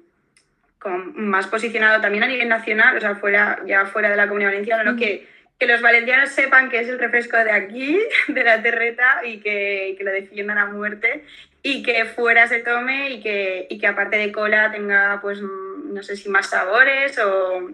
con- 0.78 1.12
más 1.28 1.46
posicionado 1.46 2.00
también 2.00 2.24
a 2.24 2.28
nivel 2.28 2.48
nacional, 2.48 2.96
o 2.96 3.00
sea, 3.00 3.16
fuera, 3.16 3.60
ya 3.66 3.86
fuera 3.86 4.10
de 4.10 4.16
la 4.16 4.26
comunidad 4.28 4.50
valenciana, 4.50 4.84
¿no? 4.84 4.96
Que, 4.96 5.26
que 5.58 5.66
los 5.66 5.82
valencianos 5.82 6.30
sepan 6.30 6.70
que 6.70 6.80
es 6.80 6.88
el 6.88 6.98
refresco 6.98 7.36
de 7.36 7.50
aquí, 7.50 7.98
de 8.28 8.44
la 8.44 8.62
terreta, 8.62 9.20
y 9.24 9.40
que, 9.40 9.90
y 9.90 9.96
que 9.96 10.04
lo 10.04 10.12
defiendan 10.12 10.58
a 10.58 10.66
muerte 10.66 11.24
y 11.62 11.82
que 11.82 12.04
fuera 12.04 12.46
se 12.46 12.60
tome 12.60 13.10
y 13.10 13.20
que, 13.20 13.66
y 13.68 13.78
que 13.78 13.86
aparte 13.88 14.16
de 14.16 14.30
cola 14.30 14.70
tenga, 14.70 15.18
pues, 15.20 15.40
no 15.42 16.02
sé 16.02 16.16
si 16.16 16.28
más 16.28 16.48
sabores 16.50 17.18
o, 17.18 17.72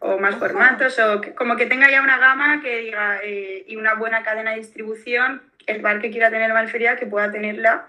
o 0.00 0.18
más 0.18 0.34
Ojo. 0.34 0.40
formatos, 0.46 0.98
o 0.98 1.20
que- 1.20 1.34
como 1.34 1.56
que 1.56 1.66
tenga 1.66 1.90
ya 1.90 2.02
una 2.02 2.18
gama 2.18 2.60
que 2.62 2.78
diga, 2.78 3.20
eh, 3.22 3.64
y 3.66 3.76
una 3.76 3.94
buena 3.94 4.22
cadena 4.22 4.52
de 4.52 4.58
distribución, 4.58 5.42
el 5.66 5.80
bar 5.82 6.00
que 6.00 6.10
quiera 6.10 6.30
tener 6.30 6.52
Malferia, 6.52 6.96
que 6.96 7.06
pueda 7.06 7.30
tenerla 7.32 7.88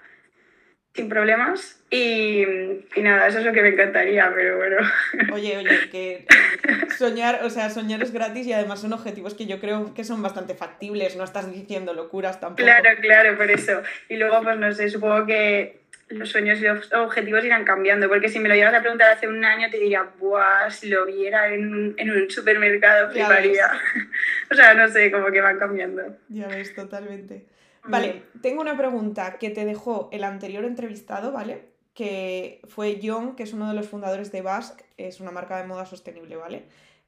sin 0.94 1.10
problemas. 1.10 1.80
Y, 1.92 2.42
y 2.96 3.02
nada, 3.02 3.28
eso 3.28 3.38
es 3.40 3.46
lo 3.46 3.54
que 3.54 3.62
me 3.62 3.70
encantaría, 3.70 4.32
pero 4.34 4.58
bueno. 4.58 4.78
Oye, 5.34 5.58
oye, 5.58 5.90
que 5.92 6.26
soñar, 6.98 7.42
o 7.44 7.50
sea, 7.52 7.70
soñar 7.70 8.02
es 8.02 8.12
gratis 8.12 8.48
y 8.48 8.54
además 8.54 8.82
son 8.82 8.94
objetivos 8.94 9.36
que 9.36 9.46
yo 9.46 9.60
creo 9.60 9.94
que 9.94 10.04
son 10.04 10.24
bastante 10.24 10.56
factibles, 10.56 11.16
no 11.16 11.24
estás 11.24 11.52
diciendo 11.52 11.94
locuras 11.94 12.40
tampoco. 12.40 12.64
Claro, 12.64 12.90
claro, 13.00 13.38
por 13.38 13.52
eso. 13.52 13.84
Y 14.10 14.16
luego, 14.18 14.42
pues 14.42 14.58
no 14.58 14.72
sé, 14.72 14.90
supongo 14.90 15.26
que 15.28 15.82
los 16.10 16.30
sueños 16.30 16.60
y 16.60 16.64
los 16.64 16.92
objetivos 16.94 17.44
irán 17.44 17.66
cambiando, 17.66 18.08
porque 18.08 18.30
si 18.30 18.40
me 18.40 18.48
lo 18.50 18.56
llevas 18.56 18.74
a 18.74 18.80
preguntar 18.82 19.12
hace 19.12 19.28
un 19.28 19.44
año 19.44 19.70
te 19.70 19.78
diría, 19.78 20.04
buah, 20.20 20.70
si 20.70 20.88
lo 20.90 21.06
viera 21.06 21.54
en, 21.54 21.74
un- 21.74 21.96
en 21.98 22.10
un 22.12 22.30
supermercado, 22.30 23.10
fliparía. 23.12 23.70
o 24.52 24.56
sea, 24.56 24.74
no 24.74 24.88
sé, 24.88 25.12
como 25.12 25.32
que 25.32 25.42
van 25.42 25.60
cambiando. 25.60 26.04
Ya 26.30 26.48
ves, 26.48 26.74
totalmente. 26.74 27.46
Mm. 27.84 27.92
Vale, 27.92 28.24
tengo 28.42 28.62
una 28.62 28.78
pregunta 28.78 29.38
que 29.38 29.50
te 29.50 29.66
dejó 29.66 30.10
el 30.14 30.24
anterior 30.24 30.64
entrevistado, 30.66 31.32
¿vale? 31.32 31.66
Que 31.94 32.62
fue 32.68 33.00
John, 33.04 33.36
que 33.36 33.44
es 33.44 33.54
uno 33.54 33.68
de 33.68 33.76
los 33.76 33.88
fundadores 33.88 34.32
de 34.32 34.42
Basque, 34.42 34.86
es 34.98 35.20
una 35.20 35.32
marca 35.32 35.58
de 35.58 35.68
moda 35.68 35.86
sostenible, 35.86 36.36
¿vale? 36.38 36.64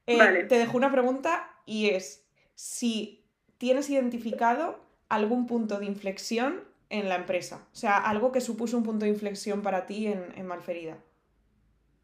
Eh, 0.06 0.18
Vale. 0.18 0.44
Te 0.44 0.58
dejó 0.58 0.76
una 0.76 0.90
pregunta 0.92 1.48
y 1.64 1.90
es 1.90 2.26
si 2.54 3.24
tienes 3.58 3.88
identificado 3.88 4.84
algún 5.08 5.46
punto 5.46 5.78
de 5.78 5.86
inflexión 5.86 6.64
en 6.90 7.08
la 7.08 7.14
empresa, 7.16 7.60
o 7.72 7.76
sea, 7.76 7.96
algo 7.96 8.30
que 8.32 8.40
supuso 8.40 8.76
un 8.76 8.84
punto 8.84 9.04
de 9.06 9.10
inflexión 9.10 9.62
para 9.62 9.86
ti 9.86 10.08
en, 10.08 10.22
en 10.36 10.46
Malferida. 10.46 10.98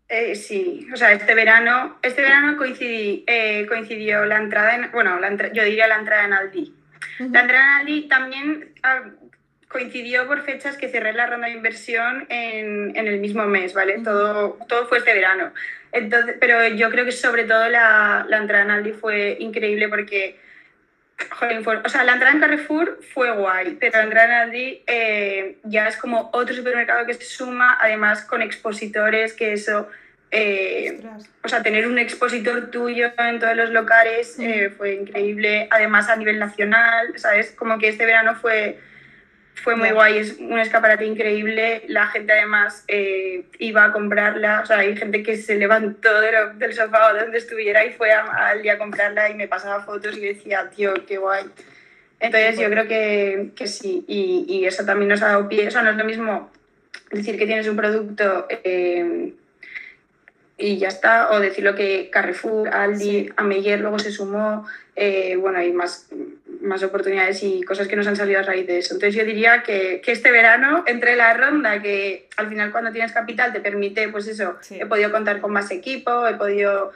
Eh, 0.08 0.36
sí, 0.36 0.86
o 0.94 0.96
sea, 0.96 1.12
este 1.12 1.34
verano, 1.34 1.98
este 2.02 2.22
verano 2.22 2.56
coincidí, 2.56 3.24
eh, 3.26 3.66
coincidió 3.66 4.24
la 4.24 4.36
entrada 4.38 4.76
en, 4.76 4.92
bueno, 4.92 5.18
la 5.18 5.28
entra- 5.28 5.52
yo 5.52 5.64
diría 5.64 5.88
la 5.88 5.96
entrada 5.96 6.24
en 6.24 6.32
Aldi. 6.32 6.74
La 7.18 7.40
entrada 7.40 7.64
en 7.64 7.88
Aldi 7.88 8.08
también 8.08 8.72
ah, 8.84 9.02
coincidió 9.68 10.28
por 10.28 10.42
fechas 10.42 10.76
que 10.76 10.88
cerré 10.88 11.12
la 11.12 11.26
ronda 11.26 11.48
de 11.48 11.54
inversión 11.54 12.24
en, 12.28 12.94
en 12.96 13.06
el 13.08 13.18
mismo 13.18 13.44
mes, 13.46 13.74
¿vale? 13.74 13.94
Ujú. 13.96 14.04
Todo, 14.04 14.58
todo 14.68 14.86
fue 14.86 14.98
este 14.98 15.12
verano. 15.12 15.52
Entonces, 15.90 16.36
pero 16.38 16.64
yo 16.68 16.88
creo 16.90 17.04
que 17.04 17.10
sobre 17.12 17.42
todo 17.44 17.68
la, 17.68 18.24
la 18.28 18.36
entrada 18.36 18.62
en 18.64 18.70
Aldi 18.70 18.92
fue 18.92 19.36
increíble 19.40 19.88
porque, 19.88 20.38
fue- 21.64 21.76
o 21.84 21.88
sea, 21.88 22.04
la 22.04 22.12
entrada 22.14 22.34
en 22.34 22.40
Carrefour 22.40 23.00
fue 23.14 23.30
guay, 23.32 23.76
pero 23.80 23.98
la 23.98 24.04
entrada 24.04 24.26
en 24.26 24.32
Aldi 24.48 24.82
eh, 24.86 25.58
ya 25.64 25.88
es 25.88 25.96
como 25.96 26.30
otro 26.32 26.54
supermercado 26.54 27.06
que 27.06 27.14
se 27.14 27.24
suma, 27.24 27.78
además 27.80 28.22
con 28.22 28.42
expositores, 28.42 29.32
que 29.32 29.52
eso... 29.52 29.88
eh, 30.30 31.00
o 31.44 31.48
sea, 31.48 31.62
tener 31.62 31.86
un 31.86 31.98
expositor 31.98 32.70
tuyo 32.70 33.12
en 33.18 33.38
todos 33.38 33.56
los 33.56 33.70
locales 33.70 34.36
eh, 34.40 34.70
fue 34.76 34.94
increíble. 34.94 35.68
Además, 35.70 36.08
a 36.08 36.16
nivel 36.16 36.38
nacional, 36.38 37.16
¿sabes? 37.16 37.52
Como 37.52 37.78
que 37.78 37.88
este 37.88 38.04
verano 38.04 38.34
fue, 38.34 38.78
fue 39.62 39.74
muy 39.74 39.90
guay, 39.90 40.18
es 40.18 40.36
un 40.38 40.58
escaparate 40.58 41.04
increíble. 41.06 41.82
La 41.88 42.06
gente, 42.08 42.32
además, 42.32 42.84
eh, 42.88 43.44
iba 43.58 43.84
a 43.84 43.92
comprarla. 43.92 44.60
O 44.62 44.66
sea, 44.66 44.78
hay 44.78 44.96
gente 44.96 45.22
que 45.22 45.36
se 45.36 45.56
levantó 45.56 46.20
de 46.20 46.32
lo- 46.32 46.54
del 46.54 46.72
sofá 46.74 47.10
o 47.12 47.16
donde 47.16 47.38
estuviera 47.38 47.84
y 47.84 47.92
fue 47.92 48.12
a- 48.12 48.48
al 48.48 48.62
día 48.62 48.74
a 48.74 48.78
comprarla 48.78 49.28
y 49.30 49.34
me 49.34 49.48
pasaba 49.48 49.82
fotos 49.84 50.16
y 50.16 50.20
decía, 50.20 50.70
tío, 50.74 50.94
qué 51.06 51.18
guay. 51.18 51.44
Entonces, 52.20 52.58
yo 52.58 52.68
creo 52.70 52.86
que, 52.86 53.50
que 53.56 53.66
sí. 53.66 54.04
Y, 54.06 54.44
y 54.48 54.66
eso 54.66 54.84
también 54.84 55.08
nos 55.08 55.22
ha 55.22 55.28
dado 55.28 55.48
pie. 55.48 55.66
O 55.66 55.70
sea, 55.70 55.82
no 55.82 55.90
es 55.90 55.96
lo 55.96 56.04
mismo 56.04 56.50
decir 57.10 57.36
que 57.38 57.46
tienes 57.46 57.66
un 57.68 57.76
producto. 57.76 58.46
eh, 58.50 59.32
y 60.58 60.78
ya 60.78 60.88
está, 60.88 61.32
o 61.32 61.40
decirlo 61.40 61.74
que 61.74 62.08
Carrefour, 62.10 62.68
Aldi, 62.68 63.04
Sí. 63.04 63.30
Ameyer 63.36 63.78
luego 63.80 63.98
se 63.98 64.10
sumó, 64.10 64.66
eh, 64.94 65.36
bueno, 65.36 65.58
hay 65.58 65.70
más, 65.72 66.08
más 66.66 66.82
oportunidades 66.82 67.42
y 67.42 67.62
cosas 67.62 67.88
que 67.88 67.96
nos 67.96 68.06
han 68.06 68.16
salido 68.16 68.40
a 68.40 68.42
raíz 68.42 68.66
de 68.66 68.78
eso. 68.78 68.94
Entonces 68.94 69.14
yo 69.14 69.24
diría 69.24 69.62
que, 69.62 70.00
que 70.04 70.12
este 70.12 70.30
verano, 70.30 70.84
entre 70.86 71.16
la 71.16 71.32
ronda, 71.34 71.80
que 71.80 72.28
al 72.36 72.48
final 72.48 72.70
cuando 72.72 72.92
tienes 72.92 73.12
capital 73.12 73.52
te 73.52 73.60
permite, 73.60 74.08
pues 74.08 74.26
eso, 74.28 74.56
Sí. 74.60 74.78
he 74.80 74.86
podido 74.86 75.10
contar 75.10 75.40
con 75.40 75.52
más 75.52 75.70
equipo, 75.70 76.26
he 76.26 76.34
podido, 76.34 76.92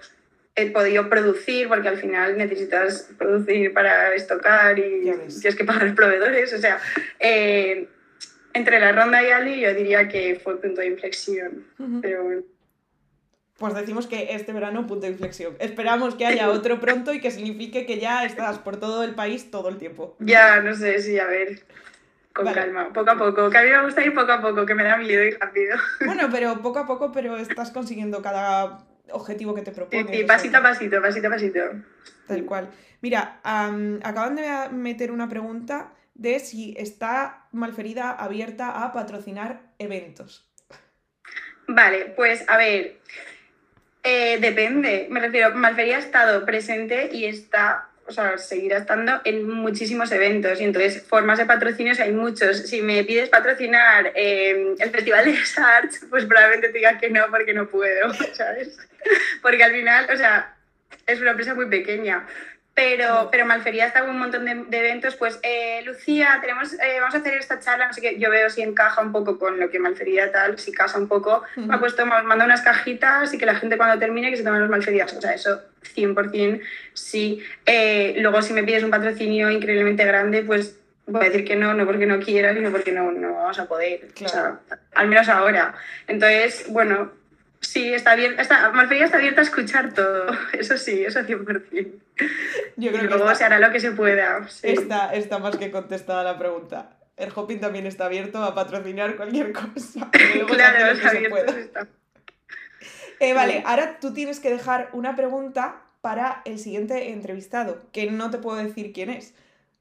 he 0.56 0.70
podido 0.70 1.08
producir, 1.08 1.68
porque 1.68 1.88
al 1.88 1.96
final 1.98 2.36
necesitas 2.36 3.08
producir 3.16 3.72
para 3.72 4.14
estocar 4.14 4.78
y 4.78 5.00
tienes 5.40 5.56
que 5.56 5.64
pagar 5.64 5.94
proveedores, 5.94 6.52
o 6.52 6.58
sea, 6.58 6.78
eh, 7.18 7.88
entre 8.52 8.80
la 8.80 8.92
ronda 8.92 9.22
y 9.22 9.30
Aldi 9.30 9.60
yo 9.60 9.72
diría 9.74 10.08
que 10.08 10.40
fue 10.42 10.60
punto 10.60 10.80
de 10.80 10.88
inflexión, 10.88 11.64
Ujú. 11.78 12.00
pero 12.00 12.24
bueno. 12.24 12.42
Pues 13.60 13.74
decimos 13.74 14.06
que 14.06 14.34
este 14.34 14.54
verano 14.54 14.86
punto 14.86 15.04
de 15.04 15.12
inflexión. 15.12 15.54
Esperamos 15.58 16.14
que 16.14 16.24
haya 16.24 16.48
otro 16.48 16.80
pronto 16.80 17.12
y 17.12 17.20
que 17.20 17.30
signifique 17.30 17.84
que 17.84 17.98
ya 17.98 18.24
estás 18.24 18.56
por 18.56 18.78
todo 18.78 19.04
el 19.04 19.14
país 19.14 19.50
todo 19.50 19.68
el 19.68 19.76
tiempo. 19.76 20.16
Ya, 20.18 20.62
no 20.62 20.74
sé, 20.74 20.98
sí, 21.02 21.18
a 21.18 21.26
ver. 21.26 21.62
Con 22.32 22.46
Vale. 22.46 22.58
calma, 22.58 22.88
poco 22.90 23.10
a 23.10 23.18
poco. 23.18 23.50
Que 23.50 23.58
a 23.58 23.62
mí 23.62 23.68
me 23.68 23.84
gusta 23.84 24.02
ir 24.02 24.14
poco 24.14 24.32
a 24.32 24.40
poco, 24.40 24.64
que 24.64 24.74
me 24.74 24.82
da 24.82 24.96
miedo 24.96 25.22
ir 25.22 25.38
rápido. 25.38 25.76
Bueno, 26.06 26.28
pero 26.32 26.62
poco 26.62 26.78
a 26.78 26.86
poco, 26.86 27.12
pero 27.12 27.36
estás 27.36 27.70
consiguiendo 27.70 28.22
cada 28.22 28.78
objetivo 29.12 29.54
que 29.54 29.60
te 29.60 29.72
propones. 29.72 30.16
sí, 30.16 30.24
pasito 30.24 30.56
a 30.56 30.62
pasito, 30.62 31.02
pasito 31.02 31.26
a 31.26 31.30
pasito. 31.30 31.60
Tal 32.28 32.46
cual. 32.46 32.70
Mira, 33.02 33.40
am, 33.42 34.00
acaban 34.02 34.36
de 34.36 34.70
meter 34.70 35.12
una 35.12 35.28
pregunta 35.28 35.92
de 36.14 36.38
si 36.38 36.74
está 36.78 37.46
Malferida 37.52 38.12
abierta 38.12 38.84
a 38.84 38.92
patrocinar 38.94 39.60
eventos. 39.78 40.50
Vale, 41.68 42.14
pues 42.16 42.42
a 42.48 42.56
ver. 42.56 43.00
Eh, 44.02 44.38
depende. 44.40 45.06
Me 45.10 45.20
refiero, 45.20 45.54
Malfería 45.54 45.96
ha 45.96 46.00
estado 46.00 46.44
presente 46.44 47.10
y 47.12 47.26
está, 47.26 47.88
o 48.06 48.12
sea, 48.12 48.38
seguirá 48.38 48.78
estando 48.78 49.20
en 49.24 49.48
muchísimos 49.48 50.10
eventos. 50.12 50.60
Y 50.60 50.64
entonces, 50.64 51.02
formas 51.02 51.38
de 51.38 51.46
patrocinios 51.46 52.00
hay 52.00 52.12
muchos. 52.12 52.68
Si 52.68 52.82
me 52.82 53.04
pides 53.04 53.28
patrocinar 53.28 54.12
eh, 54.14 54.74
el 54.78 54.90
Festival 54.90 55.24
de 55.26 55.34
las 55.34 55.58
Arts, 55.58 56.06
pues 56.08 56.24
probablemente 56.24 56.68
te 56.68 56.78
diga 56.78 56.98
que 56.98 57.10
no, 57.10 57.26
porque 57.30 57.52
no 57.52 57.68
puedo, 57.68 58.12
¿sabes? 58.32 58.78
Porque 59.42 59.62
al 59.62 59.72
final, 59.72 60.08
o 60.12 60.16
sea, 60.16 60.54
es 61.06 61.20
una 61.20 61.32
empresa 61.32 61.54
muy 61.54 61.66
pequeña. 61.66 62.26
Pero, 62.80 63.28
pero 63.30 63.44
Malfería 63.44 63.88
está 63.88 63.98
en 63.98 64.08
un 64.08 64.18
montón 64.18 64.46
de, 64.46 64.54
de 64.54 64.78
eventos. 64.78 65.14
Pues, 65.14 65.38
eh, 65.42 65.82
Lucía, 65.84 66.38
tenemos, 66.40 66.72
eh, 66.72 66.96
vamos 66.98 67.14
a 67.14 67.18
hacer 67.18 67.34
esta 67.34 67.60
charla, 67.60 67.88
no 67.88 67.92
sé 67.92 68.00
qué. 68.00 68.18
Yo 68.18 68.30
veo 68.30 68.48
si 68.48 68.62
encaja 68.62 69.02
un 69.02 69.12
poco 69.12 69.38
con 69.38 69.60
lo 69.60 69.68
que 69.68 69.78
Malfería 69.78 70.32
tal, 70.32 70.58
si 70.58 70.72
casa 70.72 70.96
un 70.96 71.06
poco. 71.06 71.42
Me 71.56 71.74
ha 71.74 71.78
puesto, 71.78 72.06
me 72.06 72.22
manda 72.22 72.46
unas 72.46 72.62
cajitas 72.62 73.34
y 73.34 73.38
que 73.38 73.44
la 73.44 73.56
gente 73.56 73.76
cuando 73.76 73.98
termine 73.98 74.30
que 74.30 74.38
se 74.38 74.44
tomen 74.44 74.62
los 74.62 74.70
Malferias. 74.70 75.12
O 75.12 75.20
sea, 75.20 75.34
eso 75.34 75.60
100% 75.94 76.62
sí. 76.94 77.42
Eh, 77.66 78.14
luego, 78.16 78.40
si 78.40 78.54
me 78.54 78.62
pides 78.62 78.82
un 78.82 78.90
patrocinio 78.90 79.50
increíblemente 79.50 80.06
grande, 80.06 80.42
pues 80.42 80.80
voy 81.06 81.20
a 81.20 81.28
decir 81.28 81.44
que 81.44 81.56
no, 81.56 81.74
no 81.74 81.84
porque 81.84 82.06
no 82.06 82.18
quiera, 82.18 82.54
sino 82.54 82.70
porque 82.70 82.92
no, 82.92 83.12
no 83.12 83.34
vamos 83.34 83.58
a 83.58 83.66
poder. 83.66 84.08
O 84.24 84.26
sea, 84.26 84.58
al 84.94 85.06
menos 85.06 85.28
ahora. 85.28 85.74
Entonces, 86.06 86.64
bueno, 86.70 87.12
sí, 87.60 87.92
está 87.94 88.12
abierta, 88.12 88.42
está, 88.42 88.70
Malferia 88.72 89.04
está 89.04 89.18
abierta 89.18 89.40
a 89.40 89.44
escuchar 89.44 89.92
todo. 89.94 90.26
Eso 90.52 90.76
sí, 90.78 91.04
eso 91.04 91.20
100%. 91.20 92.00
Yo 92.76 92.90
Y 92.90 92.92
creo 92.92 93.08
que 93.08 93.16
luego 93.16 93.26
se 93.28 93.32
está, 93.32 93.46
hará 93.46 93.58
lo 93.60 93.72
que 93.72 93.80
se 93.80 93.92
pueda. 93.92 94.46
sí. 94.48 94.68
está, 94.68 95.14
está 95.14 95.38
más 95.38 95.56
que 95.56 95.70
contestada 95.70 96.22
la 96.24 96.38
pregunta. 96.38 96.96
El 97.16 97.30
Hopping 97.34 97.60
también 97.60 97.86
está 97.86 98.06
abierto 98.06 98.42
a 98.42 98.54
patrocinar 98.54 99.16
cualquier 99.16 99.52
cosa. 99.52 100.10
que 100.10 100.34
luego 100.36 100.48
se 100.50 100.54
Claro, 100.56 100.86
está 100.92 101.10
que 101.10 101.28
se. 101.30 101.70
Eh, 103.20 103.34
vale, 103.34 103.62
ahora 103.66 103.98
tú 104.00 104.14
tienes 104.14 104.40
que 104.40 104.50
dejar 104.50 104.88
una 104.92 105.14
pregunta 105.14 105.82
para 106.00 106.40
el 106.46 106.58
siguiente 106.58 107.10
entrevistado, 107.10 107.82
que 107.92 108.10
no 108.10 108.30
te 108.30 108.38
puedo 108.38 108.56
decir 108.56 108.92
quién 108.94 109.10
es. 109.10 109.34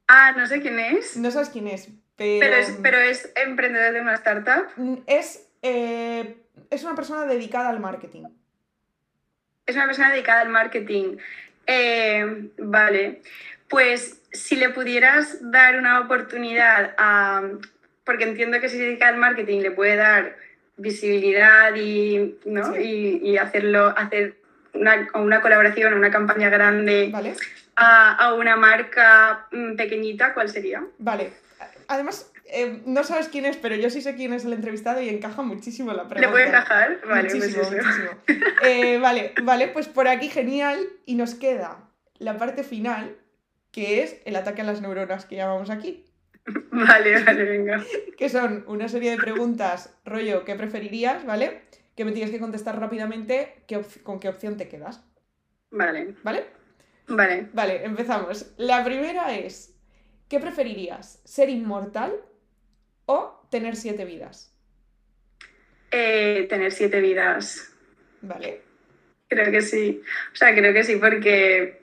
Ah, 0.08 0.34
no 0.36 0.46
sé 0.48 0.60
quién 0.62 0.80
es. 0.80 1.16
No 1.16 1.32
sabes 1.32 1.50
quién 1.50 1.68
es, 1.68 1.88
pero, 2.18 2.40
Pero 2.42 2.56
es, 2.58 2.78
pero 2.82 2.98
es 2.98 3.32
emprendedor 3.36 3.94
de 3.94 4.02
una 4.02 4.16
startup. 4.16 4.66
mm, 4.76 4.96
es, 5.08 5.48
eh, 5.62 6.38
es 6.70 6.84
una 6.84 6.96
persona 6.96 7.26
dedicada 7.26 7.70
al 7.70 7.80
marketing. 7.80 8.26
Es 9.66 9.76
una 9.76 9.86
persona 9.86 10.12
dedicada 10.12 10.42
al 10.42 10.50
marketing. 10.50 11.18
Eh, 11.68 12.50
vale, 12.58 13.22
pues 13.68 14.22
si 14.32 14.56
le 14.56 14.70
pudieras 14.70 15.38
dar 15.52 15.78
una 15.78 16.00
oportunidad 16.00 16.96
a... 16.98 17.44
Porque 18.04 18.24
entiendo 18.24 18.60
que 18.60 18.70
si 18.70 18.78
se 18.78 18.84
dedica 18.84 19.08
al 19.08 19.18
marketing 19.18 19.62
le 19.62 19.72
puede 19.72 19.96
dar 19.96 20.36
visibilidad 20.78 21.76
y, 21.76 22.40
¿no? 22.46 22.74
Sí. 22.74 23.20
y, 23.24 23.30
y 23.32 23.38
hacerlo, 23.38 23.94
hacer 23.96 24.38
una, 24.74 25.08
una 25.14 25.42
colaboración, 25.42 25.94
una 25.94 26.10
campaña 26.10 26.50
grande 26.50 27.10
¿Vale? 27.12 27.36
a, 27.76 28.16
a 28.16 28.34
una 28.34 28.56
marca 28.56 29.48
mm, 29.52 29.76
pequeñita, 29.76 30.34
¿cuál 30.34 30.50
sería? 30.50 30.84
Vale. 30.98 31.32
Además, 31.88 32.32
eh, 32.52 32.82
no 32.86 33.04
sabes 33.04 33.28
quién 33.30 33.46
es, 33.46 33.58
pero 33.58 33.76
yo 33.76 33.90
sí 33.90 34.02
sé 34.02 34.16
quién 34.16 34.34
es 34.34 34.46
el 34.46 34.54
entrevistado 34.54 35.02
y 35.02 35.10
encaja 35.10 35.42
muchísimo 35.42 35.94
la 35.94 36.08
pregunta. 36.08 36.28
¿Le 36.28 36.32
puede 36.32 36.48
encajar? 36.48 37.00
Vale, 37.08 37.24
muchísimo, 37.24 37.64
pues 37.64 37.86
muchísimo. 37.86 38.10
Eh, 38.64 38.98
vale, 39.00 39.34
vale, 39.44 39.68
pues 39.68 39.88
por 39.88 40.08
aquí 40.08 40.30
genial. 40.30 40.80
Y 41.06 41.16
nos 41.16 41.36
queda 41.36 41.90
la 42.18 42.38
parte 42.38 42.64
final, 42.64 43.16
que 43.72 44.04
es 44.04 44.22
el 44.26 44.36
ataque 44.36 44.62
a 44.62 44.66
las 44.66 44.82
neuronas 44.82 45.26
que 45.26 45.36
llamamos 45.36 45.70
aquí. 45.70 46.06
Vale, 46.72 47.24
vale, 47.24 47.44
venga. 47.44 47.84
Que 48.18 48.30
son 48.30 48.64
una 48.68 48.88
serie 48.88 49.12
de 49.12 49.18
preguntas, 49.18 49.96
rollo, 50.04 50.46
¿qué 50.46 50.56
preferirías? 50.56 51.24
¿Vale? 51.26 51.62
Que 51.96 52.06
me 52.06 52.12
tienes 52.12 52.32
que 52.32 52.40
contestar 52.40 52.80
rápidamente 52.80 53.64
qué 53.68 53.82
con 54.02 54.20
qué 54.20 54.30
opción 54.30 54.58
te 54.58 54.68
quedas. 54.68 55.04
Vale, 55.70 56.16
¿Vale? 56.24 56.46
vale. 57.08 57.50
Vale, 57.54 57.86
empezamos. 57.86 58.52
La 58.58 58.84
primera 58.84 59.36
es, 59.36 59.76
¿qué 60.28 60.40
preferirías? 60.40 61.22
¿Ser 61.24 61.50
inmortal 61.50 62.14
o 63.10 63.42
tener 63.50 63.76
siete 63.76 64.06
vidas? 64.06 64.54
Eh, 65.90 66.46
tener 66.48 66.72
siete 66.72 67.02
vidas. 67.02 67.74
¿Vale? 68.22 68.62
Creo 69.28 69.52
que 69.52 69.62
sí. 69.62 70.00
O 70.32 70.36
sea, 70.36 70.54
creo 70.54 70.72
que 70.74 70.84
sí, 70.84 70.98
porque 70.98 71.82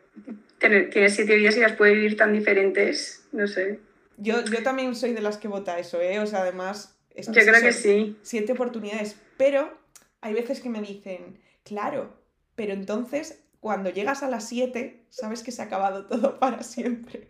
tener, 0.58 0.88
tienes 0.90 1.16
siete 1.16 1.34
vidas 1.34 1.56
y 1.56 1.60
las 1.60 1.72
puedes 1.72 1.96
vivir 1.96 2.16
tan 2.16 2.32
diferentes. 2.32 3.26
No 3.32 3.48
sé. 3.48 3.80
Yo, 4.18 4.44
yo 4.44 4.62
también 4.62 4.94
soy 4.94 5.14
de 5.14 5.20
las 5.20 5.36
que 5.36 5.48
vota 5.48 5.80
eso, 5.80 6.00
¿eh? 6.00 6.20
O 6.20 6.26
sea, 6.26 6.42
además... 6.42 6.96
Es 7.12 7.26
Yo 7.26 7.42
creo 7.42 7.60
que 7.60 7.72
sí. 7.72 8.16
Siete 8.22 8.52
oportunidades, 8.52 9.16
pero 9.36 9.76
hay 10.20 10.32
veces 10.32 10.60
que 10.60 10.68
me 10.68 10.80
dicen, 10.80 11.40
claro, 11.64 12.16
pero 12.54 12.72
entonces 12.72 13.42
cuando 13.58 13.90
llegas 13.90 14.22
a 14.22 14.28
las 14.28 14.46
siete, 14.48 15.02
sabes 15.08 15.42
que 15.42 15.50
se 15.50 15.60
ha 15.60 15.64
acabado 15.64 16.06
todo 16.06 16.38
para 16.38 16.62
siempre. 16.62 17.26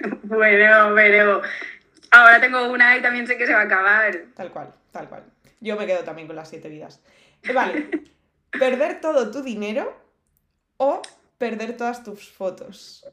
Bueno, 0.24 0.92
pero 0.94 1.40
ahora 2.14 2.40
tengo 2.40 2.70
una 2.70 2.96
y 2.96 3.02
también 3.02 3.26
sé 3.26 3.36
que 3.36 3.46
se 3.46 3.52
va 3.52 3.60
a 3.60 3.64
acabar. 3.64 4.26
Tal 4.34 4.50
cual, 4.52 4.72
tal 4.92 5.08
cual. 5.08 5.24
Yo 5.60 5.76
me 5.76 5.86
quedo 5.86 6.04
también 6.04 6.26
con 6.26 6.36
las 6.36 6.48
siete 6.48 6.68
vidas. 6.68 7.02
Eh, 7.42 7.52
Vale, 7.52 7.88
perder 8.58 9.00
todo 9.00 9.30
tu 9.30 9.42
dinero 9.42 9.94
o 10.76 11.02
perder 11.38 11.76
todas 11.76 12.04
tus 12.04 12.30
fotos. 12.30 13.06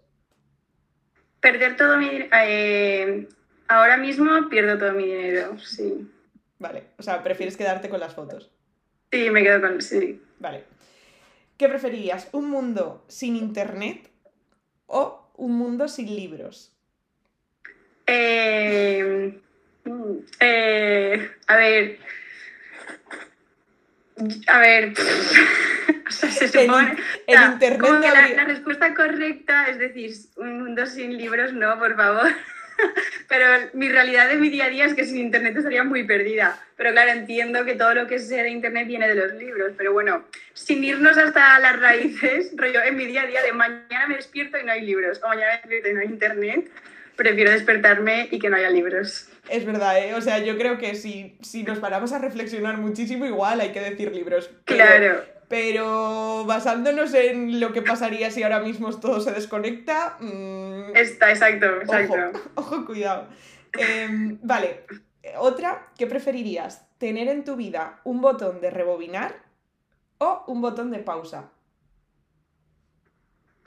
Perder 1.40 1.76
todo 1.76 1.98
mi 1.98 2.10
dinero. 2.10 3.28
ahora 3.68 3.98
mismo 3.98 4.50
pierdo 4.50 4.78
todo 4.78 4.94
mi 4.94 5.06
dinero, 5.06 5.58
sí. 5.58 6.10
Vale, 6.60 6.84
o 7.00 7.04
sea, 7.04 7.24
prefieres 7.24 7.58
quedarte 7.58 7.90
con 7.90 8.00
las 8.00 8.14
fotos. 8.14 8.52
Sí, 9.12 9.30
me 9.32 9.42
quedo 9.42 9.62
con 9.62 9.82
sí. 9.82 10.22
Vale. 10.40 10.64
¿Qué 11.58 11.68
preferirías? 11.68 12.30
¿Un 12.32 12.50
mundo 12.50 13.04
sin 13.08 13.36
internet 13.36 14.10
o 14.86 15.32
un 15.36 15.58
mundo 15.58 15.88
sin 15.88 16.16
libros? 16.16 16.76
Eh, 18.08 19.40
eh, 20.40 21.32
a 21.48 21.56
ver. 21.56 22.00
A 24.48 24.60
ver. 24.60 24.94
o 26.08 26.12
sea, 26.12 26.30
se 26.30 26.48
supone. 26.48 26.96
en 27.28 27.38
o 27.38 27.40
sea, 27.40 27.52
internet 27.54 27.80
como 27.80 27.94
no 27.94 28.02
que 28.02 28.08
la, 28.08 28.28
la 28.30 28.46
respuesta 28.46 28.94
correcta 28.94 29.68
es 29.70 29.80
decir, 29.80 30.12
un 30.38 30.64
mundo 30.64 30.86
sin 30.86 31.18
libros, 31.18 31.54
no, 31.54 31.78
por 31.80 31.96
favor. 31.96 32.32
Pero 33.28 33.46
mi 33.74 33.90
realidad 33.90 34.30
de 34.30 34.36
mi 34.36 34.50
día 34.50 34.66
a 34.66 34.70
día 34.70 34.86
es 34.86 34.94
que 34.94 35.06
sin 35.06 35.18
internet 35.18 35.56
estaría 35.56 35.84
muy 35.84 36.04
perdida. 36.04 36.60
Pero 36.76 36.92
claro, 36.92 37.12
entiendo 37.12 37.64
que 37.66 37.76
todo 37.76 37.94
lo 37.94 38.08
que 38.08 38.20
sé 38.20 38.44
de 38.44 38.50
internet 38.50 38.88
viene 38.88 39.08
de 39.08 39.16
los 39.16 39.34
libros. 39.34 39.74
Pero 39.78 39.94
bueno, 39.94 40.26
sin 40.54 40.84
irnos 40.84 41.18
hasta 41.18 41.60
las 41.60 41.80
raíces, 41.80 42.52
rollo, 42.56 42.82
en 42.84 42.96
mi 42.96 43.06
día 43.06 43.24
a 43.24 43.28
día 43.28 43.42
de 43.42 43.54
mañana 43.54 44.08
me 44.08 44.16
despierto 44.16 44.58
y 44.58 44.64
no 44.64 44.72
hay 44.72 44.82
libros, 44.82 45.22
o 45.24 45.28
mañana 45.28 45.54
me 45.54 45.58
despierto 45.58 45.90
y 45.90 45.94
no 45.94 46.00
hay 46.02 46.08
internet, 46.08 46.72
prefiero 47.16 47.52
despertarme 47.52 48.28
y 48.32 48.40
que 48.40 48.50
no 48.50 48.58
haya 48.58 48.70
libros. 48.70 49.28
Es 49.50 49.66
verdad, 49.66 49.98
¿eh? 50.00 50.14
O 50.16 50.22
sea, 50.22 50.40
yo 50.40 50.58
creo 50.58 50.78
que 50.78 50.96
si, 50.96 51.38
si 51.42 51.64
nos 51.64 51.80
paramos 51.80 52.12
a 52.14 52.20
reflexionar 52.20 52.78
muchísimo, 52.78 53.26
igual 53.26 53.60
hay 53.62 53.72
que 53.72 53.82
decir 53.82 54.12
libros. 54.14 54.50
Pero, 54.66 54.84
Claro. 54.86 55.24
Pero 55.50 56.46
basándonos 56.46 57.14
en 57.14 57.60
lo 57.60 57.74
que 57.74 57.82
pasaría 57.82 58.32
si 58.32 58.42
ahora 58.42 58.62
mismo 58.62 58.98
todo 58.98 59.20
se 59.20 59.34
desconecta. 59.34 60.16
mm, 60.22 60.96
Está, 60.96 61.30
exacto, 61.32 61.66
ojo, 61.68 61.82
exacto. 61.82 62.42
ojo, 62.56 62.86
cuidado. 62.86 63.28
Em, 63.78 64.40
vale, 64.42 64.86
otra, 65.38 65.90
¿qué 65.98 66.08
preferirías? 66.08 66.88
¿Tener 67.00 67.28
en 67.28 67.44
tu 67.44 67.58
vida 67.58 68.00
un 68.06 68.22
botón 68.22 68.62
de 68.62 68.70
rebobinar 68.70 69.36
o 70.20 70.46
un 70.48 70.62
botón 70.62 70.90
de 70.90 71.00
pausa? 71.00 71.50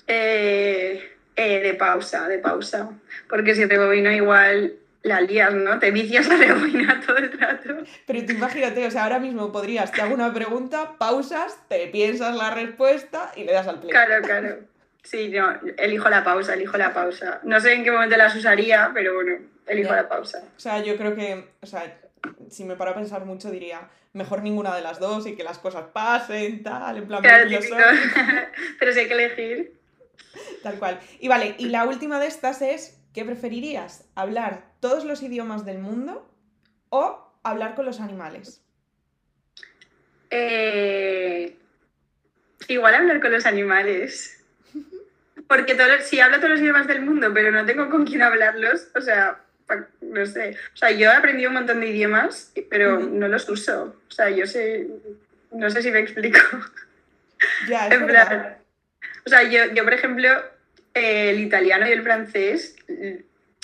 Eh, 0.07 1.03
eh, 1.37 1.61
de 1.61 1.74
pausa, 1.74 2.28
de 2.28 2.39
pausa. 2.39 2.91
Porque 3.28 3.55
si 3.55 3.64
rebobino 3.64 4.11
igual 4.11 4.74
la 5.03 5.20
lías, 5.20 5.53
¿no? 5.53 5.78
Te 5.78 5.91
vicias 5.91 6.28
a 6.30 6.37
rebobinar 6.39 7.05
todo 7.05 7.18
el 7.18 7.39
rato. 7.39 7.76
Pero 8.07 8.26
tú 8.26 8.32
imagínate, 8.32 8.87
o 8.87 8.91
sea, 8.91 9.05
ahora 9.05 9.18
mismo 9.18 9.53
podrías, 9.53 9.93
te 9.93 10.01
hago 10.01 10.14
una 10.14 10.32
pregunta, 10.32 10.93
pausas, 10.99 11.59
te 11.68 11.87
piensas 11.89 12.35
la 12.37 12.51
respuesta 12.51 13.30
y 13.37 13.45
le 13.45 13.53
das 13.53 13.68
al 13.68 13.80
play. 13.80 13.91
Claro, 13.91 14.22
claro. 14.22 14.59
Sí, 15.03 15.28
no, 15.28 15.55
elijo 15.76 16.09
la 16.09 16.24
pausa, 16.24 16.55
elijo 16.55 16.78
la 16.78 16.95
pausa. 16.95 17.41
No 17.43 17.61
sé 17.61 17.74
en 17.74 17.85
qué 17.85 17.93
momento 17.93 18.16
las 18.16 18.35
usaría, 18.35 18.91
pero 18.95 19.14
bueno, 19.14 19.37
elijo 19.66 19.95
la 19.95 20.09
pausa. 20.09 20.43
O 20.57 20.61
sea, 20.61 20.82
yo 20.82 20.97
creo 20.97 21.14
que, 21.14 21.45
o 21.61 21.66
sea, 21.66 22.01
si 22.49 22.64
me 22.64 22.74
paro 22.74 22.93
a 22.93 22.95
pensar 22.95 23.26
mucho 23.26 23.51
diría, 23.51 23.82
mejor 24.14 24.43
ninguna 24.43 24.74
de 24.74 24.80
las 24.80 24.99
dos 24.99 25.26
y 25.26 25.37
que 25.37 25.45
las 25.45 25.59
cosas 25.59 25.85
pasen, 25.93 26.62
tal, 26.62 26.97
en 26.97 27.07
plan 27.07 27.20
Claro, 27.20 27.51
pero 28.78 28.93
si 28.93 29.01
hay 29.01 29.09
que 29.09 29.14
elegir. 29.14 29.84
tal 30.62 30.78
cual. 30.78 31.01
Y 31.20 31.28
vale, 31.28 31.55
y 31.59 31.66
la 31.66 31.85
última 31.87 32.18
de 32.20 32.26
estas 32.26 32.62
es, 32.62 32.99
¿qué 33.12 33.24
preferirías? 33.24 34.05
¿Hablar 34.14 34.64
todos 34.80 35.05
los 35.05 35.22
idiomas 35.22 35.64
del 35.64 35.78
mundo 35.78 36.28
o 36.91 37.32
hablar 37.43 37.74
con 37.74 37.85
los 37.87 38.01
animales? 38.01 38.61
Eh, 40.30 41.57
igual 42.68 42.95
hablar 42.95 43.20
con 43.20 43.32
los 43.32 43.47
animales. 43.47 44.41
Porque 45.49 45.74
todo- 45.74 46.01
si 46.03 46.20
hablo 46.20 46.39
todos 46.39 46.51
los 46.51 46.61
idiomas 46.61 46.87
del 46.87 47.03
mundo, 47.03 47.32
pero 47.35 47.51
no 47.51 47.64
tengo 47.66 47.89
con 47.91 48.05
quién 48.07 48.22
hablarlos, 48.22 48.89
o 48.97 49.01
sea, 49.01 49.41
no 50.01 50.26
sé. 50.26 50.57
O 50.72 50.76
sea, 50.76 50.91
yo 50.91 51.11
he 51.11 51.14
aprendido 51.14 51.51
un 51.51 51.55
montón 51.55 51.80
de 51.80 51.89
idiomas, 51.89 52.53
pero 52.70 52.99
no 52.99 53.28
los 53.28 53.49
uso. 53.49 53.97
O 54.09 54.11
sea, 54.11 54.30
yo 54.30 54.47
sé, 54.47 54.89
no 55.53 55.68
sé 55.70 55.82
si 55.82 55.91
me 55.91 56.01
explico. 56.01 56.39
Ya, 57.68 57.87
es 57.89 57.95
En 57.95 58.07
verdad. 58.07 58.26
plan, 58.28 58.57
o 59.26 59.30
sea, 59.30 59.42
yo, 59.42 59.72
yo, 59.74 59.84
por 59.84 59.94
ejemplo, 59.94 60.28
eh, 60.94 61.30
el 61.30 61.40
italiano 61.40 61.88
y 61.88 61.92
el 61.92 62.02
francés, 62.02 62.76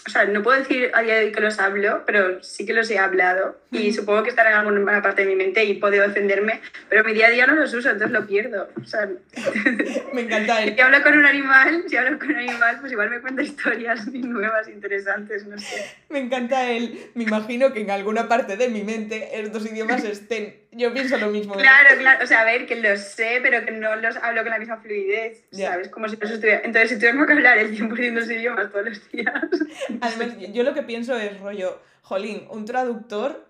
o 0.07 0.11
sea, 0.11 0.25
no 0.25 0.43
puedo 0.43 0.59
decir 0.59 0.91
a 0.95 1.03
día 1.03 1.17
de 1.17 1.27
hoy 1.27 1.33
que 1.33 1.41
los 1.41 1.59
hablo, 1.59 2.05
pero 2.07 2.43
sí 2.43 2.65
que 2.65 2.73
los 2.73 2.91
he 2.91 2.99
hablado 2.99 3.61
y 3.71 3.93
supongo 3.93 4.23
que 4.23 4.31
estarán 4.31 4.67
en 4.67 4.75
alguna 4.75 5.03
parte 5.03 5.23
de 5.23 5.29
mi 5.29 5.37
mente 5.37 5.63
y 5.65 5.75
puedo 5.75 6.03
defenderme, 6.03 6.61
pero 6.89 7.05
mi 7.05 7.13
día 7.13 7.27
a 7.27 7.31
día 7.31 7.47
no 7.47 7.55
los 7.55 7.73
uso, 7.75 7.91
entonces 7.91 8.11
lo 8.11 8.27
pierdo. 8.27 8.69
O 8.81 8.85
sea, 8.85 9.09
Me 10.15 10.23
encanta 10.23 10.63
el 10.63 10.75
si 10.75 10.81
hablo 10.81 11.03
con 11.03 11.19
un 11.19 11.27
animal, 11.27 11.85
si 11.87 11.97
hablo 11.97 12.19
con 12.19 12.31
un 12.31 12.37
animal, 12.37 12.79
pues 12.81 12.93
igual 12.93 13.11
me 13.11 13.21
cuenta 13.21 13.43
historias 13.43 14.07
nuevas, 14.07 14.69
interesantes, 14.69 15.47
no 15.47 15.59
sé. 15.59 15.85
Me 16.09 16.21
encanta 16.21 16.71
el. 16.71 16.99
Me 17.15 17.25
imagino 17.25 17.73
que 17.73 17.81
en 17.81 17.91
alguna 17.91 18.27
parte 18.27 18.57
de 18.57 18.69
mi 18.69 18.83
mente 18.83 19.39
estos 19.39 19.71
idiomas 19.71 20.03
estén. 20.05 20.61
Yo 20.73 20.93
pienso 20.93 21.17
lo 21.17 21.29
mismo. 21.29 21.55
¿eh? 21.55 21.59
Claro, 21.63 21.97
claro, 21.99 22.25
o 22.25 22.27
sea, 22.27 22.43
a 22.43 22.45
ver, 22.45 22.67
que 22.67 22.77
los 22.77 23.01
sé, 23.01 23.41
pero 23.43 23.65
que 23.65 23.73
no 23.73 23.97
los 23.97 24.17
hablo 24.19 24.43
con 24.43 24.51
la 24.51 24.59
misma 24.59 24.77
fluidez. 24.77 25.45
¿sabes? 25.51 25.89
Como 25.89 26.09
si 26.09 26.17
los 26.17 26.31
estuviera... 26.31 26.61
Entonces, 26.65 26.91
si 26.91 26.99
tengo 26.99 27.27
que 27.27 27.33
hablar 27.33 27.59
el 27.59 27.77
100% 27.77 27.97
de 27.97 28.11
los 28.13 28.31
idiomas 28.31 28.71
todos 28.71 28.87
los 28.87 29.11
días... 29.11 29.35
Además, 30.01 30.37
yo 30.53 30.63
lo 30.63 30.73
que 30.73 30.83
pienso 30.83 31.17
es 31.17 31.41
rollo, 31.41 31.81
jolín, 32.03 32.47
un 32.51 32.65
traductor. 32.67 33.49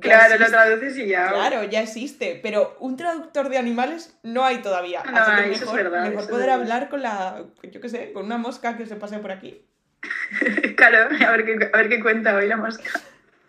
Claro, 0.00 0.30
lo 0.30 0.34
existe. 0.36 0.50
traduces 0.52 0.96
y 0.96 1.06
ya. 1.08 1.28
Claro, 1.28 1.64
ya 1.64 1.82
existe, 1.82 2.40
pero 2.42 2.76
un 2.80 2.96
traductor 2.96 3.50
de 3.50 3.58
animales 3.58 4.16
no 4.22 4.42
hay 4.44 4.58
todavía. 4.62 5.02
No 5.04 5.18
Así 5.18 5.30
que 5.30 5.40
hay, 5.42 5.50
eso 5.52 5.52
es 5.52 5.60
mejor, 5.60 5.82
verdad, 5.82 6.00
mejor 6.00 6.12
eso 6.14 6.22
es 6.22 6.28
poder 6.28 6.46
verdad. 6.46 6.60
hablar 6.62 6.88
con 6.88 7.02
la, 7.02 7.44
yo 7.62 7.80
qué 7.82 7.88
sé, 7.90 8.12
con 8.12 8.24
una 8.24 8.38
mosca 8.38 8.78
que 8.78 8.86
se 8.86 8.96
pase 8.96 9.18
por 9.18 9.30
aquí. 9.30 9.62
Claro, 10.76 11.14
a 11.14 11.30
ver 11.30 11.44
qué, 11.44 11.70
a 11.72 11.76
ver 11.76 11.88
qué 11.88 12.00
cuenta 12.00 12.34
hoy 12.34 12.48
la 12.48 12.56
mosca. 12.56 12.84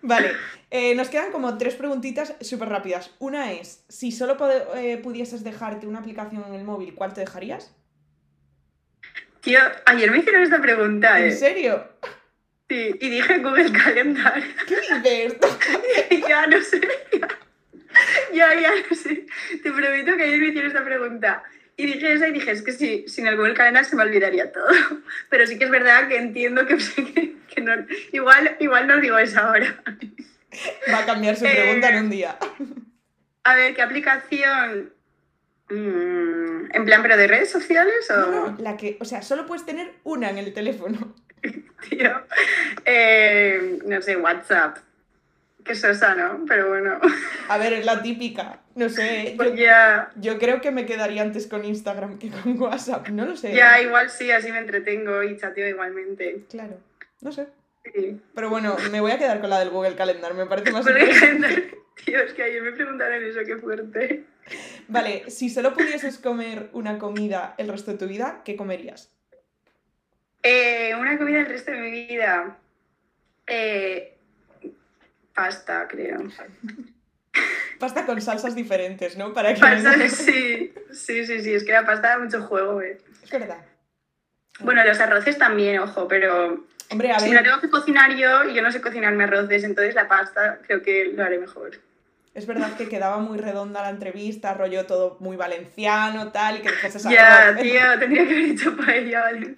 Vale, 0.06 0.34
eh, 0.70 0.94
nos 0.96 1.08
quedan 1.08 1.32
como 1.32 1.58
tres 1.58 1.76
preguntitas 1.76 2.36
súper 2.42 2.68
rápidas. 2.68 3.12
Una 3.20 3.54
es, 3.54 3.86
si 3.88 4.12
solo 4.12 4.38
eh, 4.76 4.98
pudieses 4.98 5.46
dejarte 5.46 5.88
una 5.88 6.00
aplicación 6.00 6.44
en 6.46 6.56
el 6.56 6.66
móvil, 6.66 6.94
¿cuál 6.94 7.14
te 7.14 7.22
dejarías? 7.22 7.74
Tío, 9.40 9.60
ayer 9.86 10.12
me 10.12 10.18
hicieron 10.18 10.42
esta 10.42 10.62
pregunta, 10.62 11.20
¿En 11.20 11.28
¿eh? 11.28 11.32
serio? 11.32 11.88
Sí, 12.68 12.96
y 13.00 13.10
dije 13.10 13.38
Google 13.40 13.72
Calendar. 13.72 14.44
¿Qué 14.68 14.76
dices? 14.76 15.38
ya 16.28 16.48
no 16.48 16.62
sé. 16.62 16.82
Ya, 18.34 18.60
ya 18.60 18.72
no 18.90 18.96
sé. 18.96 19.26
Te 19.62 19.72
prometo 19.72 20.18
que 20.18 20.24
ayer 20.24 20.40
me 20.40 20.48
hicieron 20.48 20.72
esta 20.72 20.84
pregunta. 20.84 21.44
Y 21.76 21.86
dije 21.88 22.14
esa 22.14 22.28
y 22.28 22.34
dije, 22.34 22.52
es 22.52 22.62
que 22.62 22.72
sí, 22.72 23.06
sin 23.08 23.26
el 23.28 23.36
Google 23.36 23.56
Calendar 23.56 23.84
se 23.84 23.96
me 23.96 24.04
olvidaría 24.04 24.52
todo. 24.52 24.68
Pero 25.30 25.48
sí 25.48 25.58
que 25.58 25.66
es 25.66 25.72
verdad 25.72 26.08
que 26.08 26.18
entiendo 26.18 26.66
que, 26.68 26.78
que, 26.96 27.36
que 27.54 27.62
no, 27.62 27.74
igual, 28.12 28.56
igual 28.60 28.88
no 28.88 29.00
digo 29.00 29.18
esa 29.18 29.48
ahora. 29.48 29.84
Va 30.92 31.00
a 31.00 31.06
cambiar 31.06 31.36
su 31.36 31.46
Eh, 31.46 31.52
pregunta 31.52 31.90
en 31.90 32.04
un 32.04 32.10
día. 32.10 32.38
A 33.44 33.56
ver, 33.56 33.74
¿qué 33.74 33.82
aplicación? 33.82 34.94
Mm, 35.70 36.76
¿En 36.76 36.86
plan, 36.86 37.02
pero 37.02 37.18
de 37.18 37.28
redes 37.28 37.50
sociales 37.50 38.10
o...? 38.12 38.18
No, 38.18 38.50
no, 38.52 38.58
la 38.60 38.78
que, 38.78 38.98
o 39.00 39.06
sea, 39.06 39.22
solo 39.22 39.46
puedes 39.46 39.66
tener 39.66 39.94
una 40.04 40.30
en 40.30 40.38
el 40.38 40.54
teléfono. 40.54 41.16
Tío, 41.90 42.26
eh, 42.86 43.80
no 43.86 44.02
sé, 44.02 44.16
WhatsApp. 44.16 44.78
Qué 45.64 45.76
sosa, 45.76 46.16
¿no? 46.16 46.44
Pero 46.48 46.70
bueno, 46.70 47.00
A 47.48 47.58
ver, 47.58 47.74
es 47.74 47.86
la 47.86 48.02
típica. 48.02 48.60
No 48.76 48.90
sé, 48.90 49.32
yo, 49.32 49.38
pues 49.38 49.60
yo 50.16 50.40
creo 50.40 50.60
que 50.62 50.72
me 50.72 50.86
quedaría 50.86 51.22
antes 51.22 51.48
con 51.48 51.64
Instagram 51.64 52.18
que 52.18 52.30
con 52.30 52.60
WhatsApp. 52.62 53.08
No 53.10 53.26
lo 53.26 53.36
sé. 53.38 53.54
ya 53.54 53.82
igual 53.82 54.10
sí, 54.10 54.32
así 54.32 54.52
me 54.52 54.60
entretengo 54.60 55.24
y 55.24 55.38
chateo 55.38 55.68
igualmente. 55.68 56.44
Claro, 56.50 56.80
no 57.22 57.32
sé. 57.32 57.48
Sí. 57.94 58.20
Pero 58.34 58.50
bueno, 58.50 58.76
me 58.92 59.02
voy 59.02 59.12
a 59.12 59.20
quedar 59.20 59.42
con 59.42 59.50
la 59.50 59.60
del 59.60 59.70
Google 59.70 59.96
Calendar, 59.96 60.34
me 60.34 60.46
parece 60.46 60.72
más 60.72 60.88
interesante. 60.88 61.78
tío, 62.06 62.20
es 62.20 62.34
que 62.34 62.44
ayer 62.44 62.62
me 62.62 62.72
preguntaron 62.72 63.24
eso, 63.24 63.40
qué 63.46 63.58
fuerte. 63.58 64.24
Vale, 64.88 65.30
si 65.30 65.50
solo 65.50 65.74
pudieses 65.74 66.18
comer 66.18 66.70
una 66.74 66.98
comida 66.98 67.56
el 67.58 67.68
resto 67.68 67.92
de 67.92 67.98
tu 67.98 68.08
vida, 68.08 68.42
¿qué 68.44 68.56
comerías? 68.56 69.12
Eh, 70.42 70.94
una 71.00 71.18
comida 71.18 71.40
el 71.40 71.46
resto 71.46 71.72
de 71.72 71.80
mi 71.80 71.92
vida. 72.08 72.58
Eh, 73.48 74.13
pasta, 75.34 75.88
creo. 75.88 76.20
Pasta 77.80 78.06
con 78.06 78.22
salsas 78.22 78.56
diferentes, 78.56 79.18
¿no? 79.18 79.34
Para 79.34 79.54
que 79.54 79.60
Pasta, 79.60 79.94
sí, 80.10 80.74
sí, 80.92 81.26
sí, 81.26 81.42
sí, 81.42 81.54
es 81.54 81.64
que 81.64 81.72
la 81.72 81.86
pasta 81.86 82.10
da 82.10 82.20
mucho 82.20 82.42
juego, 82.44 82.82
eh. 82.82 82.98
Es 83.24 83.30
verdad. 83.32 83.58
Bueno, 84.60 84.84
los 84.86 85.00
arroces 85.00 85.38
también, 85.38 85.80
ojo, 85.80 86.08
pero 86.08 86.64
Hombre, 86.92 87.12
a 87.12 87.20
si 87.20 87.32
ver, 87.32 87.44
tengo 87.44 87.60
que 87.60 87.70
cocinar 87.70 88.16
yo, 88.16 88.48
yo 88.50 88.62
no 88.62 88.72
sé 88.72 88.80
cocinarme 88.82 89.24
arroces, 89.24 89.64
entonces 89.64 89.96
la 89.96 90.08
pasta 90.08 90.60
creo 90.68 90.84
que 90.84 91.06
lo 91.06 91.24
haré 91.24 91.40
mejor. 91.40 91.72
es 92.36 92.46
verdad 92.46 92.78
que 92.78 92.88
quedaba 92.88 93.18
muy 93.18 93.40
redonda 93.40 93.82
la 93.82 93.90
entrevista, 93.90 94.54
rollo 94.54 94.86
todo 94.86 95.18
muy 95.20 95.36
valenciano, 95.36 96.32
tal, 96.32 96.58
y 96.58 96.62
que 96.62 96.70
dijeses 96.70 97.04
Ya, 97.04 97.48
arroz. 97.48 97.62
tío, 97.64 97.82
tendría 98.00 98.28
que 98.28 98.34
haber 98.34 98.46
hecho 98.52 98.78
paella, 98.86 99.22
¿vale? 99.22 99.56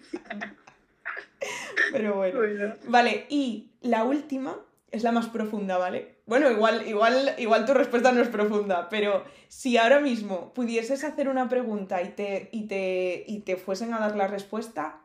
Pero 1.92 2.14
bueno. 2.16 2.40
Bueno. 2.40 2.76
Vale, 2.86 3.26
y 3.30 3.70
la 3.82 4.04
última 4.06 4.58
es 4.96 5.04
la 5.04 5.12
más 5.12 5.28
profunda, 5.28 5.78
¿vale? 5.78 6.16
Bueno, 6.26 6.50
igual, 6.50 6.88
igual, 6.88 7.36
igual 7.38 7.66
tu 7.66 7.74
respuesta 7.74 8.12
no 8.12 8.22
es 8.22 8.30
profunda, 8.30 8.90
pero 8.90 9.24
si 9.48 9.78
ahora 9.78 10.00
mismo 10.00 10.54
pudieses 10.54 11.04
hacer 11.04 11.30
una 11.30 11.50
pregunta 11.50 12.02
y 12.02 12.10
te, 12.10 12.50
y 12.52 12.68
te, 12.68 13.24
y 13.28 13.40
te 13.42 13.58
fuesen 13.58 13.94
a 13.94 14.00
dar 14.00 14.16
la 14.16 14.28
respuesta, 14.28 15.02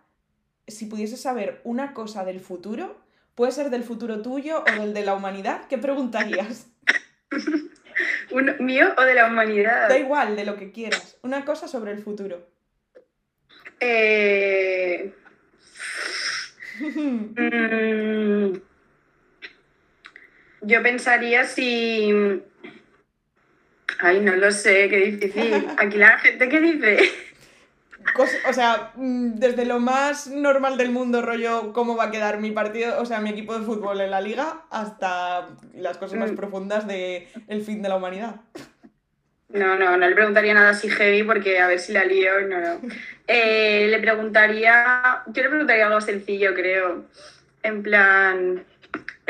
si 0.66 0.86
pudieses 0.86 1.20
saber 1.20 1.60
una 1.64 1.92
cosa 1.92 2.24
del 2.24 2.40
futuro, 2.40 2.96
puede 3.34 3.52
ser 3.52 3.70
del 3.70 3.84
futuro 3.84 4.22
tuyo 4.22 4.62
o 4.62 4.80
del 4.80 4.94
de 4.94 5.04
la 5.04 5.14
humanidad, 5.14 5.66
¿qué 5.68 5.78
preguntarías? 5.78 6.68
Un, 8.30 8.56
¿Mío 8.60 8.94
o 8.96 9.02
de 9.02 9.14
la 9.14 9.26
humanidad? 9.26 9.88
Da 9.88 9.98
igual, 9.98 10.36
de 10.36 10.44
lo 10.44 10.56
que 10.56 10.70
quieras. 10.70 11.18
Una 11.22 11.44
cosa 11.44 11.66
sobre 11.66 11.92
el 11.92 12.02
futuro. 12.02 12.46
Eh, 13.80 15.12
mm, 16.80 18.69
yo 20.62 20.82
pensaría 20.82 21.44
si... 21.44 22.42
Ay, 24.00 24.20
no 24.20 24.34
lo 24.36 24.50
sé, 24.50 24.88
qué 24.88 24.96
difícil. 24.96 25.66
Aquí 25.76 25.98
la 25.98 26.18
gente, 26.18 26.48
¿qué 26.48 26.60
dice? 26.60 26.98
O 28.48 28.52
sea, 28.52 28.92
mm, 28.96 29.34
desde 29.34 29.64
lo 29.66 29.78
más 29.78 30.26
normal 30.26 30.76
del 30.78 30.90
mundo, 30.90 31.22
rollo, 31.22 31.72
cómo 31.72 31.96
va 31.96 32.04
a 32.04 32.10
quedar 32.10 32.38
mi 32.38 32.50
partido, 32.50 33.00
o 33.00 33.04
sea, 33.06 33.20
mi 33.20 33.30
equipo 33.30 33.58
de 33.58 33.64
fútbol 33.64 34.00
en 34.00 34.10
la 34.10 34.20
liga, 34.20 34.62
hasta 34.70 35.48
las 35.74 35.98
cosas 35.98 36.18
más 36.18 36.32
Mm. 36.32 36.36
profundas 36.36 36.86
de 36.86 37.28
el 37.48 37.62
fin 37.62 37.82
de 37.82 37.88
la 37.88 37.96
humanidad. 37.96 38.36
No, 39.48 39.76
no, 39.76 39.96
no 39.96 40.08
le 40.08 40.14
preguntaría 40.14 40.54
nada 40.54 40.70
así 40.70 40.88
heavy 40.88 41.24
porque 41.24 41.58
a 41.58 41.66
ver 41.66 41.80
si 41.80 41.92
la 41.92 42.04
lío. 42.04 42.40
No, 42.48 42.60
no. 42.60 42.80
Eh, 43.26 43.88
le 43.90 43.98
preguntaría. 43.98 45.22
Yo 45.26 45.42
le 45.42 45.48
preguntaría 45.48 45.86
algo 45.86 46.00
sencillo, 46.00 46.54
creo. 46.54 47.04
En 47.62 47.82
plan. 47.82 48.64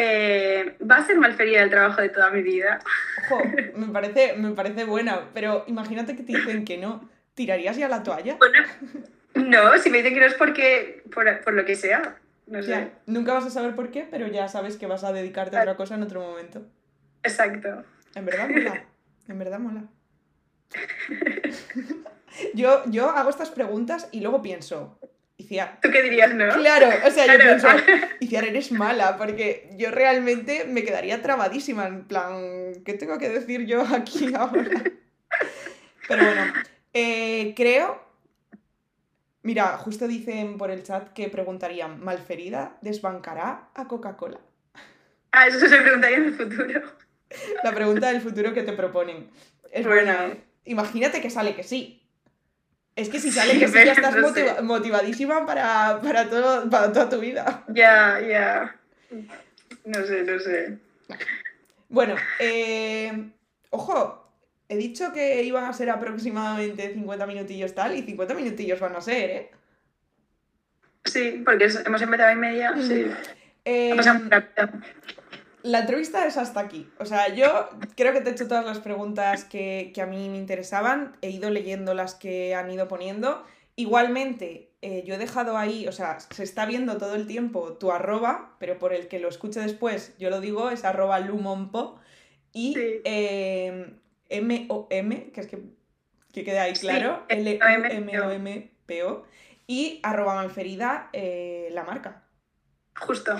Eh, 0.03 0.76
¿Va 0.88 0.96
a 0.96 1.07
ser 1.07 1.18
malferida 1.18 1.62
el 1.62 1.70
trabajo 1.70 2.01
de 2.01 2.09
toda 2.09 2.30
mi 2.30 2.42
vida? 2.42 2.80
Ojo, 3.30 3.42
me 3.76 3.88
parece, 3.88 4.34
me 4.34 4.53
parece 4.53 4.84
buena, 4.84 5.28
pero 5.34 5.64
imagínate 5.66 6.16
que 6.16 6.22
te 6.22 6.36
dicen 6.36 6.64
que 6.64 6.78
no. 6.78 7.09
¿Tirarías 7.34 7.76
ya 7.76 7.88
la 7.88 8.03
toalla? 8.03 8.36
Bueno, 8.38 8.59
no, 9.34 9.78
si 9.78 9.90
me 9.90 9.98
dicen 9.98 10.14
que 10.14 10.20
no 10.20 10.26
es 10.26 10.34
porque. 10.34 11.03
por, 11.12 11.40
por 11.42 11.53
lo 11.53 11.64
que 11.64 11.76
sea. 11.76 12.16
No 12.46 12.62
sé. 12.62 12.70
Ya, 12.70 12.90
nunca 13.07 13.34
vas 13.34 13.44
a 13.44 13.51
saber 13.51 13.76
por 13.76 13.90
qué, 13.90 14.07
pero 14.11 14.26
ya 14.26 14.48
sabes 14.48 14.76
que 14.76 14.86
vas 14.86 15.05
a 15.05 15.12
dedicarte 15.12 15.57
a 15.57 15.61
otra 15.61 15.76
cosa 15.76 15.94
en 15.94 16.03
otro 16.03 16.20
momento. 16.20 16.66
Exacto. 17.22 17.84
En 18.14 18.24
verdad 18.24 18.48
mola. 18.48 18.84
En 19.28 19.38
verdad 19.38 19.59
mola. 19.59 19.84
Yo, 22.55 22.84
yo 22.86 23.11
hago 23.11 23.28
estas 23.28 23.51
preguntas 23.51 24.09
y 24.12 24.20
luego 24.20 24.40
pienso, 24.40 24.98
Iciar, 25.41 25.78
¿Tú 25.80 25.91
qué 25.91 26.03
dirías, 26.03 26.34
no? 26.34 26.49
Claro, 26.51 26.88
o 27.07 27.11
sea, 27.11 27.26
yo 27.26 27.38
pienso, 27.38 27.66
Iciar, 28.20 28.45
eres 28.45 28.72
mala, 28.72 29.16
porque 29.16 29.70
yo 29.78 29.91
realmente 29.91 30.66
me 30.66 30.84
quedaría 30.84 31.22
trabadísima, 31.22 31.86
en 31.86 32.05
plan, 32.05 32.74
¿qué 32.84 32.93
tengo 32.95 33.18
que 33.18 33.30
decir 33.30 33.64
yo 33.64 33.80
aquí 33.95 34.34
ahora? 34.36 34.82
Pero 36.07 36.24
bueno, 36.24 36.43
eh, 36.93 37.55
creo, 37.57 38.03
mira, 39.43 39.78
justo 39.78 40.07
dicen 40.07 40.59
por 40.59 40.70
el 40.70 40.82
chat 40.82 41.09
que 41.14 41.28
preguntarían, 41.28 42.05
¿Malferida 42.05 42.76
desbancará 42.82 43.70
a 43.74 43.88
Coca-Cola? 43.88 44.41
Ah, 45.32 45.47
eso 45.47 45.61
se 45.61 45.76
preguntaría 45.80 46.18
en 46.18 46.24
el 46.24 46.34
futuro. 46.34 46.82
La 47.62 47.72
pregunta 47.72 48.12
del 48.12 48.20
futuro 48.20 48.53
que 48.53 48.62
te 48.62 48.72
proponen. 48.72 49.30
Es 49.72 49.86
Bueno. 49.86 50.12
buena, 50.12 50.26
¿eh? 50.26 50.41
Imagínate 50.64 51.22
que 51.22 51.30
sale 51.30 51.55
que 51.55 51.62
sí. 51.62 51.99
Es 53.01 53.09
que 53.09 53.18
si 53.18 53.30
sale 53.30 53.53
Sí, 53.55 53.59
que 53.61 53.68
sí, 53.68 53.74
ya 53.84 53.92
estás 53.92 54.14
no 54.16 54.28
motiva- 54.28 54.57
sé. 54.57 54.62
motivadísima 54.62 55.46
para, 55.46 56.01
para, 56.03 56.28
todo, 56.28 56.68
para 56.68 56.92
toda 56.92 57.09
tu 57.09 57.18
vida. 57.20 57.64
Ya, 57.68 58.20
ya. 58.20 58.76
No 59.84 60.07
sé, 60.07 60.22
no 60.24 60.38
sé. 60.38 60.78
Bueno, 61.88 62.14
eh, 62.38 63.30
ojo, 63.70 64.30
he 64.68 64.76
dicho 64.76 65.12
que 65.12 65.42
iban 65.42 65.64
a 65.64 65.72
ser 65.72 65.90
aproximadamente 65.90 66.92
50 66.92 67.26
minutillos 67.26 67.74
tal 67.74 67.96
y 67.96 68.03
50 68.03 68.34
minutillos 68.34 68.78
van 68.78 68.94
a 68.96 69.01
ser, 69.01 69.30
¿eh? 69.30 69.51
Sí, 71.05 71.42
porque 71.44 71.64
hemos 71.86 72.03
empezado 72.03 72.30
y 72.32 72.36
media. 72.36 72.74
Sí. 72.76 73.07
Eh, 73.64 73.96
La 75.62 75.80
entrevista 75.80 76.26
es 76.26 76.36
hasta 76.36 76.61
aquí. 76.61 76.88
O 76.98 77.04
sea, 77.04 77.34
yo 77.34 77.68
creo 77.96 78.12
que 78.12 78.20
te 78.20 78.30
he 78.30 78.32
hecho 78.32 78.48
todas 78.48 78.64
las 78.64 78.78
preguntas 78.78 79.44
que, 79.44 79.90
que 79.94 80.00
a 80.02 80.06
mí 80.06 80.28
me 80.28 80.38
interesaban. 80.38 81.16
He 81.22 81.30
ido 81.30 81.50
leyendo 81.50 81.94
las 81.94 82.14
que 82.14 82.54
han 82.54 82.70
ido 82.70 82.88
poniendo. 82.88 83.44
Igualmente, 83.76 84.72
eh, 84.82 85.02
yo 85.06 85.14
he 85.14 85.18
dejado 85.18 85.56
ahí, 85.58 85.86
o 85.86 85.92
sea, 85.92 86.18
se 86.20 86.42
está 86.42 86.66
viendo 86.66 86.96
todo 86.98 87.14
el 87.14 87.26
tiempo 87.26 87.74
tu 87.74 87.92
arroba, 87.92 88.56
pero 88.58 88.78
por 88.78 88.92
el 88.92 89.08
que 89.08 89.20
lo 89.20 89.28
escuche 89.28 89.61
después, 89.61 90.14
yo 90.18 90.30
lo 90.30 90.40
digo, 90.40 90.70
es 90.70 90.84
arroba 90.84 91.20
lumonpo. 91.20 91.98
Y 92.52 92.74
Sí. 92.74 93.00
eh, 93.04 93.94
M-O-M, 94.28 95.30
que 95.32 95.40
es 95.40 95.46
que, 95.46 95.62
que 96.32 96.44
quede 96.44 96.58
ahí 96.58 96.74
Sí, 96.74 96.86
claro, 96.86 97.24
M-O-M-P-O. 97.28 98.30
L-U-M-O-M-P-O. 98.30 99.24
Y 99.66 100.00
arroba 100.02 100.34
malferida, 100.36 101.11
eh, 101.12 101.68
la 101.72 101.84
marca. 101.84 102.24
Justo. 102.98 103.36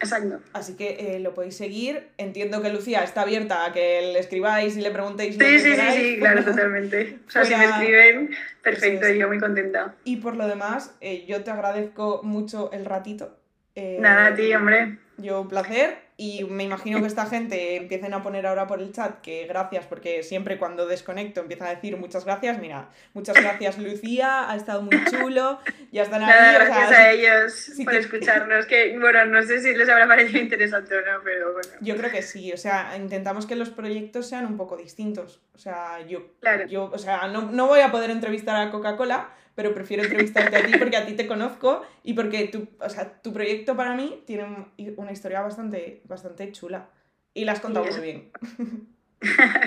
Exacto. 0.00 0.40
Así 0.52 0.74
que 0.76 1.16
eh, 1.16 1.20
lo 1.20 1.34
podéis 1.34 1.56
seguir. 1.56 2.08
Entiendo 2.18 2.62
que 2.62 2.70
Lucía 2.70 3.02
está 3.02 3.22
abierta 3.22 3.64
a 3.66 3.72
que 3.72 4.00
le 4.12 4.18
escribáis 4.18 4.76
y 4.76 4.80
le 4.80 4.90
preguntéis. 4.90 5.36
lo 5.36 5.44
Sí, 5.44 5.50
que 5.52 5.58
sí, 5.58 5.64
sí, 5.64 5.70
queráis. 5.76 6.00
sí, 6.00 6.16
claro, 6.18 6.44
totalmente. 6.46 7.18
O 7.26 7.30
sea, 7.30 7.44
si 7.44 7.54
me 7.54 7.64
escriben, 7.64 8.30
perfecto, 8.62 9.04
Eso 9.06 9.14
es. 9.14 9.18
yo 9.20 9.28
muy 9.28 9.38
contenta. 9.38 9.94
Y 10.04 10.16
por 10.16 10.36
lo 10.36 10.46
demás, 10.46 10.94
eh, 11.00 11.24
yo 11.26 11.42
te 11.42 11.50
agradezco 11.50 12.20
mucho 12.22 12.70
el 12.72 12.84
ratito. 12.84 13.36
Eh, 13.74 13.98
Nada, 14.00 14.26
a 14.28 14.34
ti, 14.34 14.52
hombre. 14.54 14.98
Yo 15.18 15.40
un 15.42 15.48
placer. 15.48 16.07
Y 16.20 16.42
me 16.46 16.64
imagino 16.64 17.00
que 17.00 17.06
esta 17.06 17.26
gente 17.26 17.76
empiecen 17.76 18.12
a 18.12 18.24
poner 18.24 18.44
ahora 18.44 18.66
por 18.66 18.82
el 18.82 18.92
chat 18.92 19.20
que 19.20 19.46
gracias, 19.46 19.86
porque 19.86 20.24
siempre 20.24 20.58
cuando 20.58 20.84
desconecto 20.88 21.40
empiezan 21.40 21.68
a 21.68 21.74
decir 21.76 21.96
muchas 21.96 22.24
gracias. 22.24 22.58
Mira, 22.58 22.88
muchas 23.14 23.36
gracias 23.40 23.78
Lucía, 23.78 24.50
ha 24.50 24.56
estado 24.56 24.82
muy 24.82 25.00
chulo. 25.04 25.60
Ya 25.92 26.02
están 26.02 26.24
ahí. 26.24 26.28
Nada, 26.28 26.48
o 26.48 26.52
sea, 26.56 26.64
gracias 26.64 26.98
a 26.98 27.10
ellos 27.12 27.52
sí 27.52 27.84
por 27.84 27.94
escucharnos. 27.94 28.66
Que, 28.66 28.98
bueno, 28.98 29.26
no 29.26 29.40
sé 29.44 29.60
si 29.60 29.72
les 29.76 29.88
habrá 29.88 30.08
parecido 30.08 30.40
interesante 30.42 30.96
o 30.96 31.00
no, 31.02 31.20
pero 31.22 31.52
bueno. 31.52 31.68
Yo 31.80 31.96
creo 31.96 32.10
que 32.10 32.22
sí, 32.22 32.52
o 32.52 32.56
sea, 32.56 32.96
intentamos 32.96 33.46
que 33.46 33.54
los 33.54 33.70
proyectos 33.70 34.28
sean 34.28 34.44
un 34.44 34.56
poco 34.56 34.76
distintos. 34.76 35.40
O 35.54 35.58
sea, 35.58 36.00
yo, 36.08 36.32
Claro. 36.40 36.66
yo 36.66 36.90
o 36.92 36.98
sea, 36.98 37.28
no, 37.28 37.42
no 37.42 37.68
voy 37.68 37.78
a 37.80 37.92
poder 37.92 38.10
entrevistar 38.10 38.56
a 38.56 38.72
Coca-Cola, 38.72 39.30
pero 39.58 39.74
prefiero 39.74 40.04
entrevistarte 40.04 40.56
a 40.56 40.64
ti 40.64 40.78
porque 40.78 40.96
a 40.96 41.04
ti 41.04 41.14
te 41.14 41.26
conozco 41.26 41.84
y 42.04 42.14
porque 42.14 42.46
tu, 42.46 42.68
o 42.78 42.88
sea, 42.88 43.20
tu 43.20 43.32
proyecto 43.32 43.74
para 43.76 43.96
mí 43.96 44.22
tiene 44.24 44.44
un- 44.44 44.72
una 44.96 45.10
historia 45.10 45.40
bastante, 45.40 46.00
bastante 46.04 46.52
chula. 46.52 46.90
Y 47.34 47.44
la 47.44 47.52
has 47.52 47.58
contado 47.60 47.84
muy 47.86 48.00
bien. 48.00 48.30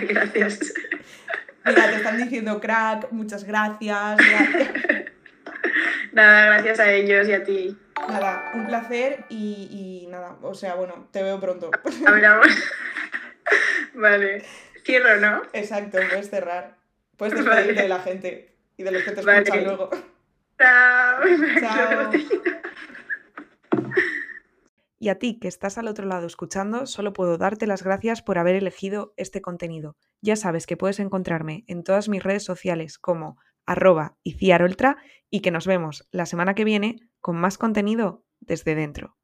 gracias. 0.08 0.74
Mira, 1.66 1.90
te 1.90 1.96
están 1.98 2.16
diciendo 2.18 2.62
crack, 2.62 3.12
muchas 3.12 3.44
gracias. 3.44 4.16
gracias. 4.18 4.70
Nada, 6.14 6.46
gracias 6.54 6.80
a 6.80 6.90
ellos 6.94 7.28
y 7.28 7.34
a 7.34 7.44
ti. 7.44 7.78
Nada, 8.08 8.52
un 8.54 8.68
placer 8.68 9.26
y, 9.28 10.04
y 10.06 10.08
nada, 10.10 10.38
o 10.42 10.54
sea, 10.54 10.76
bueno, 10.76 11.10
te 11.12 11.22
veo 11.22 11.38
pronto. 11.42 11.70
Hablamos. 12.08 12.48
vale. 13.94 14.44
Cierro, 14.86 15.18
¿no? 15.20 15.42
Exacto, 15.52 15.98
puedes 16.10 16.30
cerrar. 16.30 16.78
Puedes 17.18 17.34
Vale. 17.34 17.50
despedirte 17.50 17.82
de 17.84 17.90
la 17.90 18.00
gente 18.00 18.51
y 18.82 18.84
de 18.84 18.92
los 18.92 19.04
que 19.04 19.12
te 19.12 19.22
Vale. 19.22 19.40
escuchan 19.40 19.64
luego. 19.64 19.90
Chao. 20.60 21.22
Chao. 21.60 22.12
Y 25.00 25.10
a 25.10 25.18
ti 25.18 25.40
que 25.40 25.48
estás 25.48 25.80
al 25.80 25.88
otro 25.88 26.06
lado 26.06 26.28
escuchando, 26.28 26.86
solo 26.86 27.14
puedo 27.14 27.38
darte 27.38 27.66
las 27.66 27.84
gracias 27.84 28.22
por 28.22 28.38
haber 28.38 28.56
elegido 28.56 29.14
este 29.18 29.42
contenido. 29.42 29.96
Ya 30.22 30.36
sabes 30.36 30.68
que 30.68 30.78
puedes 30.78 31.00
encontrarme 31.00 31.64
en 31.68 31.84
todas 31.84 32.08
mis 32.08 32.22
redes 32.22 32.44
sociales 32.44 33.00
como 33.00 33.38
arroba 33.66 34.18
iciaroltra 34.24 34.98
y 35.32 35.40
que 35.42 35.50
nos 35.50 35.66
vemos 35.66 36.08
la 36.12 36.28
semana 36.28 36.54
que 36.54 36.66
viene 36.66 37.00
con 37.20 37.36
más 37.38 37.58
contenido 37.58 38.24
desde 38.40 38.76
dentro. 38.76 39.18